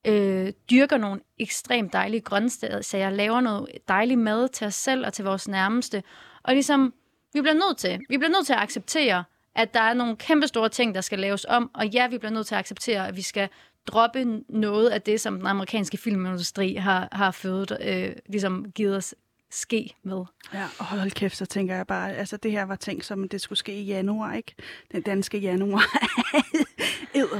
øh, 0.07 0.53
dyrker 0.69 0.97
nogle 0.97 1.21
ekstremt 1.37 1.93
dejlige 1.93 2.21
grøntsager, 2.21 2.81
så 2.81 2.97
jeg 2.97 3.13
laver 3.13 3.41
noget 3.41 3.67
dejlig 3.87 4.17
mad 4.17 4.49
til 4.49 4.67
os 4.67 4.75
selv 4.75 5.05
og 5.05 5.13
til 5.13 5.25
vores 5.25 5.47
nærmeste, 5.47 6.03
og 6.43 6.53
ligesom, 6.53 6.93
vi 7.33 7.41
bliver 7.41 7.53
nødt 7.53 7.77
til, 7.77 7.99
vi 8.09 8.17
bliver 8.17 8.31
nødt 8.31 8.45
til 8.45 8.53
at 8.53 8.59
acceptere, 8.59 9.23
at 9.55 9.73
der 9.73 9.81
er 9.81 9.93
nogle 9.93 10.15
kæmpe 10.15 10.47
store 10.47 10.69
ting, 10.69 10.95
der 10.95 11.01
skal 11.01 11.19
laves 11.19 11.45
om, 11.49 11.71
og 11.73 11.87
ja, 11.87 12.07
vi 12.07 12.17
bliver 12.17 12.31
nødt 12.31 12.47
til 12.47 12.55
at 12.55 12.59
acceptere, 12.59 13.07
at 13.07 13.15
vi 13.15 13.21
skal 13.21 13.49
droppe 13.87 14.43
noget 14.49 14.89
af 14.89 15.01
det, 15.01 15.21
som 15.21 15.37
den 15.37 15.47
amerikanske 15.47 15.97
filmindustri 15.97 16.75
har, 16.75 17.07
har 17.11 17.31
født, 17.31 17.73
øh, 17.81 18.11
ligesom 18.25 18.71
givet 18.71 18.95
os 18.95 19.15
ske 19.51 19.95
med. 20.03 20.23
Ja, 20.53 20.67
og 20.79 20.85
hold 20.85 21.11
kæft, 21.11 21.37
så 21.37 21.45
tænker 21.45 21.75
jeg 21.75 21.87
bare, 21.87 22.15
altså 22.15 22.37
det 22.37 22.51
her 22.51 22.63
var 22.63 22.75
tænkt 22.75 23.05
som, 23.05 23.29
det 23.29 23.41
skulle 23.41 23.59
ske 23.59 23.73
i 23.73 23.83
januar, 23.83 24.33
ikke? 24.33 24.55
Den 24.91 25.01
danske 25.01 25.37
januar 25.37 25.83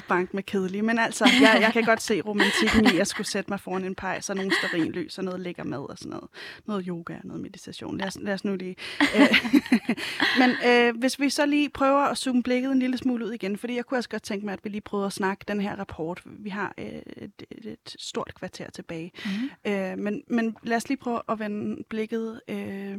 bank 0.08 0.34
med 0.34 0.44
kedelig. 0.44 0.86
Men 0.86 1.00
altså, 1.00 1.26
jeg, 1.42 1.58
jeg 1.62 1.74
kan 1.74 1.84
godt 1.84 2.02
se 2.02 2.22
romantikken 2.22 2.86
i, 2.86 2.88
at 2.88 2.96
jeg 2.96 3.08
skulle 3.08 3.28
sætte 3.28 3.52
mig 3.52 3.60
foran 3.60 3.86
en 3.86 3.96
pejs 3.96 4.30
og 4.30 4.36
nogle 4.36 4.52
sterinlys 4.56 5.18
og 5.18 5.24
noget 5.24 5.40
lækker 5.40 5.64
mad 5.64 5.90
og 5.90 5.98
sådan 5.98 6.10
noget. 6.10 6.30
Noget 6.66 6.86
yoga 6.88 7.14
og 7.14 7.22
noget 7.24 7.42
meditation. 7.42 7.98
Lad 7.98 8.08
os, 8.08 8.18
lad 8.22 8.34
os 8.34 8.46
nu 8.46 8.56
lige... 8.56 8.76
Øh. 9.02 9.46
Men 10.40 10.50
øh, 10.68 10.98
hvis 10.98 11.20
vi 11.20 11.30
så 11.30 11.46
lige 11.46 11.70
prøver 11.70 12.02
at 12.02 12.18
zoome 12.18 12.44
blikket 12.44 12.72
en 12.72 12.80
lille 12.80 12.98
smule 12.98 13.26
ud 13.26 13.32
igen, 13.32 13.58
fordi 13.58 13.76
jeg 13.76 13.86
kunne 13.86 13.98
også 13.98 14.10
godt 14.10 14.24
tænke 14.24 14.46
mig, 14.46 14.54
at 14.54 14.60
vi 14.64 14.70
lige 14.70 14.82
prøver 14.82 15.06
at 15.06 15.14
snakke 15.14 15.46
den 15.48 15.62
her 15.62 15.76
rapport. 15.76 16.22
Vi 16.26 16.50
har 16.50 16.74
øh, 16.78 16.86
et, 17.18 17.44
et 17.52 17.96
stort 18.00 18.32
kvarter 18.36 18.70
tilbage. 18.70 19.12
Mm-hmm. 19.26 19.72
Øh, 19.74 19.98
men, 19.98 20.24
men 20.28 20.58
lad 20.64 20.78
os 20.78 20.90
lige 20.90 20.98
prøve 20.98 21.22
at 21.30 21.40
vende 21.40 21.84
blikket 21.90 22.42
øh, 22.48 22.98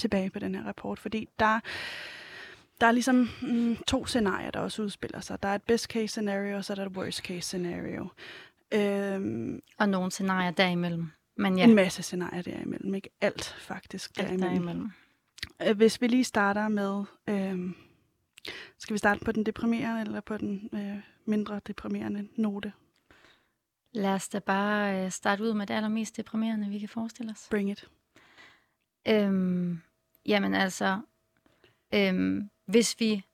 tilbage 0.00 0.30
på 0.30 0.38
den 0.38 0.54
her 0.54 0.62
rapport, 0.66 0.98
fordi 0.98 1.28
der 1.38 1.60
der 2.80 2.86
er 2.86 2.92
ligesom 2.92 3.28
mm, 3.42 3.76
to 3.76 4.06
scenarier, 4.06 4.50
der 4.50 4.60
også 4.60 4.82
udspiller 4.82 5.20
sig. 5.20 5.42
Der 5.42 5.48
er 5.48 5.54
et 5.54 5.62
best 5.62 5.84
case 5.84 6.08
scenario, 6.08 6.56
og 6.56 6.64
så 6.64 6.72
er 6.72 6.74
der 6.74 6.86
et 6.86 6.96
worst 6.96 7.18
case 7.18 7.40
scenario. 7.40 8.08
Øhm, 8.72 9.62
og 9.78 9.88
nogle 9.88 10.10
scenarier 10.10 10.50
derimellem. 10.50 11.10
Men 11.36 11.58
ja. 11.58 11.64
En 11.64 11.74
masse 11.74 12.02
scenarier 12.02 12.42
derimellem. 12.42 12.94
Ikke 12.94 13.10
alt 13.20 13.44
faktisk 13.44 14.18
alt 14.18 14.28
derimellem. 14.28 14.54
derimellem. 14.54 14.90
Øh, 15.62 15.76
hvis 15.76 16.00
vi 16.00 16.06
lige 16.06 16.24
starter 16.24 16.68
med... 16.68 17.04
Øhm, 17.28 17.74
skal 18.78 18.94
vi 18.94 18.98
starte 18.98 19.24
på 19.24 19.32
den 19.32 19.46
deprimerende, 19.46 20.00
eller 20.00 20.20
på 20.20 20.36
den 20.36 20.70
øh, 20.72 20.98
mindre 21.24 21.60
deprimerende 21.66 22.28
note? 22.36 22.72
Lad 23.92 24.10
os 24.10 24.28
da 24.28 24.38
bare 24.38 25.04
øh, 25.04 25.10
starte 25.10 25.42
ud 25.42 25.54
med 25.54 25.66
det 25.66 25.74
allermest 25.74 26.16
deprimerende, 26.16 26.68
vi 26.68 26.78
kan 26.78 26.88
forestille 26.88 27.32
os. 27.32 27.46
Bring 27.50 27.70
it. 27.70 27.88
Øhm, 29.08 29.80
jamen 30.26 30.54
altså, 30.54 31.00
øhm, 31.94 32.50
hvis 32.66 33.00
vi... 33.00 33.24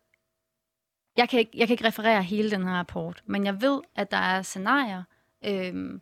Jeg 1.17 1.29
kan, 1.29 1.39
ikke, 1.39 1.53
jeg 1.55 1.67
kan 1.67 1.75
ikke 1.75 1.87
referere 1.87 2.23
hele 2.23 2.51
den 2.51 2.63
her 2.63 2.73
rapport, 2.73 3.23
men 3.27 3.45
jeg 3.47 3.63
ved, 3.63 3.81
at 3.95 4.11
der 4.11 4.17
er 4.17 4.43
scenarier, 4.43 5.03
øhm, 5.45 6.01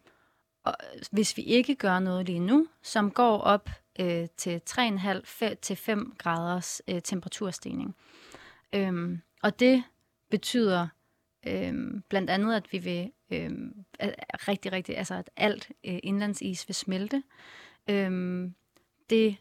og 0.65 0.75
hvis 1.11 1.37
vi 1.37 1.43
ikke 1.43 1.75
gør 1.75 1.99
noget 1.99 2.27
lige 2.27 2.41
nu, 2.41 2.67
som 2.83 3.11
går 3.11 3.39
op 3.39 3.71
øh, 4.01 4.27
til 4.37 4.61
3,5 4.71 5.55
til 5.55 5.77
5 5.77 6.15
graders 6.19 6.83
øh, 6.89 7.03
temperaturstigning. 7.03 7.97
Øhm, 8.73 9.21
og 9.43 9.61
det 9.61 9.85
betyder 10.31 10.89
øhm, 11.47 12.03
blandt 12.09 12.31
andet, 12.31 12.57
at 12.57 12.73
vi 12.73 12.79
vil 12.79 13.13
øhm, 13.31 13.85
rigtig, 14.49 14.73
rigtig, 14.73 14.99
altså 14.99 15.15
at 15.15 15.31
alt 15.37 15.71
øh, 15.85 15.99
indlandsis 16.03 16.69
vil 16.69 16.75
smelte. 16.75 17.23
Øhm, 17.91 18.55
det 19.11 19.37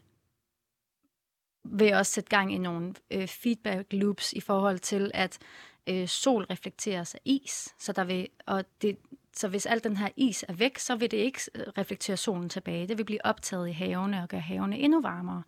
vil 1.64 1.94
også 1.94 2.12
sætte 2.12 2.30
gang 2.30 2.54
i 2.54 2.58
nogle 2.58 2.94
øh, 3.10 3.28
feedback 3.28 3.92
loops 3.92 4.32
i 4.32 4.40
forhold 4.40 4.78
til, 4.78 5.10
at 5.14 5.38
øh, 5.86 6.08
sol 6.08 6.44
reflekteres 6.44 7.14
af 7.14 7.20
is, 7.24 7.74
så 7.78 7.92
der 7.92 8.04
vil, 8.04 8.28
og 8.46 8.64
det, 8.82 8.96
så 9.36 9.48
hvis 9.48 9.66
al 9.66 9.84
den 9.84 9.96
her 9.96 10.08
is 10.16 10.44
er 10.48 10.52
væk, 10.52 10.78
så 10.78 10.96
vil 10.96 11.10
det 11.10 11.16
ikke 11.16 11.40
øh, 11.54 11.62
reflektere 11.78 12.16
solen 12.16 12.48
tilbage. 12.48 12.88
Det 12.88 12.98
vil 12.98 13.04
blive 13.04 13.26
optaget 13.26 13.68
i 13.68 13.72
havene 13.72 14.22
og 14.22 14.28
gøre 14.28 14.40
havene 14.40 14.78
endnu 14.78 15.00
varmere. 15.00 15.42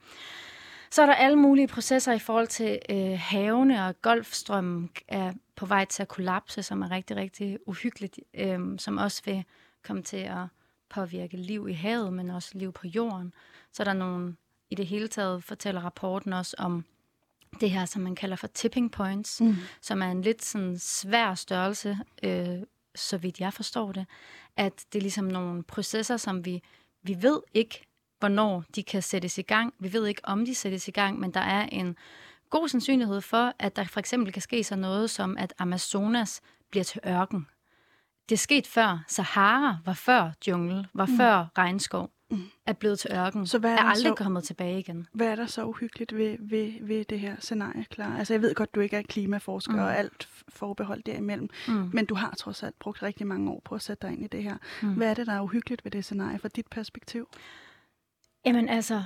Så 0.91 1.03
er 1.03 1.07
der 1.07 1.15
alle 1.15 1.39
mulige 1.39 1.69
processer 1.69 2.13
i 2.13 2.19
forhold 2.19 2.47
til 2.47 2.79
øh, 2.91 3.19
havene, 3.19 3.87
og 3.87 4.03
golfstrømmen 4.03 4.91
er 5.09 5.33
på 5.57 5.67
vej 5.67 5.85
til 5.85 6.03
at 6.03 6.09
kollapse, 6.09 6.63
som 6.63 6.83
er 6.83 6.91
rigtig, 6.91 7.17
rigtig 7.17 7.59
uhyggeligt, 7.67 8.19
øh, 8.35 8.61
som 8.79 8.99
også 8.99 9.23
vil 9.25 9.45
komme 9.83 10.03
til 10.03 10.17
at 10.17 10.47
påvirke 10.89 11.37
liv 11.37 11.69
i 11.69 11.73
havet, 11.73 12.13
men 12.13 12.31
også 12.31 12.51
liv 12.59 12.73
på 12.73 12.87
jorden. 12.87 13.33
Så 13.73 13.83
er 13.83 13.85
der 13.85 13.93
nogle, 13.93 14.37
i 14.71 14.75
det 14.75 14.87
hele 14.87 15.09
taget 15.09 15.45
fortæller 15.45 15.81
rapporten 15.81 16.33
også 16.33 16.57
om 16.59 16.85
det 17.61 17.71
her, 17.71 17.85
som 17.85 18.03
man 18.03 18.15
kalder 18.15 18.37
for 18.37 18.47
tipping 18.47 18.93
points, 18.93 19.41
mm. 19.41 19.57
som 19.81 20.03
er 20.03 20.11
en 20.11 20.23
lidt 20.23 20.45
sådan 20.45 20.79
svær 20.79 21.35
størrelse, 21.35 21.99
øh, 22.23 22.59
så 22.95 23.19
vidt 23.19 23.41
jeg 23.41 23.53
forstår 23.53 23.93
det, 23.93 24.07
at 24.57 24.85
det 24.93 24.99
er 24.99 25.03
ligesom 25.03 25.25
nogle 25.25 25.63
processer, 25.63 26.17
som 26.17 26.45
vi, 26.45 26.63
vi 27.03 27.23
ved 27.23 27.41
ikke, 27.55 27.87
hvornår 28.19 28.65
de 28.75 28.83
kan 28.83 29.03
sættes 29.03 29.39
i 29.39 29.43
gang. 29.43 29.75
Vi 29.79 29.93
ved 29.93 30.07
ikke, 30.07 30.21
om 30.25 30.45
de 30.45 30.55
sættes 30.55 30.89
i 30.89 30.91
gang, 30.91 31.21
men 31.21 31.35
der 31.35 31.41
er 31.41 31.67
en 31.67 31.97
god 32.51 32.69
sandsynlighed 32.69 33.21
for, 33.21 33.55
at 33.59 33.77
der 33.77 33.85
for 33.85 34.01
eksempel 34.01 34.33
kan 34.33 34.43
ske 34.43 34.65
sådan 34.65 34.83
noget 34.83 35.11
som, 35.11 35.37
at 35.39 35.55
Amazonas 35.59 36.41
bliver 36.71 36.85
til 36.85 37.01
ørken. 37.07 37.47
Det 38.29 38.35
er 38.35 38.39
sket 38.39 38.67
før. 38.67 39.05
Sahara 39.09 39.79
var 39.85 39.93
før 39.93 40.31
jungle, 40.47 40.89
var 40.95 41.07
mm. 41.07 41.17
før 41.17 41.47
regnskov. 41.59 42.11
Er 42.67 42.73
blevet 42.73 42.99
til 42.99 43.11
ørken, 43.15 43.47
så 43.47 43.59
hvad 43.59 43.71
er, 43.71 43.77
er 43.77 43.83
aldrig 43.83 44.11
så, 44.11 44.15
kommet 44.15 44.45
tilbage 44.45 44.79
igen. 44.79 45.07
Hvad 45.13 45.27
er 45.27 45.35
der 45.35 45.47
så 45.47 45.65
uhyggeligt 45.65 46.17
ved, 46.17 46.37
ved, 46.41 46.73
ved 46.87 47.05
det 47.05 47.21
her 47.21 47.37
scenarie, 47.39 47.85
klar? 47.85 48.19
Altså 48.19 48.35
jeg 48.35 48.43
ved 48.43 48.55
godt, 48.55 48.75
du 48.75 48.81
ikke 48.81 48.97
er 48.97 49.03
klimaforsker 49.03 49.73
mm. 49.73 49.79
og 49.79 49.97
alt 49.97 50.29
forbeholdt 50.49 51.07
derimellem, 51.07 51.49
mm. 51.69 51.91
men 51.93 52.07
du 52.07 52.15
har 52.15 52.35
trods 52.39 52.63
alt 52.63 52.79
brugt 52.79 53.03
rigtig 53.03 53.27
mange 53.27 53.51
år 53.51 53.63
på 53.65 53.75
at 53.75 53.83
sætte 53.83 54.07
dig 54.07 54.15
ind 54.15 54.25
i 54.25 54.29
det 54.29 54.43
her. 54.43 54.57
Mm. 54.83 54.95
Hvad 54.95 55.11
er 55.11 55.15
det, 55.15 55.27
der 55.27 55.33
er 55.33 55.41
uhyggeligt 55.41 55.85
ved 55.85 55.91
det 55.91 56.05
scenarie 56.05 56.39
fra 56.39 56.49
dit 56.49 56.67
perspektiv? 56.71 57.29
Jamen 58.47 58.69
altså, 58.69 59.03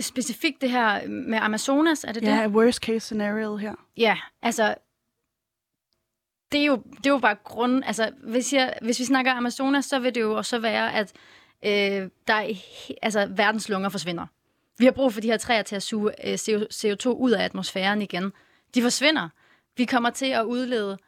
specifikt 0.00 0.60
det 0.60 0.70
her 0.70 1.08
med 1.08 1.38
Amazonas, 1.38 2.04
er 2.04 2.12
det 2.12 2.22
ja, 2.22 2.30
det? 2.30 2.36
Ja, 2.36 2.48
worst 2.48 2.78
case 2.78 3.00
scenario 3.00 3.56
her. 3.56 3.74
Ja, 3.96 4.18
altså, 4.42 4.74
det 6.52 6.60
er 6.60 6.64
jo, 6.64 6.82
det 6.96 7.06
er 7.06 7.10
jo 7.10 7.18
bare 7.18 7.36
grund... 7.44 7.84
Altså, 7.86 8.12
hvis, 8.22 8.52
jeg, 8.52 8.78
hvis 8.82 9.00
vi 9.00 9.04
snakker 9.04 9.32
Amazonas, 9.32 9.84
så 9.84 9.98
vil 9.98 10.14
det 10.14 10.20
jo 10.20 10.36
også 10.36 10.58
være, 10.58 10.94
at 10.94 11.12
øh, 11.64 12.10
der 12.26 12.34
er, 12.34 12.54
altså, 13.02 13.26
verdens 13.30 13.68
lunger 13.68 13.88
forsvinder. 13.88 14.26
Vi 14.78 14.84
har 14.84 14.92
brug 14.92 15.12
for 15.12 15.20
de 15.20 15.28
her 15.28 15.36
træer 15.36 15.62
til 15.62 15.76
at 15.76 15.82
suge 15.82 16.28
øh, 16.28 16.34
CO2 16.74 17.08
ud 17.08 17.30
af 17.30 17.44
atmosfæren 17.44 18.02
igen. 18.02 18.32
De 18.74 18.82
forsvinder. 18.82 19.28
Vi 19.76 19.84
kommer 19.84 20.10
til 20.10 20.26
at 20.26 20.44
udlede 20.44 20.98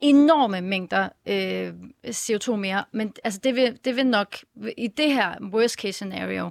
enorme 0.00 0.60
mængder 0.60 1.08
øh, 1.26 1.74
CO2 2.06 2.56
mere, 2.56 2.84
men 2.92 3.14
altså, 3.24 3.40
det, 3.44 3.56
vil, 3.56 3.78
det 3.84 3.96
vil 3.96 4.06
nok, 4.06 4.36
i 4.76 4.86
det 4.86 5.12
her 5.12 5.34
worst 5.52 5.74
case 5.74 5.92
scenario, 5.92 6.50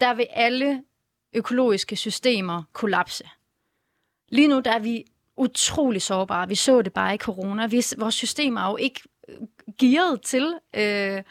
der 0.00 0.14
vil 0.14 0.26
alle 0.30 0.82
økologiske 1.32 1.96
systemer 1.96 2.62
kollapse. 2.72 3.24
Lige 4.28 4.48
nu 4.48 4.60
der 4.60 4.72
er 4.72 4.78
vi 4.78 5.04
utrolig 5.36 6.02
sårbare. 6.02 6.48
Vi 6.48 6.54
så 6.54 6.82
det 6.82 6.92
bare 6.92 7.14
i 7.14 7.18
corona. 7.18 7.66
Vi, 7.66 7.82
vores 7.98 8.14
systemer 8.14 8.60
er 8.60 8.70
jo 8.70 8.76
ikke 8.76 9.00
øh, 9.28 9.36
gearet 9.78 10.22
til 10.22 10.54
øh, 10.76 11.22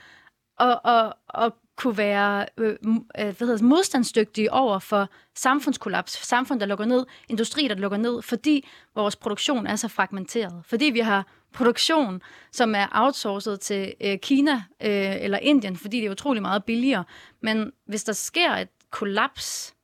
at, 0.60 0.80
at, 0.86 1.14
at 1.34 1.54
kunne 1.76 1.98
være 1.98 2.46
øh, 2.58 2.78
øh 2.94 2.98
hvad 3.14 3.48
hedder 3.48 3.64
modstandsdygtige 3.64 4.54
over 4.54 4.80
for 4.80 5.10
samfundskollaps, 5.36 6.28
samfund, 6.28 6.60
der 6.60 6.66
lukker 6.66 6.86
ned, 6.86 7.06
industri, 7.30 7.68
der 7.68 7.76
lukker 7.76 7.98
ned, 7.98 8.22
fordi 8.22 8.68
vores 8.96 9.16
produktion 9.16 9.68
er 9.68 9.76
så 9.76 9.88
fragmenteret. 9.88 10.62
Fordi 10.66 10.86
vi 10.86 11.00
har 11.00 11.28
produktion, 11.54 12.22
som 12.52 12.76
er 12.76 12.88
outsourcet 12.92 13.60
til 13.60 13.94
øh, 14.02 14.18
Kina 14.20 14.54
øh, 14.82 15.24
eller 15.24 15.38
Indien, 15.38 15.78
fordi 15.78 15.98
det 15.98 16.06
er 16.06 16.12
utrolig 16.12 16.42
meget 16.42 16.64
billigere. 16.64 17.04
Men 17.42 17.72
hvis 17.86 18.04
der 18.04 18.14
sker 18.14 18.52
et 18.52 18.70
kollaps 18.90 19.76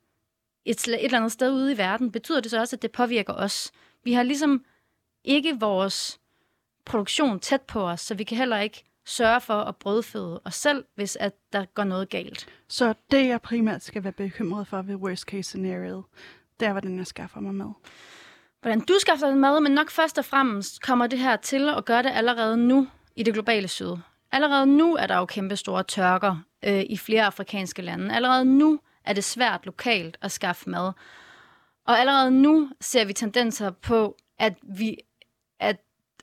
et, 0.66 0.88
et 0.88 1.06
eller 1.06 1.18
andet 1.18 1.32
sted 1.32 1.52
ude 1.52 1.74
i 1.74 1.78
verden, 1.78 2.12
betyder 2.12 2.42
det 2.42 2.52
så 2.52 2.60
også, 2.60 2.76
at 2.76 2.82
det 2.82 2.92
påvirker 2.92 3.34
os. 3.34 3.72
Vi 4.04 4.14
har 4.14 4.24
ligesom 4.24 4.66
ikke 5.24 5.60
vores 5.60 6.20
produktion 6.88 7.40
tæt 7.40 7.62
på 7.62 7.90
os, 7.90 8.02
så 8.02 8.16
vi 8.16 8.24
kan 8.24 8.38
heller 8.38 8.60
ikke 8.60 8.84
sørge 9.06 9.42
for 9.42 9.54
at 9.54 9.76
brødføde 9.76 10.42
os 10.46 10.56
selv, 10.56 10.86
hvis 10.96 11.16
at 11.16 11.34
der 11.54 11.66
går 11.66 11.84
noget 11.84 12.10
galt. 12.10 12.48
Så 12.68 12.94
det, 13.12 13.28
jeg 13.28 13.42
primært 13.42 13.84
skal 13.84 14.04
være 14.04 14.14
bekymret 14.14 14.68
for 14.68 14.82
ved 14.82 14.96
worst 14.96 15.24
case 15.24 15.44
scenario, 15.44 16.04
det 16.60 16.68
er, 16.68 16.72
hvordan 16.72 16.98
jeg 16.98 17.08
skaffer 17.08 17.40
mig 17.40 17.54
mad. 17.56 17.74
Hvordan 18.62 18.80
du 18.80 18.94
skaffer 19.02 19.28
dig 19.28 19.38
mad, 19.38 19.60
men 19.60 19.72
nok 19.72 19.90
først 19.90 20.18
og 20.18 20.26
fremmest 20.26 20.82
kommer 20.82 21.08
det 21.08 21.20
her 21.20 21.36
til 21.36 21.70
at 21.70 21.86
gøre 21.86 22.04
det 22.04 22.12
allerede 22.14 22.58
nu 22.58 22.88
i 23.16 23.24
det 23.24 23.34
globale 23.34 23.68
syd. 23.68 23.96
Allerede 24.32 24.66
nu 24.66 24.96
er 24.96 25.08
der 25.08 25.18
jo 25.18 25.26
kæmpe 25.26 25.56
store 25.56 25.84
tørker 25.84 26.44
øh, 26.66 26.84
i 26.90 26.98
flere 26.98 27.26
afrikanske 27.26 27.82
lande. 27.82 28.16
Allerede 28.16 28.46
nu 28.46 28.80
er 29.06 29.14
det 29.14 29.24
svært 29.24 29.66
lokalt 29.66 30.18
at 30.22 30.32
skaffe 30.32 30.70
mad. 30.70 30.92
Og 31.86 32.00
allerede 32.00 32.32
nu 32.32 32.70
ser 32.82 33.06
vi 33.06 33.14
tendenser 33.14 33.70
på, 33.70 34.18
at 34.40 34.54
vi 34.64 34.98
at 35.60 35.78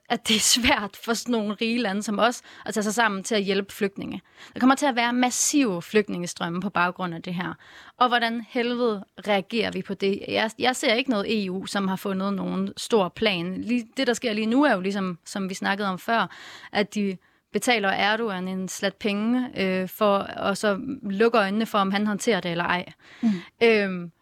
at 0.09 0.28
det 0.28 0.36
er 0.36 0.40
svært 0.40 0.96
for 1.05 1.14
sådan 1.14 1.32
nogle 1.32 1.55
rige 1.55 1.78
lande 1.78 2.02
som 2.02 2.18
os 2.18 2.42
at 2.66 2.74
tage 2.74 2.84
sig 2.84 2.94
sammen 2.94 3.24
til 3.24 3.34
at 3.34 3.42
hjælpe 3.42 3.72
flygtninge. 3.72 4.22
Der 4.55 4.61
kommer 4.61 4.74
til 4.74 4.86
at 4.86 4.96
være 4.96 5.12
massive 5.12 5.82
flygtningestrømme 5.82 6.61
på 6.61 6.70
baggrund 6.70 7.14
af 7.14 7.22
det 7.22 7.34
her. 7.34 7.55
Og 7.96 8.09
hvordan 8.09 8.46
helvede 8.48 9.05
reagerer 9.28 9.70
vi 9.70 9.82
på 9.82 9.94
det? 9.94 10.22
Jeg, 10.28 10.50
jeg 10.59 10.76
ser 10.76 10.94
ikke 10.94 11.11
noget 11.11 11.44
EU, 11.44 11.66
som 11.66 11.88
har 11.88 11.96
fundet 11.96 12.32
nogen 12.32 12.72
stor 12.76 13.09
plan. 13.09 13.62
Lige, 13.62 13.88
det, 13.96 14.07
der 14.07 14.14
sker 14.14 14.32
lige 14.32 14.46
nu, 14.46 14.64
er 14.64 14.74
jo 14.74 14.80
ligesom, 14.80 15.18
som 15.24 15.48
vi 15.48 15.55
snakkede 15.55 15.88
om 15.88 15.98
før, 15.98 16.30
at 16.72 16.94
de 16.94 17.16
betaler 17.52 17.88
Erdogan 17.88 18.48
en 18.48 18.68
slat 18.68 18.94
penge, 18.94 19.50
øh, 19.57 19.88
for, 19.88 20.18
og 20.18 20.57
så 20.57 20.78
lukker 21.02 21.40
øjnene 21.40 21.66
for, 21.66 21.78
om 21.78 21.92
han 21.92 22.07
håndterer 22.07 22.40
det 22.40 22.50
eller 22.50 22.64
ej. 22.64 22.92
Mm. 23.22 23.28
Øhm, 23.62 24.12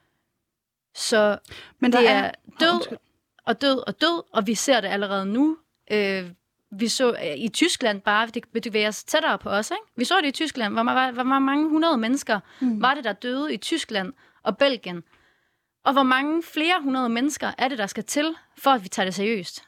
så 0.94 1.38
Men 1.78 1.92
det 1.92 2.08
er, 2.08 2.14
er 2.14 2.32
død 2.60 2.96
og 3.44 3.62
død 3.62 3.86
og 3.86 4.00
død, 4.00 4.22
og 4.32 4.46
vi 4.46 4.54
ser 4.54 4.80
det 4.80 4.88
allerede 4.88 5.26
nu. 5.26 5.56
Øh, 5.92 6.30
vi 6.70 6.88
så 6.88 7.12
øh, 7.12 7.36
i 7.36 7.48
Tyskland 7.48 8.00
bare, 8.00 8.26
det 8.26 8.62
bevæger 8.62 8.90
sig 8.90 9.06
tættere 9.06 9.38
på 9.38 9.50
os, 9.50 9.70
ikke? 9.70 9.82
Vi 9.96 10.04
så 10.04 10.20
det 10.20 10.28
i 10.28 10.30
Tyskland, 10.30 10.72
hvor, 10.72 10.82
hvor, 10.82 11.22
hvor 11.22 11.38
mange 11.38 11.68
hundrede 11.68 11.98
mennesker 11.98 12.40
mm. 12.60 12.82
var 12.82 12.94
det, 12.94 13.04
der 13.04 13.12
døde 13.12 13.54
i 13.54 13.56
Tyskland 13.56 14.12
og 14.42 14.58
Belgien. 14.58 15.02
Og 15.84 15.92
hvor 15.92 16.02
mange 16.02 16.42
flere 16.42 16.82
hundrede 16.82 17.08
mennesker 17.08 17.50
er 17.58 17.68
det, 17.68 17.78
der 17.78 17.86
skal 17.86 18.04
til, 18.04 18.34
for 18.58 18.70
at 18.70 18.84
vi 18.84 18.88
tager 18.88 19.06
det 19.06 19.14
seriøst? 19.14 19.64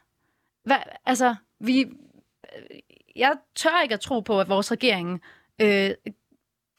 Hvad, 0.64 0.76
altså, 1.06 1.34
vi, 1.60 1.86
jeg 3.16 3.32
tør 3.54 3.82
ikke 3.82 3.94
at 3.94 4.00
tro 4.00 4.20
på, 4.20 4.40
at 4.40 4.48
vores 4.48 4.72
regering 4.72 5.22
øh, 5.60 5.90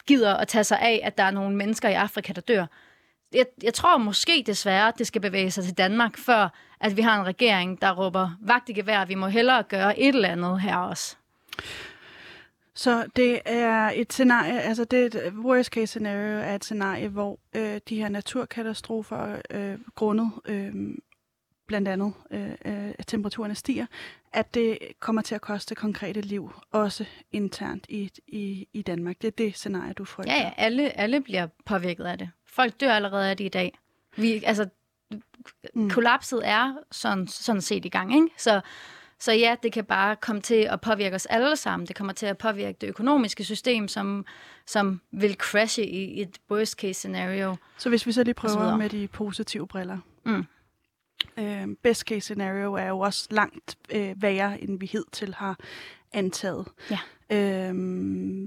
gider 0.07 0.35
at 0.35 0.47
tage 0.47 0.63
sig 0.63 0.79
af, 0.79 1.01
at 1.03 1.17
der 1.17 1.23
er 1.23 1.31
nogle 1.31 1.55
mennesker 1.55 1.89
i 1.89 1.93
Afrika, 1.93 2.33
der 2.33 2.41
dør. 2.41 2.65
Jeg, 3.33 3.45
jeg 3.63 3.73
tror 3.73 3.97
måske 3.97 4.43
desværre, 4.45 4.87
at 4.87 4.97
det 4.97 5.07
skal 5.07 5.21
bevæge 5.21 5.51
sig 5.51 5.63
til 5.63 5.77
Danmark, 5.77 6.17
før 6.17 6.49
at 6.85 6.97
vi 6.97 7.01
har 7.01 7.19
en 7.19 7.25
regering, 7.25 7.81
der 7.81 7.91
råber 7.91 8.29
vagt 8.41 8.69
i 8.69 8.73
gevær, 8.73 9.05
vi 9.05 9.15
må 9.15 9.27
hellere 9.27 9.63
gøre 9.63 9.99
et 9.99 10.15
eller 10.15 10.29
andet 10.29 10.61
her 10.61 10.77
også. 10.77 11.15
Så 12.73 13.05
det 13.15 13.39
er 13.45 13.91
et 13.95 14.13
scenarie, 14.13 14.61
altså 14.61 14.83
det 14.83 15.15
er 15.15 15.27
et 15.27 15.33
worst 15.33 15.69
case 15.69 15.87
scenario 15.87 16.37
er 16.37 16.55
et 16.55 16.63
scenarie, 16.63 17.07
hvor 17.07 17.39
øh, 17.55 17.79
de 17.89 17.95
her 17.95 18.09
naturkatastrofer 18.09 19.41
øh, 19.49 19.77
grundet 19.95 20.31
øh, 20.45 20.73
blandt 21.67 21.87
andet 21.87 22.13
øh, 22.31 22.49
øh, 22.49 22.93
at 22.99 23.07
temperaturerne 23.07 23.55
stiger, 23.55 23.85
at 24.33 24.53
det 24.53 24.77
kommer 24.99 25.21
til 25.21 25.35
at 25.35 25.41
koste 25.41 25.75
konkrete 25.75 26.21
liv, 26.21 26.51
også 26.71 27.05
internt 27.31 27.85
i, 27.89 28.11
i, 28.27 28.67
i 28.73 28.81
Danmark. 28.81 29.21
Det 29.21 29.27
er 29.27 29.31
det 29.31 29.55
scenarie, 29.55 29.93
du 29.93 30.05
frygter. 30.05 30.33
Ja, 30.33 30.39
ja 30.39 30.51
alle, 30.57 30.99
alle 30.99 31.21
bliver 31.21 31.47
påvirket 31.65 32.03
af 32.03 32.17
det. 32.17 32.29
Folk 32.47 32.79
dør 32.81 32.91
allerede 32.91 33.29
af 33.29 33.37
det 33.37 33.43
i 33.45 33.49
dag. 33.49 33.77
Vi, 34.17 34.43
altså, 34.43 34.69
mm. 35.73 35.89
kollapset 35.89 36.41
er 36.43 36.73
sådan, 36.91 37.27
sådan 37.27 37.61
set 37.61 37.85
i 37.85 37.89
gang, 37.89 38.15
ikke? 38.15 38.27
Så, 38.37 38.61
så 39.19 39.31
ja, 39.31 39.55
det 39.63 39.71
kan 39.71 39.85
bare 39.85 40.15
komme 40.15 40.41
til 40.41 40.55
at 40.69 40.81
påvirke 40.81 41.15
os 41.15 41.25
alle 41.25 41.55
sammen. 41.55 41.87
Det 41.87 41.95
kommer 41.95 42.13
til 42.13 42.25
at 42.25 42.37
påvirke 42.37 42.77
det 42.81 42.87
økonomiske 42.87 43.43
system, 43.43 43.87
som, 43.87 44.25
som 44.65 45.01
vil 45.11 45.33
crashe 45.33 45.85
i 45.85 46.21
et 46.21 46.37
worst 46.51 46.73
case 46.73 46.93
scenario. 46.93 47.55
Så 47.77 47.89
hvis 47.89 48.07
vi 48.07 48.11
så 48.11 48.23
lige 48.23 48.33
prøver 48.33 48.77
med 48.77 48.89
de 48.89 49.07
positive 49.07 49.67
briller. 49.67 49.97
Mm. 50.25 50.45
Øh, 51.37 51.67
best 51.83 52.01
case 52.01 52.21
scenario 52.21 52.73
er 52.73 52.87
jo 52.87 52.99
også 52.99 53.27
langt 53.31 53.77
øh, 53.93 54.21
værre, 54.21 54.61
end 54.61 54.79
vi 54.79 54.85
hidtil 54.85 55.33
har 55.33 55.59
antaget. 56.13 56.67
Ja. 56.91 56.99
Øh, 57.29 57.75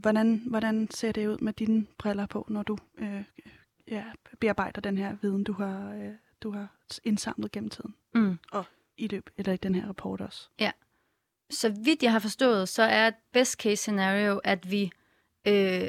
hvordan, 0.01 0.43
hvordan 0.47 0.91
ser 0.91 1.13
det 1.13 1.27
ud 1.27 1.39
med 1.39 1.53
dine 1.53 1.87
briller 1.99 2.27
på, 2.27 2.47
når 2.49 2.63
du 2.63 2.79
øh, 2.99 3.23
ja, 3.91 4.05
bearbejder 4.41 4.81
den 4.81 4.99
her 4.99 5.17
viden, 5.23 5.45
du 5.45 5.53
har, 5.53 5.93
øh, 5.95 6.13
du 6.43 6.51
har 6.51 6.69
indsamlet 7.05 7.53
gennem 7.53 7.71
tiden? 7.71 7.95
Mm. 8.15 8.39
Og 8.53 8.65
i 8.97 9.07
løb, 9.07 9.31
eller 9.37 9.53
i 9.53 9.57
den 9.57 9.75
her 9.75 9.89
rapport 9.89 10.21
også. 10.21 10.49
Ja. 10.61 10.71
Så 11.51 11.69
vidt 11.69 12.03
jeg 12.03 12.13
har 12.13 12.19
forstået, 12.19 12.69
så 12.69 12.83
er 12.83 13.09
et 13.09 13.15
best 13.33 13.61
case 13.61 13.77
scenario, 13.77 14.41
at 14.45 14.71
vi 14.71 14.91
øh, 15.47 15.89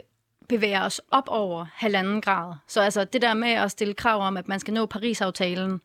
bevæger 0.49 0.85
os 0.85 1.01
op 1.11 1.27
over 1.27 1.65
halvanden 1.73 2.21
grad. 2.21 2.53
Så 2.67 2.81
altså 2.81 3.03
det 3.03 3.21
der 3.21 3.33
med 3.33 3.49
at 3.49 3.71
stille 3.71 3.93
krav 3.93 4.21
om, 4.21 4.37
at 4.37 4.47
man 4.47 4.59
skal 4.59 4.73
nå 4.73 4.85
Paris-aftalen, 4.85 5.81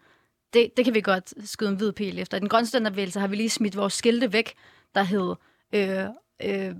det, 0.52 0.76
det 0.76 0.84
kan 0.84 0.94
vi 0.94 1.00
godt 1.00 1.48
skyde 1.48 1.70
en 1.70 1.76
hvid 1.76 1.92
pil 1.92 2.18
efter. 2.18 2.36
I 2.36 2.40
den 2.40 2.48
grønne 2.48 2.66
stænderbevægelse 2.66 3.20
har 3.20 3.28
vi 3.28 3.36
lige 3.36 3.50
smidt 3.50 3.76
vores 3.76 3.92
skilte 3.92 4.32
væk, 4.32 4.54
der 4.94 5.02
hed 5.02 5.34
øh, 5.72 6.04
øh, 6.42 6.74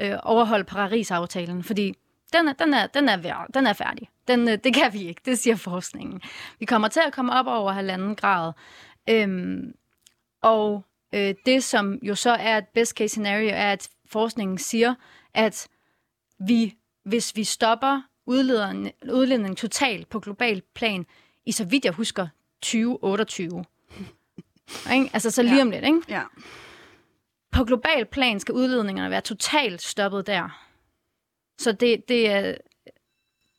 øh, 0.00 0.18
overhold 0.22 0.64
Paris-aftalen, 0.64 1.62
fordi 1.62 1.94
Den 2.32 2.48
er, 2.48 2.52
den 2.52 2.74
er, 2.74 2.86
den 2.86 3.08
er, 3.08 3.16
vær, 3.16 3.46
den 3.54 3.66
er 3.66 3.72
færdig. 3.72 4.08
Den, 4.28 4.48
øh, 4.48 4.58
det 4.64 4.74
kan 4.74 4.92
vi 4.92 5.08
ikke, 5.08 5.20
det 5.24 5.38
siger 5.38 5.56
forskningen. 5.56 6.20
Vi 6.58 6.64
kommer 6.64 6.88
til 6.88 7.00
at 7.06 7.12
komme 7.12 7.32
op 7.32 7.46
over 7.46 7.72
halvanden 7.72 8.16
grad. 8.16 8.52
Øhm, 9.08 9.74
og 10.42 10.84
øh, 11.14 11.34
det, 11.46 11.64
som 11.64 11.98
jo 12.02 12.14
så 12.14 12.30
er 12.30 12.58
et 12.58 12.68
best 12.74 12.96
case 12.96 13.08
scenario, 13.08 13.48
er, 13.48 13.72
at 13.72 13.88
forskningen 14.06 14.58
siger, 14.58 14.94
at 15.34 15.68
vi, 16.38 16.74
hvis 17.04 17.36
vi 17.36 17.44
stopper 17.44 18.02
udledningen 18.26 19.56
totalt 19.56 20.08
på 20.08 20.20
global 20.20 20.62
plan, 20.74 21.06
i 21.44 21.52
så 21.52 21.64
vidt 21.64 21.84
jeg 21.84 21.92
husker, 21.92 22.28
2028. 22.62 23.64
ikke? 24.94 25.10
Altså 25.12 25.30
så 25.30 25.42
lige 25.42 25.56
ja. 25.56 25.62
om 25.62 25.70
lidt, 25.70 25.84
ikke? 25.84 26.02
Ja. 26.08 26.22
På 27.52 27.64
global 27.64 28.04
plan 28.04 28.40
skal 28.40 28.54
udledningerne 28.54 29.10
være 29.10 29.20
totalt 29.20 29.82
stoppet 29.82 30.26
der. 30.26 30.65
Så 31.58 31.72
det, 31.72 32.08
det 32.08 32.30
er... 32.30 32.54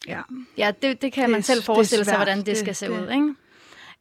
Ja, 0.08 0.22
ja 0.58 0.72
det, 0.82 1.02
det 1.02 1.14
kan 1.14 1.24
det, 1.24 1.32
man 1.32 1.44
selv 1.44 1.64
forestille 1.64 2.06
sig, 2.06 2.16
hvordan 2.16 2.38
det, 2.38 2.46
det 2.46 2.58
skal 2.58 2.76
se 2.76 2.86
det, 2.86 2.92
ud, 2.92 3.10
ikke? 3.10 3.34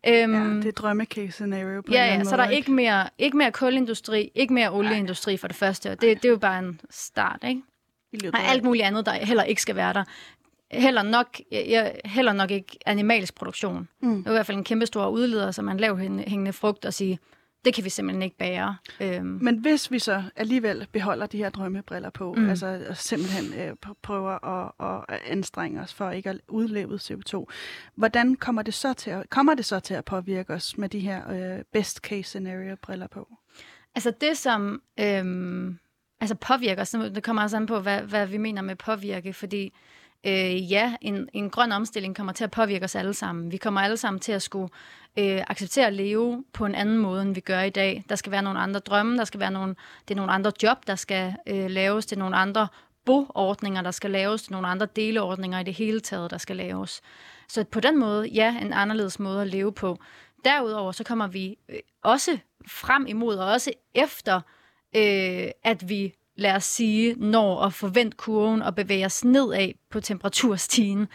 Øhm, 0.09 0.34
ja, 0.34 0.57
det 0.57 0.66
er 0.66 0.72
drømme-case 0.72 1.30
scenario 1.30 1.82
på 1.82 1.92
ja, 1.92 2.05
ja, 2.05 2.24
så 2.24 2.36
der 2.36 2.42
er 2.42 2.51
ikke 2.51 2.72
mere, 2.72 3.09
ikke 3.18 3.36
mere 3.36 3.53
kulindustri, 3.53 4.30
ikke 4.34 4.55
mere 4.55 4.70
olieindustri 4.70 5.32
Nej. 5.32 5.38
for 5.38 5.49
det 5.49 5.57
første. 5.57 5.90
Det, 5.90 6.01
det 6.01 6.24
er 6.24 6.28
jo 6.28 6.38
bare 6.38 6.59
en 6.59 6.80
start, 6.90 7.44
ikke? 7.49 7.62
Og 8.32 8.40
alt 8.40 8.64
muligt 8.64 8.84
andet, 8.84 9.07
der 9.07 9.12
heller 9.12 9.42
ikke 9.42 9.62
skal 9.62 9.76
være 9.76 9.92
der. 9.92 10.05
Heller 10.70 11.03
nok, 11.03 11.38
ja, 11.53 11.90
heller 12.05 12.32
nok 12.32 12.51
ikke 12.51 12.78
animalsk 12.86 13.34
produktion. 13.34 13.88
Mm. 14.03 14.16
Det 14.16 14.26
er 14.26 14.30
i 14.30 14.34
hvert 14.34 14.47
fald 14.47 14.59
en 14.59 14.64
kæmpe 14.64 14.86
stor 14.86 15.09
udleder, 15.09 15.51
som 15.51 15.64
man 15.64 15.76
laver 15.76 15.97
hængende 15.97 16.53
frugt 16.53 16.84
og 16.84 16.94
sige, 16.94 17.18
det 17.66 17.74
kan 17.74 17.84
vi 17.84 17.90
simpelthen 17.90 18.22
ikke 18.22 18.36
bære. 18.36 18.76
Øhm. 19.00 19.38
Men 19.42 19.58
hvis 19.58 19.90
vi 19.90 19.98
så 19.98 20.22
alligevel 20.36 20.86
beholder 20.92 21.26
de 21.26 21.38
her 21.38 21.50
drømmebriller 21.50 22.10
på, 22.10 22.34
mm. 22.34 22.48
altså 22.48 22.86
simpelthen 22.94 23.60
øh, 23.60 23.76
prøver 24.02 24.44
at, 24.44 24.72
at 25.10 25.20
anstrenge 25.26 25.80
os 25.80 25.94
for 25.94 26.10
ikke 26.10 26.30
at 26.30 26.40
udleve 26.48 26.94
CO2, 26.94 27.44
hvordan 27.94 28.36
kommer 28.36 28.62
det 28.62 28.74
så 28.74 28.92
til 28.92 29.10
at, 29.10 29.30
kommer 29.30 29.54
det 29.54 29.64
så 29.64 29.80
til 29.80 29.94
at 29.94 30.04
påvirke 30.04 30.52
os 30.52 30.78
med 30.78 30.88
de 30.88 31.00
her 31.00 31.30
øh, 31.30 31.64
best 31.72 31.96
case 31.96 32.22
scenario 32.22 32.76
briller 32.82 33.06
på? 33.06 33.28
Altså 33.94 34.12
det, 34.20 34.38
som 34.38 34.82
øhm, 35.00 35.78
altså 36.20 36.34
påvirker 36.34 36.82
os, 36.82 36.90
det 36.90 37.22
kommer 37.22 37.42
også 37.42 37.56
an 37.56 37.66
på, 37.66 37.80
hvad, 37.80 38.00
hvad 38.00 38.26
vi 38.26 38.36
mener 38.36 38.62
med 38.62 38.76
påvirke, 38.76 39.32
fordi 39.32 39.72
øh, 40.26 40.72
ja, 40.72 40.94
en, 41.00 41.28
en 41.32 41.50
grøn 41.50 41.72
omstilling 41.72 42.16
kommer 42.16 42.32
til 42.32 42.44
at 42.44 42.50
påvirke 42.50 42.84
os 42.84 42.94
alle 42.94 43.14
sammen. 43.14 43.52
Vi 43.52 43.56
kommer 43.56 43.80
alle 43.80 43.96
sammen 43.96 44.20
til 44.20 44.32
at 44.32 44.42
skulle 44.42 44.68
øh, 45.18 45.42
acceptere 45.46 45.86
at 45.86 45.92
leve 45.92 46.44
på 46.52 46.66
en 46.66 46.74
anden 46.74 46.98
måde, 46.98 47.22
end 47.22 47.34
vi 47.34 47.40
gør 47.40 47.60
i 47.60 47.70
dag. 47.70 48.04
Der 48.08 48.14
skal 48.14 48.32
være 48.32 48.42
nogle 48.42 48.58
andre 48.58 48.80
drømme, 48.80 49.18
der 49.18 49.24
skal 49.24 49.40
være 49.40 49.50
nogle, 49.50 49.74
det 50.08 50.14
er 50.14 50.16
nogle 50.16 50.32
andre 50.32 50.52
job, 50.62 50.86
der 50.86 50.94
skal 50.94 51.34
øh, 51.46 51.70
laves, 51.70 52.06
det 52.06 52.16
er 52.16 52.20
nogle 52.20 52.36
andre 52.36 52.68
boordninger, 53.04 53.82
der 53.82 53.90
skal 53.90 54.10
laves, 54.10 54.42
det 54.42 54.48
er 54.48 54.52
nogle 54.52 54.68
andre 54.68 54.86
deleordninger 54.86 55.58
i 55.58 55.64
det 55.64 55.74
hele 55.74 56.00
taget, 56.00 56.30
der 56.30 56.38
skal 56.38 56.56
laves. 56.56 57.00
Så 57.48 57.64
på 57.64 57.80
den 57.80 57.98
måde, 57.98 58.28
ja, 58.28 58.58
en 58.60 58.72
anderledes 58.72 59.18
måde 59.18 59.40
at 59.42 59.48
leve 59.48 59.72
på. 59.72 59.98
Derudover 60.44 60.92
så 60.92 61.04
kommer 61.04 61.26
vi 61.26 61.58
øh, 61.68 61.78
også 62.02 62.38
frem 62.68 63.06
imod, 63.06 63.36
og 63.36 63.52
også 63.52 63.70
efter, 63.94 64.40
øh, 64.96 65.50
at 65.64 65.88
vi 65.88 66.14
lad 66.37 66.55
os 66.55 66.64
sige, 66.64 67.14
når 67.14 67.62
at 67.62 67.72
forvente 67.72 68.16
kurven 68.16 68.62
og 68.62 68.74
bevæge 68.74 69.07
os 69.07 69.24
nedad 69.24 69.72
på 69.91 70.01
temperaturstigen, 70.01 71.09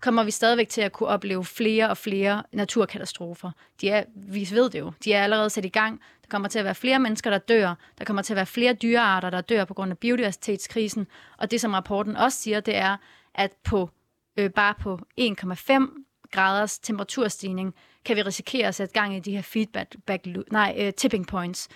kommer 0.00 0.24
vi 0.24 0.30
stadigvæk 0.30 0.68
til 0.68 0.80
at 0.80 0.92
kunne 0.92 1.08
opleve 1.08 1.44
flere 1.44 1.90
og 1.90 1.96
flere 1.96 2.42
naturkatastrofer. 2.52 3.50
De 3.80 3.90
er, 3.90 4.04
vi 4.16 4.48
ved 4.50 4.70
det 4.70 4.78
jo, 4.78 4.92
de 5.04 5.12
er 5.12 5.22
allerede 5.22 5.50
sat 5.50 5.64
i 5.64 5.68
gang. 5.68 6.00
Der 6.22 6.28
kommer 6.28 6.48
til 6.48 6.58
at 6.58 6.64
være 6.64 6.74
flere 6.74 6.98
mennesker, 6.98 7.30
der 7.30 7.38
dør. 7.38 7.74
Der 7.98 8.04
kommer 8.04 8.22
til 8.22 8.32
at 8.32 8.36
være 8.36 8.46
flere 8.46 8.72
dyrearter, 8.72 9.30
der 9.30 9.40
dør 9.40 9.64
på 9.64 9.74
grund 9.74 9.90
af 9.90 9.98
biodiversitetskrisen. 9.98 11.06
Og 11.38 11.50
det, 11.50 11.60
som 11.60 11.72
rapporten 11.72 12.16
også 12.16 12.38
siger, 12.38 12.60
det 12.60 12.76
er, 12.76 12.96
at 13.34 13.52
på 13.64 13.90
øh, 14.36 14.50
bare 14.50 14.74
på 14.80 15.00
1,5 15.20 16.04
graders 16.30 16.78
temperaturstigning, 16.78 17.74
kan 18.04 18.16
vi 18.16 18.22
risikere 18.22 18.68
at 18.68 18.74
sætte 18.74 18.94
gang 18.94 19.16
i 19.16 19.20
de 19.20 19.32
her 19.32 19.42
feedback, 19.42 19.96
back, 20.06 20.26
nej, 20.50 20.74
øh, 20.78 20.92
tipping 20.92 21.26
points, 21.26 21.68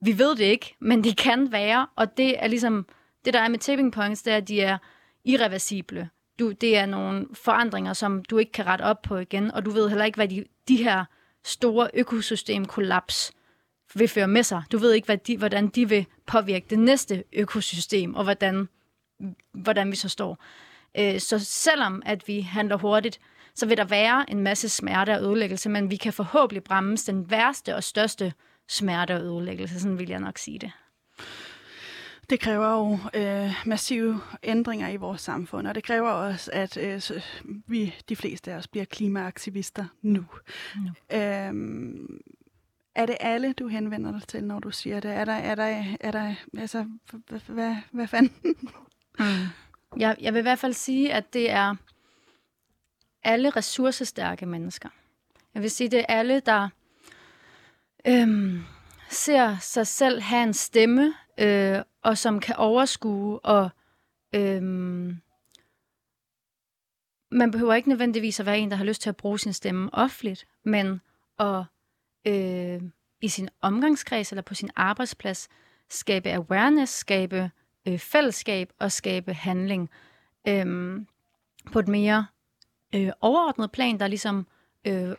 vi 0.00 0.18
ved 0.18 0.36
det 0.36 0.44
ikke, 0.44 0.76
men 0.80 1.04
det 1.04 1.16
kan 1.16 1.52
være, 1.52 1.86
og 1.96 2.16
det 2.16 2.44
er 2.44 2.48
ligesom, 2.48 2.86
det 3.24 3.34
der 3.34 3.40
er 3.40 3.48
med 3.48 3.58
tipping 3.58 3.92
points, 3.92 4.22
det 4.22 4.32
er, 4.32 4.36
at 4.36 4.48
de 4.48 4.60
er 4.60 4.78
irreversible. 5.24 6.10
Du, 6.38 6.52
det 6.52 6.76
er 6.76 6.86
nogle 6.86 7.26
forandringer, 7.34 7.92
som 7.92 8.24
du 8.24 8.38
ikke 8.38 8.52
kan 8.52 8.66
rette 8.66 8.82
op 8.82 9.02
på 9.02 9.16
igen, 9.16 9.50
og 9.50 9.64
du 9.64 9.70
ved 9.70 9.88
heller 9.88 10.04
ikke, 10.04 10.16
hvad 10.16 10.28
de, 10.28 10.44
de 10.68 10.76
her 10.76 11.04
store 11.44 11.90
økosystemkollaps 11.94 13.32
vil 13.94 14.08
føre 14.08 14.28
med 14.28 14.42
sig. 14.42 14.62
Du 14.72 14.78
ved 14.78 14.92
ikke, 14.92 15.06
hvad 15.06 15.16
de, 15.16 15.36
hvordan 15.36 15.68
de 15.68 15.88
vil 15.88 16.06
påvirke 16.26 16.66
det 16.70 16.78
næste 16.78 17.24
økosystem, 17.32 18.14
og 18.14 18.24
hvordan, 18.24 18.68
hvordan 19.52 19.90
vi 19.90 19.96
så 19.96 20.08
står. 20.08 20.44
Øh, 20.98 21.20
så 21.20 21.38
selvom 21.38 22.02
at 22.06 22.28
vi 22.28 22.40
handler 22.40 22.76
hurtigt, 22.76 23.20
så 23.54 23.66
vil 23.66 23.76
der 23.76 23.84
være 23.84 24.30
en 24.30 24.40
masse 24.40 24.68
smerte 24.68 25.14
og 25.14 25.22
ødelæggelse, 25.22 25.68
men 25.68 25.90
vi 25.90 25.96
kan 25.96 26.12
forhåbentlig 26.12 26.64
bremse 26.64 27.12
den 27.12 27.30
værste 27.30 27.76
og 27.76 27.84
største 27.84 28.32
smerte 28.70 29.14
og 29.16 29.20
ødelæggelse, 29.20 29.80
sådan 29.80 29.98
vil 29.98 30.08
jeg 30.08 30.20
nok 30.20 30.38
sige 30.38 30.58
det. 30.58 30.72
Det 32.30 32.40
kræver 32.40 32.70
jo 32.70 32.98
øh, 33.14 33.52
massive 33.66 34.20
ændringer 34.42 34.88
i 34.88 34.96
vores 34.96 35.20
samfund, 35.20 35.66
og 35.66 35.74
det 35.74 35.84
kræver 35.84 36.10
også, 36.10 36.50
at 36.52 36.76
øh, 36.76 37.22
vi, 37.66 37.94
de 38.08 38.16
fleste 38.16 38.52
af 38.52 38.56
os, 38.56 38.68
bliver 38.68 38.84
klimaaktivister 38.84 39.84
nu. 40.02 40.24
nu. 40.76 41.16
Øhm, 41.18 42.20
er 42.94 43.06
det 43.06 43.16
alle, 43.20 43.52
du 43.52 43.68
henvender 43.68 44.12
dig 44.12 44.22
til, 44.28 44.44
når 44.44 44.58
du 44.58 44.70
siger 44.70 45.00
det? 45.00 45.10
Er 45.10 45.24
der, 45.24 45.32
er 45.32 45.54
der, 45.54 45.84
er 46.00 46.10
der 46.10 46.34
altså, 46.58 46.86
hvad, 47.28 47.40
hvad, 47.46 47.76
hvad 47.90 48.06
fanden? 48.06 48.56
Mm. 49.18 49.46
Jeg, 49.96 50.16
jeg 50.20 50.34
vil 50.34 50.38
i 50.38 50.42
hvert 50.42 50.58
fald 50.58 50.72
sige, 50.72 51.12
at 51.12 51.32
det 51.32 51.50
er 51.50 51.74
alle 53.24 53.50
ressourcestærke 53.50 54.46
mennesker. 54.46 54.88
Jeg 55.54 55.62
vil 55.62 55.70
sige, 55.70 55.90
det 55.90 55.98
er 55.98 56.04
alle, 56.08 56.40
der 56.40 56.68
øhm, 58.06 58.62
ser 59.10 59.56
sig 59.60 59.86
selv 59.86 60.20
have 60.20 60.42
en 60.42 60.54
stemme, 60.54 61.14
øh, 61.38 61.78
og 62.02 62.18
som 62.18 62.40
kan 62.40 62.56
overskue 62.56 63.40
og 63.40 63.70
øhm, 64.34 65.16
man 67.32 67.50
behøver 67.50 67.74
ikke 67.74 67.88
nødvendigvis 67.88 68.40
at 68.40 68.46
være 68.46 68.58
en, 68.58 68.70
der 68.70 68.76
har 68.76 68.84
lyst 68.84 69.02
til 69.02 69.08
at 69.08 69.16
bruge 69.16 69.38
sin 69.38 69.52
stemme 69.52 69.90
offentligt, 69.92 70.46
men 70.64 71.00
at 71.38 71.64
øh, 72.26 72.82
i 73.20 73.28
sin 73.28 73.48
omgangskreds 73.60 74.32
eller 74.32 74.42
på 74.42 74.54
sin 74.54 74.70
arbejdsplads 74.76 75.48
skabe 75.88 76.30
awareness, 76.30 76.92
skabe 76.92 77.50
øh, 77.88 77.98
fællesskab 77.98 78.72
og 78.78 78.92
skabe 78.92 79.34
handling. 79.34 79.90
Øh, 80.48 80.96
på 81.72 81.78
et 81.78 81.88
mere 81.88 82.26
øh, 82.94 83.10
overordnet 83.20 83.72
plan, 83.72 84.00
der 84.00 84.06
ligesom 84.06 84.46
øh, 84.86 85.14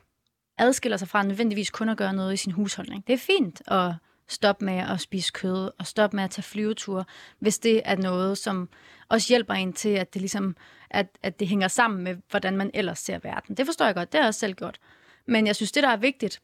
adskiller 0.62 0.98
sig 0.98 1.08
fra 1.08 1.24
nødvendigvis 1.24 1.70
kun 1.70 1.90
at 1.90 1.98
gøre 1.98 2.14
noget 2.14 2.34
i 2.34 2.38
sin 2.38 2.52
husholdning. 2.52 3.08
Det 3.08 3.14
er 3.14 3.18
fint 3.18 3.62
at 3.68 3.94
stoppe 4.28 4.66
med 4.66 4.78
at 4.78 5.02
spise 5.02 5.32
kød 5.34 5.72
og 5.80 5.88
stoppe 5.88 6.16
med 6.16 6.24
at 6.24 6.32
tage 6.32 6.44
flyveture, 6.44 7.06
hvis 7.40 7.60
det 7.60 7.82
er 7.86 7.96
noget, 7.96 8.38
som 8.38 8.70
også 9.10 9.28
hjælper 9.30 9.54
en 9.54 9.74
til, 9.74 9.90
at 9.90 10.14
det 10.14 10.22
ligesom 10.22 10.56
at, 10.90 11.08
at 11.24 11.40
det 11.40 11.48
hænger 11.48 11.68
sammen 11.68 12.04
med, 12.04 12.16
hvordan 12.30 12.58
man 12.58 12.72
ellers 12.74 13.00
ser 13.00 13.20
verden. 13.24 13.58
Det 13.58 13.66
forstår 13.66 13.86
jeg 13.86 13.96
godt, 13.96 14.12
det 14.12 14.18
har 14.18 14.24
jeg 14.24 14.28
også 14.28 14.40
selv 14.40 14.54
gjort. 14.54 14.80
Men 15.28 15.48
jeg 15.48 15.56
synes, 15.56 15.72
det, 15.72 15.84
der 15.84 15.90
er 15.90 15.98
vigtigt, 15.98 16.42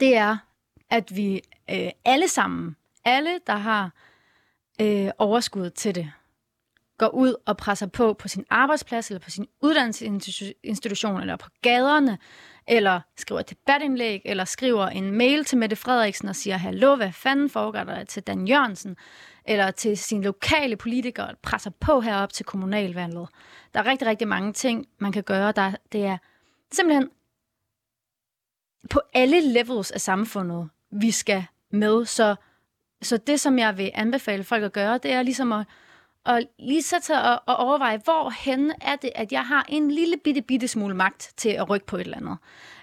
det 0.00 0.16
er, 0.16 0.36
at 0.90 1.16
vi 1.16 1.40
øh, 1.70 1.90
alle 2.04 2.28
sammen, 2.28 2.76
alle, 3.04 3.40
der 3.46 3.56
har 3.56 3.92
øh, 4.80 5.10
overskud 5.18 5.70
til 5.70 5.94
det, 5.94 6.12
går 6.98 7.08
ud 7.08 7.34
og 7.46 7.56
presser 7.56 7.86
på 7.86 8.12
på 8.12 8.28
sin 8.28 8.44
arbejdsplads, 8.50 9.10
eller 9.10 9.20
på 9.20 9.30
sin 9.30 9.46
uddannelsesinstitution, 9.62 11.20
eller 11.20 11.36
på 11.36 11.48
gaderne, 11.62 12.18
eller 12.68 13.00
skriver 13.16 13.40
et 13.40 13.50
debatindlæg, 13.50 14.22
eller 14.24 14.44
skriver 14.44 14.86
en 14.86 15.10
mail 15.10 15.44
til 15.44 15.58
Mette 15.58 15.76
Frederiksen 15.76 16.28
og 16.28 16.36
siger, 16.36 16.56
hallo, 16.56 16.96
hvad 16.96 17.12
fanden 17.12 17.50
foregår 17.50 17.84
der 17.84 18.04
til 18.04 18.22
Dan 18.22 18.48
Jørgensen, 18.48 18.96
eller 19.44 19.70
til 19.70 19.98
sine 19.98 20.24
lokale 20.24 20.76
politikere, 20.76 21.26
og 21.26 21.38
presser 21.42 21.70
på 21.70 22.00
herop 22.00 22.32
til 22.32 22.46
kommunalvalget. 22.46 23.28
Der 23.74 23.80
er 23.80 23.86
rigtig, 23.86 24.08
rigtig 24.08 24.28
mange 24.28 24.52
ting, 24.52 24.86
man 24.98 25.12
kan 25.12 25.22
gøre. 25.22 25.52
Der, 25.52 25.72
det 25.92 26.04
er 26.04 26.18
simpelthen 26.72 27.10
på 28.90 29.00
alle 29.14 29.52
levels 29.52 29.90
af 29.90 30.00
samfundet, 30.00 30.68
vi 30.90 31.10
skal 31.10 31.44
med. 31.70 32.04
Så, 32.04 32.34
så 33.02 33.16
det, 33.16 33.40
som 33.40 33.58
jeg 33.58 33.78
vil 33.78 33.90
anbefale 33.94 34.44
folk 34.44 34.62
at 34.64 34.72
gøre, 34.72 34.98
det 34.98 35.12
er 35.12 35.22
ligesom 35.22 35.52
at 35.52 35.66
og 36.24 36.42
lige 36.58 36.82
sætte 36.82 37.06
sig 37.06 37.30
og, 37.32 37.42
og 37.46 37.56
overveje, 37.56 38.00
hvor 38.04 38.30
hen 38.44 38.72
er 38.80 38.96
det, 38.96 39.10
at 39.14 39.32
jeg 39.32 39.46
har 39.46 39.66
en 39.68 39.90
lille 39.90 40.16
bitte, 40.24 40.42
bitte 40.42 40.68
smule 40.68 40.94
magt 40.94 41.32
til 41.36 41.48
at 41.48 41.70
rykke 41.70 41.86
på 41.86 41.96
et 41.96 42.00
eller 42.00 42.16
andet. 42.16 42.38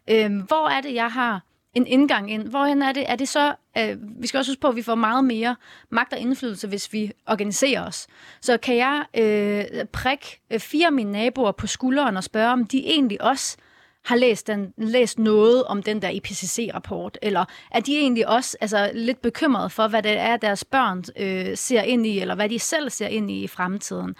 Øhm, 0.07 0.39
hvor 0.39 0.69
er 0.69 0.81
det, 0.81 0.93
jeg 0.93 1.11
har 1.11 1.41
en 1.73 1.87
indgang 1.87 2.31
ind? 2.31 2.47
Hvorhen 2.47 2.81
er 2.81 2.91
det? 2.91 3.11
Er 3.11 3.15
det 3.15 3.27
så, 3.27 3.55
øh, 3.77 3.97
vi 4.21 4.27
skal 4.27 4.37
også 4.37 4.51
huske 4.51 4.61
på, 4.61 4.67
at 4.67 4.75
vi 4.75 4.81
får 4.81 4.95
meget 4.95 5.25
mere 5.25 5.55
magt 5.89 6.13
og 6.13 6.19
indflydelse, 6.19 6.67
hvis 6.67 6.93
vi 6.93 7.11
organiserer 7.27 7.85
os. 7.85 8.07
Så 8.41 8.57
kan 8.57 8.77
jeg 8.77 9.05
øh, 9.17 9.85
prikke 9.85 10.41
øh, 10.51 10.59
fire 10.59 10.85
af 10.85 10.93
mine 10.93 11.11
naboer 11.11 11.51
på 11.51 11.67
skulderen 11.67 12.17
og 12.17 12.23
spørge, 12.23 12.51
om 12.51 12.65
de 12.65 12.85
egentlig 12.85 13.21
også 13.21 13.57
har 14.06 14.16
læst, 14.16 14.47
den, 14.47 14.74
læst 14.78 15.20
noget 15.20 15.64
om 15.64 15.84
den 15.84 16.02
der 16.02 16.10
IPCC-rapport, 16.10 17.18
eller 17.22 17.45
er 17.72 17.80
de 17.80 17.97
egentlig 17.97 18.28
også 18.28 18.58
altså, 18.62 18.91
lidt 18.93 19.22
bekymrede 19.22 19.70
for, 19.70 19.88
hvad 19.88 20.04
det 20.04 20.20
er, 20.20 20.38
deres 20.38 20.66
børn 20.66 21.04
øh, 21.18 21.58
ser 21.58 21.82
ind 21.82 22.06
i, 22.06 22.20
eller 22.20 22.36
hvad 22.36 22.49
de 22.49 22.60
selv 22.60 22.89
ser 22.89 23.08
ind 23.08 23.32
i 23.32 23.43
i 23.43 23.47
fremtiden? 23.47 24.16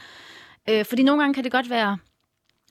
Øh, 0.70 0.86
fordi 0.86 1.04
nogle 1.04 1.22
gange 1.22 1.34
kan 1.34 1.44
det 1.44 1.52
godt 1.52 1.70
være 1.70 1.98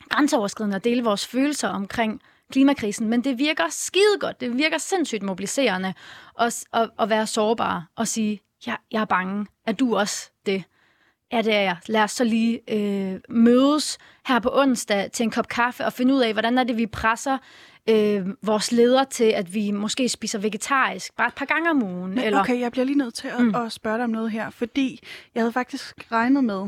grænseoverskridende 0.09 0.77
at 0.77 0.85
dele 0.85 1.05
vores 1.05 1.27
følelser 1.27 1.69
omkring 1.69 2.21
klimakrisen, 2.53 3.09
men 3.09 3.25
det 3.25 3.39
virker 3.39 3.65
skide 3.71 4.19
godt. 4.21 4.41
Det 4.41 4.59
virker 4.59 4.79
sindssygt 4.79 5.23
mobiliserende 5.23 5.95
at, 6.41 6.65
at, 6.73 6.91
at 6.99 7.09
være 7.09 7.27
sårbar 7.27 7.87
og 7.97 8.09
sige, 8.09 8.41
ja, 8.67 8.75
jeg 8.91 9.01
er 9.01 9.05
bange. 9.05 9.47
Er 9.67 9.73
du 9.73 9.97
også 9.97 10.31
det? 10.47 10.65
Ja, 11.33 11.43
det 11.43 11.55
er 11.55 11.61
jeg. 11.61 11.77
Lad 11.87 12.03
os 12.03 12.11
så 12.11 12.25
lige 12.25 12.61
øh, 12.69 13.21
mødes 13.29 13.99
her 14.27 14.39
på 14.39 14.51
onsdag 14.53 15.11
til 15.13 15.25
en 15.25 15.31
kop 15.31 15.49
kaffe 15.49 15.85
og 15.85 15.93
finde 15.93 16.15
ud 16.15 16.21
af, 16.21 16.33
hvordan 16.33 16.59
er 16.59 16.65
det, 16.65 16.77
vi 16.77 16.87
presser 16.87 17.39
øh, 17.89 18.27
vores 18.43 18.73
ledere 18.73 19.05
til, 19.05 19.25
at 19.25 19.55
vi 19.55 19.71
måske 19.71 20.09
spiser 20.09 20.39
vegetarisk 20.39 21.17
bare 21.17 21.29
et 21.29 21.35
par 21.35 21.47
gange 21.47 21.71
om 21.71 21.83
ugen. 21.83 22.11
Men, 22.15 22.19
eller... 22.19 22.41
Okay, 22.41 22.61
jeg 22.61 22.73
bliver 22.73 22.85
lige 22.85 22.99
nødt 22.99 23.15
til 23.15 23.29
at, 23.29 23.41
mm. 23.41 23.55
at 23.55 23.73
spørge 23.73 23.97
dig 23.97 24.05
om 24.05 24.11
noget 24.11 24.31
her, 24.31 24.51
fordi 24.51 25.01
jeg 25.35 25.43
havde 25.43 25.53
faktisk 25.53 26.13
regnet 26.13 26.45
med, 26.45 26.67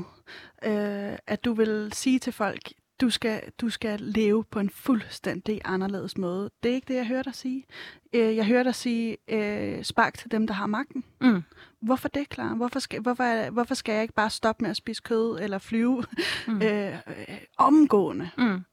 øh, 0.64 1.18
at 1.26 1.44
du 1.44 1.54
vil 1.54 1.90
sige 1.92 2.18
til 2.18 2.32
folk, 2.32 2.72
du 3.00 3.10
skal, 3.10 3.42
du 3.60 3.70
skal 3.70 4.00
leve 4.00 4.44
på 4.44 4.58
en 4.58 4.70
fuldstændig 4.70 5.60
anderledes 5.64 6.18
måde. 6.18 6.50
Det 6.62 6.70
er 6.70 6.74
ikke 6.74 6.88
det, 6.88 6.94
jeg 6.94 7.06
hører 7.06 7.22
dig 7.22 7.34
sige. 7.34 7.64
Øh, 8.12 8.36
jeg 8.36 8.46
hører 8.46 8.62
dig 8.62 8.74
sige, 8.74 9.16
øh, 9.28 9.84
spark 9.84 10.18
til 10.18 10.30
dem, 10.30 10.46
der 10.46 10.54
har 10.54 10.66
magten. 10.66 11.04
Mm. 11.20 11.42
Hvorfor 11.80 12.08
det, 12.08 12.28
klar? 12.28 12.54
Hvorfor 12.54 12.78
skal, 12.78 13.00
hvorfor, 13.00 13.50
hvorfor 13.50 13.74
skal 13.74 13.92
jeg 13.92 14.02
ikke 14.02 14.14
bare 14.14 14.30
stoppe 14.30 14.62
med 14.62 14.70
at 14.70 14.76
spise 14.76 15.02
kød 15.02 15.38
eller 15.40 15.58
flyve 15.58 16.04
mm. 16.46 16.62
øh, 16.66 16.94
øh, 16.94 17.38
omgående? 17.58 18.30
Mm. 18.38 18.64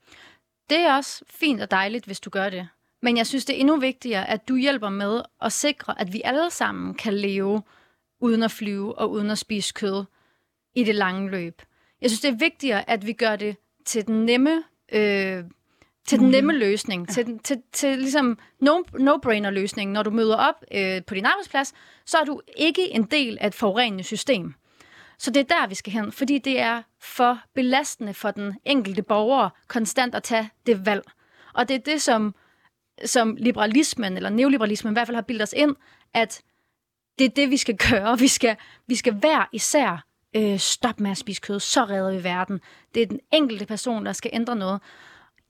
Det 0.69 0.77
er 0.77 0.95
også 0.95 1.23
fint 1.27 1.61
og 1.61 1.71
dejligt, 1.71 2.05
hvis 2.05 2.19
du 2.19 2.29
gør 2.29 2.49
det. 2.49 2.67
Men 3.01 3.17
jeg 3.17 3.27
synes, 3.27 3.45
det 3.45 3.55
er 3.55 3.59
endnu 3.59 3.79
vigtigere, 3.79 4.29
at 4.29 4.47
du 4.47 4.55
hjælper 4.55 4.89
med 4.89 5.21
at 5.41 5.51
sikre, 5.51 6.01
at 6.01 6.13
vi 6.13 6.21
alle 6.25 6.51
sammen 6.51 6.93
kan 6.93 7.13
leve 7.13 7.61
uden 8.21 8.43
at 8.43 8.51
flyve 8.51 8.97
og 8.97 9.11
uden 9.11 9.29
at 9.29 9.37
spise 9.37 9.73
kød 9.73 10.05
i 10.75 10.83
det 10.83 10.95
lange 10.95 11.31
løb. 11.31 11.61
Jeg 12.01 12.09
synes, 12.09 12.21
det 12.21 12.29
er 12.29 12.37
vigtigere, 12.37 12.89
at 12.89 13.07
vi 13.07 13.13
gør 13.13 13.35
det 13.35 13.55
til 13.85 14.07
den 14.07 14.25
nemme, 14.25 14.63
øh, 14.91 15.43
til 16.07 16.19
den 16.19 16.29
nemme 16.29 16.53
løsning, 16.53 17.05
ja. 17.07 17.13
til, 17.13 17.39
til, 17.43 17.61
til 17.71 17.97
ligesom 17.97 18.37
no, 18.59 18.83
no-brainer 18.93 19.49
løsning. 19.49 19.91
Når 19.91 20.03
du 20.03 20.09
møder 20.09 20.35
op 20.35 20.63
øh, 20.71 21.01
på 21.07 21.13
din 21.13 21.25
arbejdsplads, 21.25 21.73
så 22.05 22.17
er 22.17 22.25
du 22.25 22.41
ikke 22.57 22.89
en 22.89 23.03
del 23.03 23.37
af 23.41 23.47
et 23.47 23.55
forurenende 23.55 24.03
system. 24.03 24.53
Så 25.17 25.31
det 25.31 25.39
er 25.39 25.55
der, 25.55 25.67
vi 25.67 25.75
skal 25.75 25.93
hen, 25.93 26.11
fordi 26.11 26.37
det 26.37 26.59
er 26.59 26.81
for 26.99 27.39
belastende 27.55 28.13
for 28.13 28.31
den 28.31 28.53
enkelte 28.65 29.03
borger 29.03 29.49
konstant 29.67 30.15
at 30.15 30.23
tage 30.23 30.49
det 30.65 30.85
valg. 30.85 31.03
Og 31.53 31.67
det 31.67 31.75
er 31.75 31.79
det, 31.79 32.01
som, 32.01 32.35
som 33.05 33.35
liberalismen, 33.39 34.17
eller 34.17 34.29
neoliberalismen 34.29 34.93
i 34.93 34.95
hvert 34.95 35.07
fald 35.07 35.15
har 35.15 35.21
bildet 35.21 35.43
os 35.43 35.53
ind, 35.57 35.75
at 36.13 36.41
det 37.19 37.25
er 37.25 37.29
det, 37.29 37.49
vi 37.49 37.57
skal 37.57 37.77
gøre. 37.77 38.19
Vi 38.25 38.27
skal, 38.27 38.55
vi 38.87 38.95
skal 38.95 39.13
hver 39.13 39.49
især 39.51 40.05
øh, 40.35 40.59
stop 40.59 40.99
med 40.99 41.11
at 41.11 41.17
spise 41.17 41.41
kød, 41.41 41.59
så 41.59 41.83
redder 41.85 42.11
vi 42.11 42.23
verden. 42.23 42.59
Det 42.95 43.03
er 43.03 43.07
den 43.07 43.19
enkelte 43.33 43.65
person, 43.65 44.05
der 44.05 44.13
skal 44.13 44.31
ændre 44.33 44.55
noget. 44.55 44.81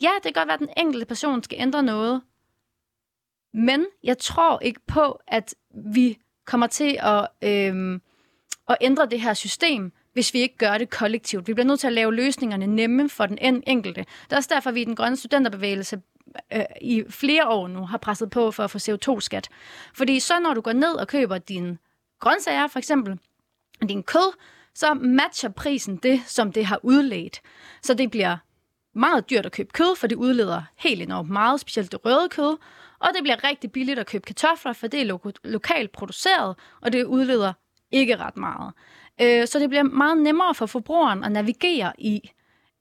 Ja, 0.01 0.11
det 0.23 0.23
kan 0.23 0.33
godt 0.33 0.47
være, 0.47 0.53
at 0.53 0.59
den 0.59 0.73
enkelte 0.77 1.05
person 1.05 1.43
skal 1.43 1.57
ændre 1.61 1.83
noget, 1.83 2.21
men 3.53 3.85
jeg 4.03 4.17
tror 4.17 4.59
ikke 4.59 4.79
på, 4.87 5.19
at 5.27 5.55
vi 5.93 6.17
kommer 6.45 6.67
til 6.67 6.99
at, 7.01 7.27
øh, 7.41 7.99
at 8.69 8.77
ændre 8.81 9.05
det 9.05 9.21
her 9.21 9.33
system, 9.33 9.91
hvis 10.13 10.33
vi 10.33 10.39
ikke 10.39 10.57
gør 10.57 10.77
det 10.77 10.89
kollektivt. 10.89 11.47
Vi 11.47 11.53
bliver 11.53 11.67
nødt 11.67 11.79
til 11.79 11.87
at 11.87 11.93
lave 11.93 12.15
løsningerne 12.15 12.67
nemme 12.67 13.09
for 13.09 13.25
den 13.25 13.37
enkelte. 13.67 14.01
Det 14.23 14.31
er 14.31 14.35
også 14.35 14.49
derfor, 14.53 14.69
at 14.69 14.75
vi 14.75 14.81
i 14.81 14.85
den 14.85 14.95
grønne 14.95 15.17
studenterbevægelse 15.17 16.01
øh, 16.53 16.63
i 16.81 17.03
flere 17.09 17.47
år 17.47 17.67
nu 17.67 17.85
har 17.85 17.97
presset 17.97 18.29
på 18.29 18.51
for 18.51 18.63
at 18.63 18.71
få 18.71 18.77
CO2-skat. 18.77 19.49
Fordi 19.93 20.19
så 20.19 20.39
når 20.39 20.53
du 20.53 20.61
går 20.61 20.73
ned 20.73 20.93
og 20.93 21.07
køber 21.07 21.37
dine 21.37 21.77
grøntsager, 22.19 22.67
for 22.67 22.79
eksempel, 22.79 23.19
din 23.89 24.03
kød, 24.03 24.33
så 24.79 24.93
matcher 24.93 25.49
prisen 25.49 25.95
det, 25.97 26.21
som 26.27 26.51
det 26.51 26.65
har 26.65 26.79
udledt. 26.83 27.41
Så 27.81 27.93
det 27.93 28.11
bliver 28.11 28.37
meget 28.95 29.29
dyrt 29.29 29.45
at 29.45 29.51
købe 29.51 29.69
kød, 29.73 29.95
for 29.95 30.07
det 30.07 30.15
udleder 30.15 30.61
helt 30.77 31.01
enormt 31.01 31.29
meget, 31.29 31.59
specielt 31.59 31.91
det 31.91 32.05
røde 32.05 32.29
kød. 32.29 32.57
Og 32.99 33.09
det 33.15 33.23
bliver 33.23 33.43
rigtig 33.43 33.71
billigt 33.71 33.99
at 33.99 34.07
købe 34.07 34.25
kartofler, 34.25 34.73
for 34.73 34.87
det 34.87 35.01
er 35.01 35.05
lo- 35.05 35.31
lokalt 35.43 35.91
produceret, 35.91 36.55
og 36.81 36.93
det 36.93 37.03
udleder 37.03 37.53
ikke 37.91 38.17
ret 38.17 38.37
meget. 38.37 38.73
Øh, 39.21 39.47
så 39.47 39.59
det 39.59 39.69
bliver 39.69 39.83
meget 39.83 40.17
nemmere 40.17 40.55
for 40.55 40.65
forbrugeren 40.65 41.23
at 41.23 41.31
navigere 41.31 41.93
i. 41.97 42.31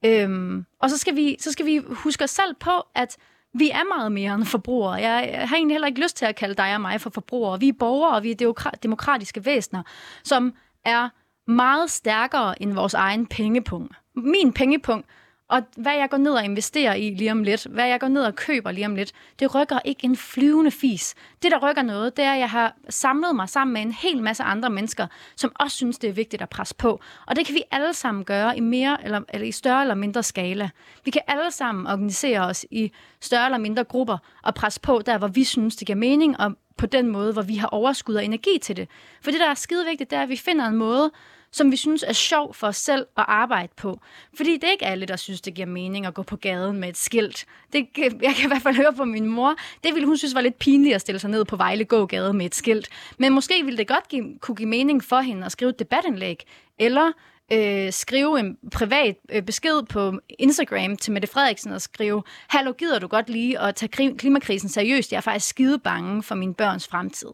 Øhm, 0.04 0.64
og 0.80 0.90
så 0.90 0.98
skal, 0.98 1.16
vi, 1.16 1.36
så 1.40 1.52
skal 1.52 1.66
vi 1.66 1.80
huske 1.88 2.24
os 2.24 2.30
selv 2.30 2.54
på, 2.54 2.70
at 2.94 3.16
vi 3.54 3.70
er 3.70 3.96
meget 3.96 4.12
mere 4.12 4.34
end 4.34 4.44
forbrugere. 4.44 4.92
Jeg 4.92 5.48
har 5.48 5.56
egentlig 5.56 5.74
heller 5.74 5.88
ikke 5.88 6.02
lyst 6.02 6.16
til 6.16 6.24
at 6.24 6.36
kalde 6.36 6.54
dig 6.54 6.74
og 6.74 6.80
mig 6.80 7.00
for 7.00 7.10
forbrugere. 7.10 7.60
Vi 7.60 7.68
er 7.68 7.72
borgere, 7.78 8.16
og 8.16 8.22
vi 8.22 8.30
er 8.30 8.76
demokratiske 8.82 9.44
væsener, 9.44 9.82
som 10.24 10.54
er 10.84 11.08
meget 11.48 11.90
stærkere 11.90 12.62
end 12.62 12.72
vores 12.72 12.94
egen 12.94 13.26
pengepunkt. 13.26 13.96
Min 14.14 14.52
pengepunkt, 14.52 15.06
og 15.48 15.62
hvad 15.76 15.92
jeg 15.92 16.10
går 16.10 16.16
ned 16.16 16.32
og 16.32 16.44
investerer 16.44 16.94
i 16.94 17.10
lige 17.10 17.32
om 17.32 17.42
lidt, 17.42 17.66
hvad 17.70 17.86
jeg 17.86 18.00
går 18.00 18.08
ned 18.08 18.22
og 18.22 18.34
køber 18.34 18.70
lige 18.70 18.86
om 18.86 18.94
lidt, 18.94 19.12
det 19.38 19.54
rykker 19.54 19.78
ikke 19.84 20.04
en 20.04 20.16
flyvende 20.16 20.70
fis. 20.70 21.14
Det, 21.42 21.50
der 21.50 21.70
rykker 21.70 21.82
noget, 21.82 22.16
det 22.16 22.24
er, 22.24 22.32
at 22.32 22.38
jeg 22.38 22.50
har 22.50 22.76
samlet 22.88 23.36
mig 23.36 23.48
sammen 23.48 23.72
med 23.72 23.82
en 23.82 23.92
hel 23.92 24.22
masse 24.22 24.42
andre 24.42 24.70
mennesker, 24.70 25.06
som 25.36 25.52
også 25.60 25.76
synes, 25.76 25.98
det 25.98 26.10
er 26.10 26.14
vigtigt 26.14 26.42
at 26.42 26.48
presse 26.48 26.74
på. 26.74 27.00
Og 27.26 27.36
det 27.36 27.46
kan 27.46 27.54
vi 27.54 27.62
alle 27.70 27.94
sammen 27.94 28.24
gøre 28.24 28.56
i 28.56 28.60
mere 28.60 29.04
eller, 29.04 29.20
eller 29.28 29.46
i 29.46 29.52
større 29.52 29.80
eller 29.80 29.94
mindre 29.94 30.22
skala. 30.22 30.70
Vi 31.04 31.10
kan 31.10 31.22
alle 31.26 31.50
sammen 31.50 31.86
organisere 31.86 32.40
os 32.40 32.66
i 32.70 32.92
større 33.20 33.44
eller 33.44 33.58
mindre 33.58 33.84
grupper 33.84 34.18
og 34.42 34.54
presse 34.54 34.80
på 34.80 35.02
der, 35.06 35.18
hvor 35.18 35.28
vi 35.28 35.44
synes, 35.44 35.76
det 35.76 35.86
giver 35.86 35.98
mening, 35.98 36.40
og 36.40 36.52
på 36.76 36.86
den 36.86 37.08
måde, 37.08 37.32
hvor 37.32 37.42
vi 37.42 37.56
har 37.56 37.68
overskud 37.68 38.14
og 38.14 38.24
energi 38.24 38.58
til 38.62 38.76
det. 38.76 38.88
For 39.22 39.30
det, 39.30 39.40
der 39.40 39.50
er 39.50 39.54
skide 39.54 39.84
vigtigt, 39.84 40.10
det 40.10 40.16
er, 40.16 40.22
at 40.22 40.28
vi 40.28 40.36
finder 40.36 40.66
en 40.66 40.76
måde, 40.76 41.10
som 41.52 41.72
vi 41.72 41.76
synes 41.76 42.04
er 42.06 42.12
sjov 42.12 42.54
for 42.54 42.66
os 42.66 42.76
selv 42.76 43.06
at 43.16 43.24
arbejde 43.28 43.72
på. 43.76 44.00
Fordi 44.34 44.54
det 44.54 44.64
er 44.64 44.70
ikke 44.70 44.86
alle, 44.86 45.06
der 45.06 45.16
synes, 45.16 45.40
det 45.40 45.54
giver 45.54 45.66
mening 45.66 46.06
at 46.06 46.14
gå 46.14 46.22
på 46.22 46.36
gaden 46.36 46.80
med 46.80 46.88
et 46.88 46.96
skilt. 46.96 47.46
Det, 47.72 47.88
jeg 47.96 48.34
kan 48.36 48.44
i 48.44 48.48
hvert 48.48 48.62
fald 48.62 48.76
høre 48.76 48.92
på 48.92 49.04
min 49.04 49.26
mor. 49.26 49.54
Det 49.84 49.94
ville 49.94 50.06
hun 50.06 50.16
synes 50.16 50.34
var 50.34 50.40
lidt 50.40 50.58
pinligt 50.58 50.94
at 50.94 51.00
stille 51.00 51.18
sig 51.18 51.30
ned 51.30 51.44
på 51.44 51.56
Vejle 51.56 51.84
gågade 51.84 52.32
med 52.32 52.46
et 52.46 52.54
skilt. 52.54 52.88
Men 53.18 53.32
måske 53.32 53.64
ville 53.64 53.78
det 53.78 53.88
godt 53.88 54.08
give, 54.08 54.38
kunne 54.40 54.54
give 54.54 54.68
mening 54.68 55.04
for 55.04 55.20
hende 55.20 55.46
at 55.46 55.52
skrive 55.52 55.70
et 55.70 55.78
debatindlæg, 55.78 56.44
eller 56.78 57.12
øh, 57.52 57.92
skrive 57.92 58.40
en 58.40 58.58
privat 58.72 59.16
øh, 59.32 59.42
besked 59.42 59.82
på 59.82 60.12
Instagram 60.38 60.96
til 60.96 61.12
Mette 61.12 61.28
Frederiksen 61.28 61.72
og 61.72 61.82
skrive, 61.82 62.22
Hallo, 62.48 62.72
gider 62.72 62.98
du 62.98 63.06
godt 63.06 63.30
lige 63.30 63.60
at 63.60 63.74
tage 63.74 64.16
klimakrisen 64.16 64.68
seriøst? 64.68 65.12
Jeg 65.12 65.16
er 65.16 65.22
faktisk 65.22 65.48
skide 65.48 65.78
bange 65.78 66.22
for 66.22 66.34
min 66.34 66.54
børns 66.54 66.88
fremtid. 66.88 67.28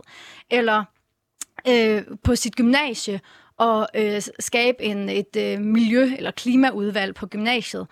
Eller 0.51 0.85
øh, 1.69 2.03
på 2.23 2.37
sit 2.37 2.57
gymnasie 2.57 3.21
og 3.57 3.89
øh, 3.95 4.23
skabe 4.39 4.83
en, 4.83 5.09
et 5.09 5.37
øh, 5.37 5.61
miljø- 5.61 6.17
eller 6.17 6.31
klimaudvalg 6.31 7.15
på 7.15 7.27
gymnasiet. 7.27 7.87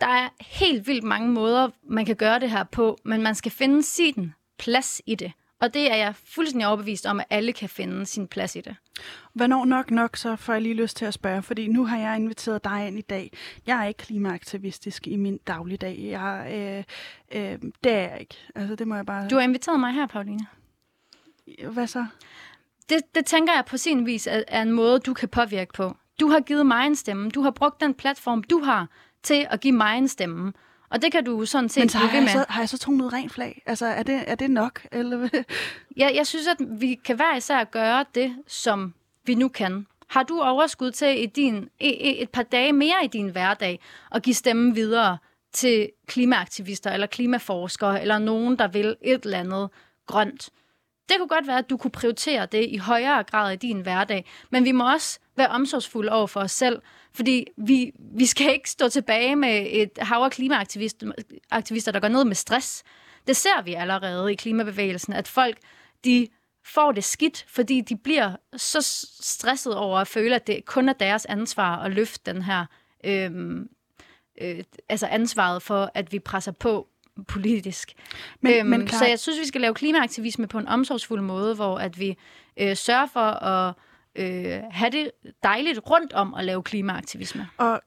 Der 0.00 0.06
er 0.06 0.28
helt 0.40 0.86
vildt 0.86 1.04
mange 1.04 1.28
måder, 1.28 1.68
man 1.82 2.04
kan 2.06 2.16
gøre 2.16 2.40
det 2.40 2.50
her 2.50 2.64
på, 2.64 2.98
men 3.04 3.22
man 3.22 3.34
skal 3.34 3.52
finde 3.52 3.82
sin 3.82 4.32
plads 4.58 5.02
i 5.06 5.14
det. 5.14 5.32
Og 5.60 5.74
det 5.74 5.92
er 5.92 5.96
jeg 5.96 6.14
fuldstændig 6.14 6.66
overbevist 6.66 7.06
om, 7.06 7.20
at 7.20 7.26
alle 7.30 7.52
kan 7.52 7.68
finde 7.68 8.06
sin 8.06 8.26
plads 8.26 8.56
i 8.56 8.60
det. 8.60 8.76
Hvornår 9.32 9.64
nok 9.64 9.90
nok, 9.90 10.16
så 10.16 10.36
får 10.36 10.52
jeg 10.52 10.62
lige 10.62 10.74
lyst 10.74 10.96
til 10.96 11.04
at 11.04 11.14
spørge, 11.14 11.42
fordi 11.42 11.66
nu 11.68 11.86
har 11.86 11.98
jeg 11.98 12.16
inviteret 12.16 12.64
dig 12.64 12.86
ind 12.86 12.98
i 12.98 13.02
dag. 13.02 13.32
Jeg 13.66 13.82
er 13.82 13.84
ikke 13.84 13.98
klimaaktivistisk 13.98 15.06
i 15.06 15.16
min 15.16 15.38
dagligdag. 15.46 15.98
Jeg, 16.02 16.46
øh, 16.52 16.84
øh, 17.42 17.58
det 17.84 17.92
er 17.92 17.98
jeg 17.98 18.16
ikke. 18.20 18.34
Altså, 18.54 18.74
det 18.74 18.88
må 18.88 18.94
jeg 18.94 19.06
bare... 19.06 19.28
Du 19.28 19.34
har 19.34 19.42
inviteret 19.42 19.80
mig 19.80 19.92
her, 19.92 20.06
Pauline. 20.06 20.46
Hvad 21.72 21.86
så? 21.86 22.06
Det, 22.88 23.00
det 23.14 23.26
tænker 23.26 23.52
jeg 23.54 23.64
på 23.64 23.76
sin 23.76 24.06
vis 24.06 24.26
er, 24.26 24.42
er 24.48 24.62
en 24.62 24.72
måde, 24.72 24.98
du 24.98 25.14
kan 25.14 25.28
påvirke 25.28 25.72
på. 25.72 25.96
Du 26.20 26.28
har 26.28 26.40
givet 26.40 26.66
mig 26.66 26.86
en 26.86 26.96
stemme. 26.96 27.30
Du 27.30 27.42
har 27.42 27.50
brugt 27.50 27.80
den 27.80 27.94
platform, 27.94 28.42
du 28.42 28.58
har, 28.58 28.88
til 29.22 29.46
at 29.50 29.60
give 29.60 29.74
mig 29.74 29.98
en 29.98 30.08
stemme. 30.08 30.52
Og 30.90 31.02
det 31.02 31.12
kan 31.12 31.24
du 31.24 31.46
sådan 31.46 31.68
set 31.68 31.80
Men 31.80 31.88
så 31.88 31.98
har, 31.98 32.14
jeg 32.14 32.22
med. 32.22 32.32
Så, 32.32 32.44
har 32.48 32.60
jeg 32.60 32.68
så 32.68 32.78
tonet 32.78 33.12
rent 33.12 33.32
flag? 33.32 33.62
Altså, 33.66 33.86
er 33.86 34.02
det, 34.02 34.24
er 34.26 34.34
det 34.34 34.50
nok? 34.50 34.86
Eller? 34.92 35.28
ja, 35.96 36.10
jeg 36.14 36.26
synes, 36.26 36.46
at 36.46 36.56
vi 36.80 36.94
kan 37.04 37.16
hver 37.16 37.36
især 37.36 37.64
gøre 37.64 38.04
det, 38.14 38.36
som 38.46 38.94
vi 39.24 39.34
nu 39.34 39.48
kan. 39.48 39.86
Har 40.08 40.22
du 40.22 40.40
overskud 40.40 40.90
til 40.90 41.22
i 41.22 41.26
din, 41.26 41.68
i, 41.80 42.22
et 42.22 42.30
par 42.30 42.42
dage 42.42 42.72
mere 42.72 43.04
i 43.04 43.06
din 43.06 43.28
hverdag 43.28 43.80
at 44.12 44.22
give 44.22 44.34
stemmen 44.34 44.74
videre 44.74 45.18
til 45.52 45.90
klimaaktivister 46.06 46.90
eller 46.90 47.06
klimaforskere 47.06 48.00
eller 48.00 48.18
nogen, 48.18 48.58
der 48.58 48.68
vil 48.68 48.96
et 49.02 49.24
eller 49.24 49.38
andet 49.38 49.70
grønt? 50.06 50.50
Det 51.08 51.16
kunne 51.18 51.28
godt 51.28 51.46
være, 51.46 51.58
at 51.58 51.70
du 51.70 51.76
kunne 51.76 51.90
prioritere 51.90 52.46
det 52.46 52.66
i 52.70 52.76
højere 52.76 53.22
grad 53.22 53.52
i 53.52 53.56
din 53.56 53.80
hverdag, 53.80 54.24
men 54.50 54.64
vi 54.64 54.72
må 54.72 54.92
også 54.92 55.18
være 55.36 55.48
omsorgsfulde 55.48 56.12
over 56.12 56.26
for 56.26 56.40
os 56.40 56.52
selv, 56.52 56.82
fordi 57.14 57.46
vi, 57.56 57.92
vi 57.98 58.26
skal 58.26 58.52
ikke 58.52 58.70
stå 58.70 58.88
tilbage 58.88 59.36
med 59.36 59.66
et 59.70 59.90
hav 59.98 60.22
af 60.22 60.30
klimaaktivister, 60.30 61.92
der 61.92 62.00
går 62.00 62.08
ned 62.08 62.24
med 62.24 62.34
stress. 62.34 62.82
Det 63.26 63.36
ser 63.36 63.62
vi 63.62 63.74
allerede 63.74 64.32
i 64.32 64.34
klimabevægelsen, 64.34 65.12
at 65.12 65.28
folk 65.28 65.58
de 66.04 66.28
får 66.64 66.92
det 66.92 67.04
skidt, 67.04 67.44
fordi 67.48 67.80
de 67.80 67.96
bliver 67.96 68.36
så 68.56 68.80
stresset 69.20 69.74
over 69.74 69.98
at 69.98 70.08
føle, 70.08 70.34
at 70.34 70.46
det 70.46 70.64
kun 70.64 70.88
er 70.88 70.92
deres 70.92 71.26
ansvar 71.26 71.76
at 71.76 71.92
løfte 71.92 72.32
den 72.32 72.42
her, 72.42 72.66
øhm, 73.04 73.68
øh, 74.40 74.64
altså 74.88 75.06
ansvaret 75.06 75.62
for, 75.62 75.90
at 75.94 76.12
vi 76.12 76.18
presser 76.18 76.52
på 76.52 76.88
politisk. 77.24 77.92
Men, 78.40 78.54
øhm, 78.54 78.68
men 78.68 78.86
klar... 78.86 78.98
Så 78.98 79.06
jeg 79.06 79.18
synes, 79.18 79.40
vi 79.40 79.46
skal 79.46 79.60
lave 79.60 79.74
klimaaktivisme 79.74 80.46
på 80.46 80.58
en 80.58 80.68
omsorgsfuld 80.68 81.20
måde, 81.20 81.54
hvor 81.54 81.78
at 81.78 81.98
vi 81.98 82.16
øh, 82.56 82.76
sørger 82.76 83.06
for 83.06 83.44
at 83.44 83.74
øh, 84.14 84.62
have 84.70 84.90
det 84.90 85.10
dejligt 85.42 85.80
rundt 85.90 86.12
om 86.12 86.34
at 86.34 86.44
lave 86.44 86.62
klimaaktivisme. 86.62 87.48
Og 87.56 87.80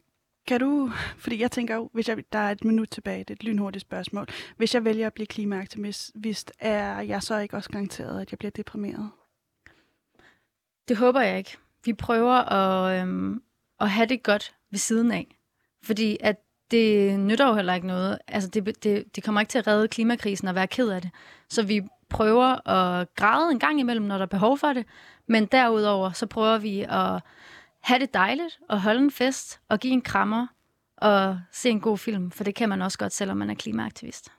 Kan 0.47 0.59
du, 0.59 0.91
fordi 1.17 1.41
jeg 1.41 1.51
tænker 1.51 1.75
jo, 1.75 1.89
hvis 1.93 2.09
jeg, 2.09 2.17
der 2.33 2.39
er 2.39 2.51
et 2.51 2.63
minut 2.63 2.89
tilbage, 2.89 3.19
det 3.19 3.29
er 3.29 3.33
et 3.33 3.43
lynhurtigt 3.43 3.81
spørgsmål. 3.81 4.27
Hvis 4.57 4.75
jeg 4.75 4.85
vælger 4.85 5.07
at 5.07 5.13
blive 5.13 5.27
klimaaktivist, 5.27 6.51
er 6.59 7.01
jeg 7.01 7.23
så 7.23 7.37
ikke 7.37 7.57
også 7.57 7.69
garanteret, 7.69 8.21
at 8.21 8.31
jeg 8.31 8.39
bliver 8.39 8.51
deprimeret? 8.51 9.09
Det 10.87 10.97
håber 10.97 11.21
jeg 11.21 11.37
ikke. 11.37 11.57
Vi 11.85 11.93
prøver 11.93 12.33
at, 12.33 13.01
øhm, 13.01 13.43
at 13.79 13.89
have 13.89 14.05
det 14.05 14.23
godt 14.23 14.55
ved 14.71 14.79
siden 14.79 15.11
af. 15.11 15.37
Fordi 15.83 16.17
at 16.19 16.35
det 16.71 17.19
nytter 17.19 17.47
jo 17.47 17.55
heller 17.55 17.73
ikke 17.73 17.87
noget. 17.87 18.17
Altså 18.27 18.49
det, 18.49 18.83
det, 18.83 19.15
det 19.15 19.23
kommer 19.23 19.41
ikke 19.41 19.51
til 19.51 19.59
at 19.59 19.67
redde 19.67 19.87
klimakrisen 19.87 20.47
og 20.47 20.55
være 20.55 20.67
ked 20.67 20.89
af 20.89 21.01
det. 21.01 21.11
Så 21.49 21.63
vi 21.63 21.81
prøver 22.09 22.69
at 22.69 23.15
græde 23.15 23.51
en 23.51 23.59
gang 23.59 23.79
imellem, 23.79 24.05
når 24.05 24.17
der 24.17 24.25
er 24.25 24.29
behov 24.29 24.57
for 24.57 24.73
det. 24.73 24.85
Men 25.27 25.45
derudover, 25.45 26.11
så 26.11 26.25
prøver 26.25 26.57
vi 26.57 26.81
at 26.81 27.21
have 27.81 27.99
det 27.99 28.13
dejligt 28.13 28.59
og 28.69 28.81
holde 28.81 28.99
en 28.99 29.11
fest 29.11 29.59
og 29.69 29.79
give 29.79 29.93
en 29.93 30.01
krammer 30.01 30.47
og 30.97 31.39
se 31.51 31.69
en 31.69 31.81
god 31.81 31.97
film, 31.97 32.31
for 32.31 32.43
det 32.43 32.55
kan 32.55 32.69
man 32.69 32.81
også 32.81 32.97
godt, 32.97 33.13
selvom 33.13 33.37
man 33.37 33.49
er 33.49 33.55
klimaaktivist. 33.55 34.31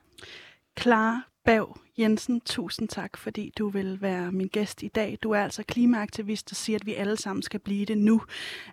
Klar 0.75 1.27
Bav 1.45 1.77
Jensen, 1.97 2.41
tusind 2.41 2.87
tak, 2.87 3.17
fordi 3.17 3.53
du 3.57 3.69
vil 3.69 4.01
være 4.01 4.31
min 4.31 4.47
gæst 4.47 4.83
i 4.83 4.87
dag. 4.87 5.17
Du 5.23 5.31
er 5.31 5.39
altså 5.39 5.63
klimaaktivist 5.63 6.51
og 6.51 6.55
siger, 6.55 6.79
at 6.79 6.85
vi 6.85 6.93
alle 6.93 7.17
sammen 7.17 7.43
skal 7.43 7.59
blive 7.59 7.85
det 7.85 7.97
nu. 7.97 8.21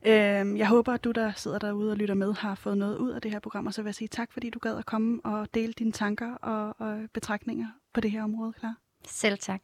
Øhm, 0.06 0.56
jeg 0.56 0.66
håber, 0.68 0.92
at 0.92 1.04
du, 1.04 1.10
der 1.10 1.32
sidder 1.36 1.58
derude 1.58 1.90
og 1.90 1.96
lytter 1.96 2.14
med, 2.14 2.34
har 2.34 2.54
fået 2.54 2.78
noget 2.78 2.96
ud 2.96 3.10
af 3.10 3.20
det 3.20 3.30
her 3.30 3.38
program, 3.38 3.66
og 3.66 3.74
så 3.74 3.82
vil 3.82 3.88
jeg 3.88 3.94
sige 3.94 4.08
tak, 4.08 4.32
fordi 4.32 4.50
du 4.50 4.58
gad 4.58 4.78
at 4.78 4.86
komme 4.86 5.20
og 5.24 5.54
dele 5.54 5.72
dine 5.72 5.92
tanker 5.92 6.34
og, 6.34 6.74
og 6.78 7.00
betragtninger 7.12 7.66
på 7.92 8.00
det 8.00 8.10
her 8.10 8.22
område, 8.22 8.52
klar. 8.52 8.74
Selv 9.06 9.38
tak. 9.38 9.60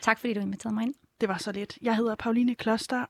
Tak, 0.00 0.18
fordi 0.18 0.34
du 0.34 0.40
inviterede 0.40 0.74
mig 0.74 0.82
ind. 0.82 0.94
Det 1.20 1.28
var 1.28 1.38
så 1.38 1.52
lidt. 1.52 1.78
Jeg 1.82 1.96
hedder 1.96 2.14
Pauline 2.14 2.54
Kloster, 2.54 3.06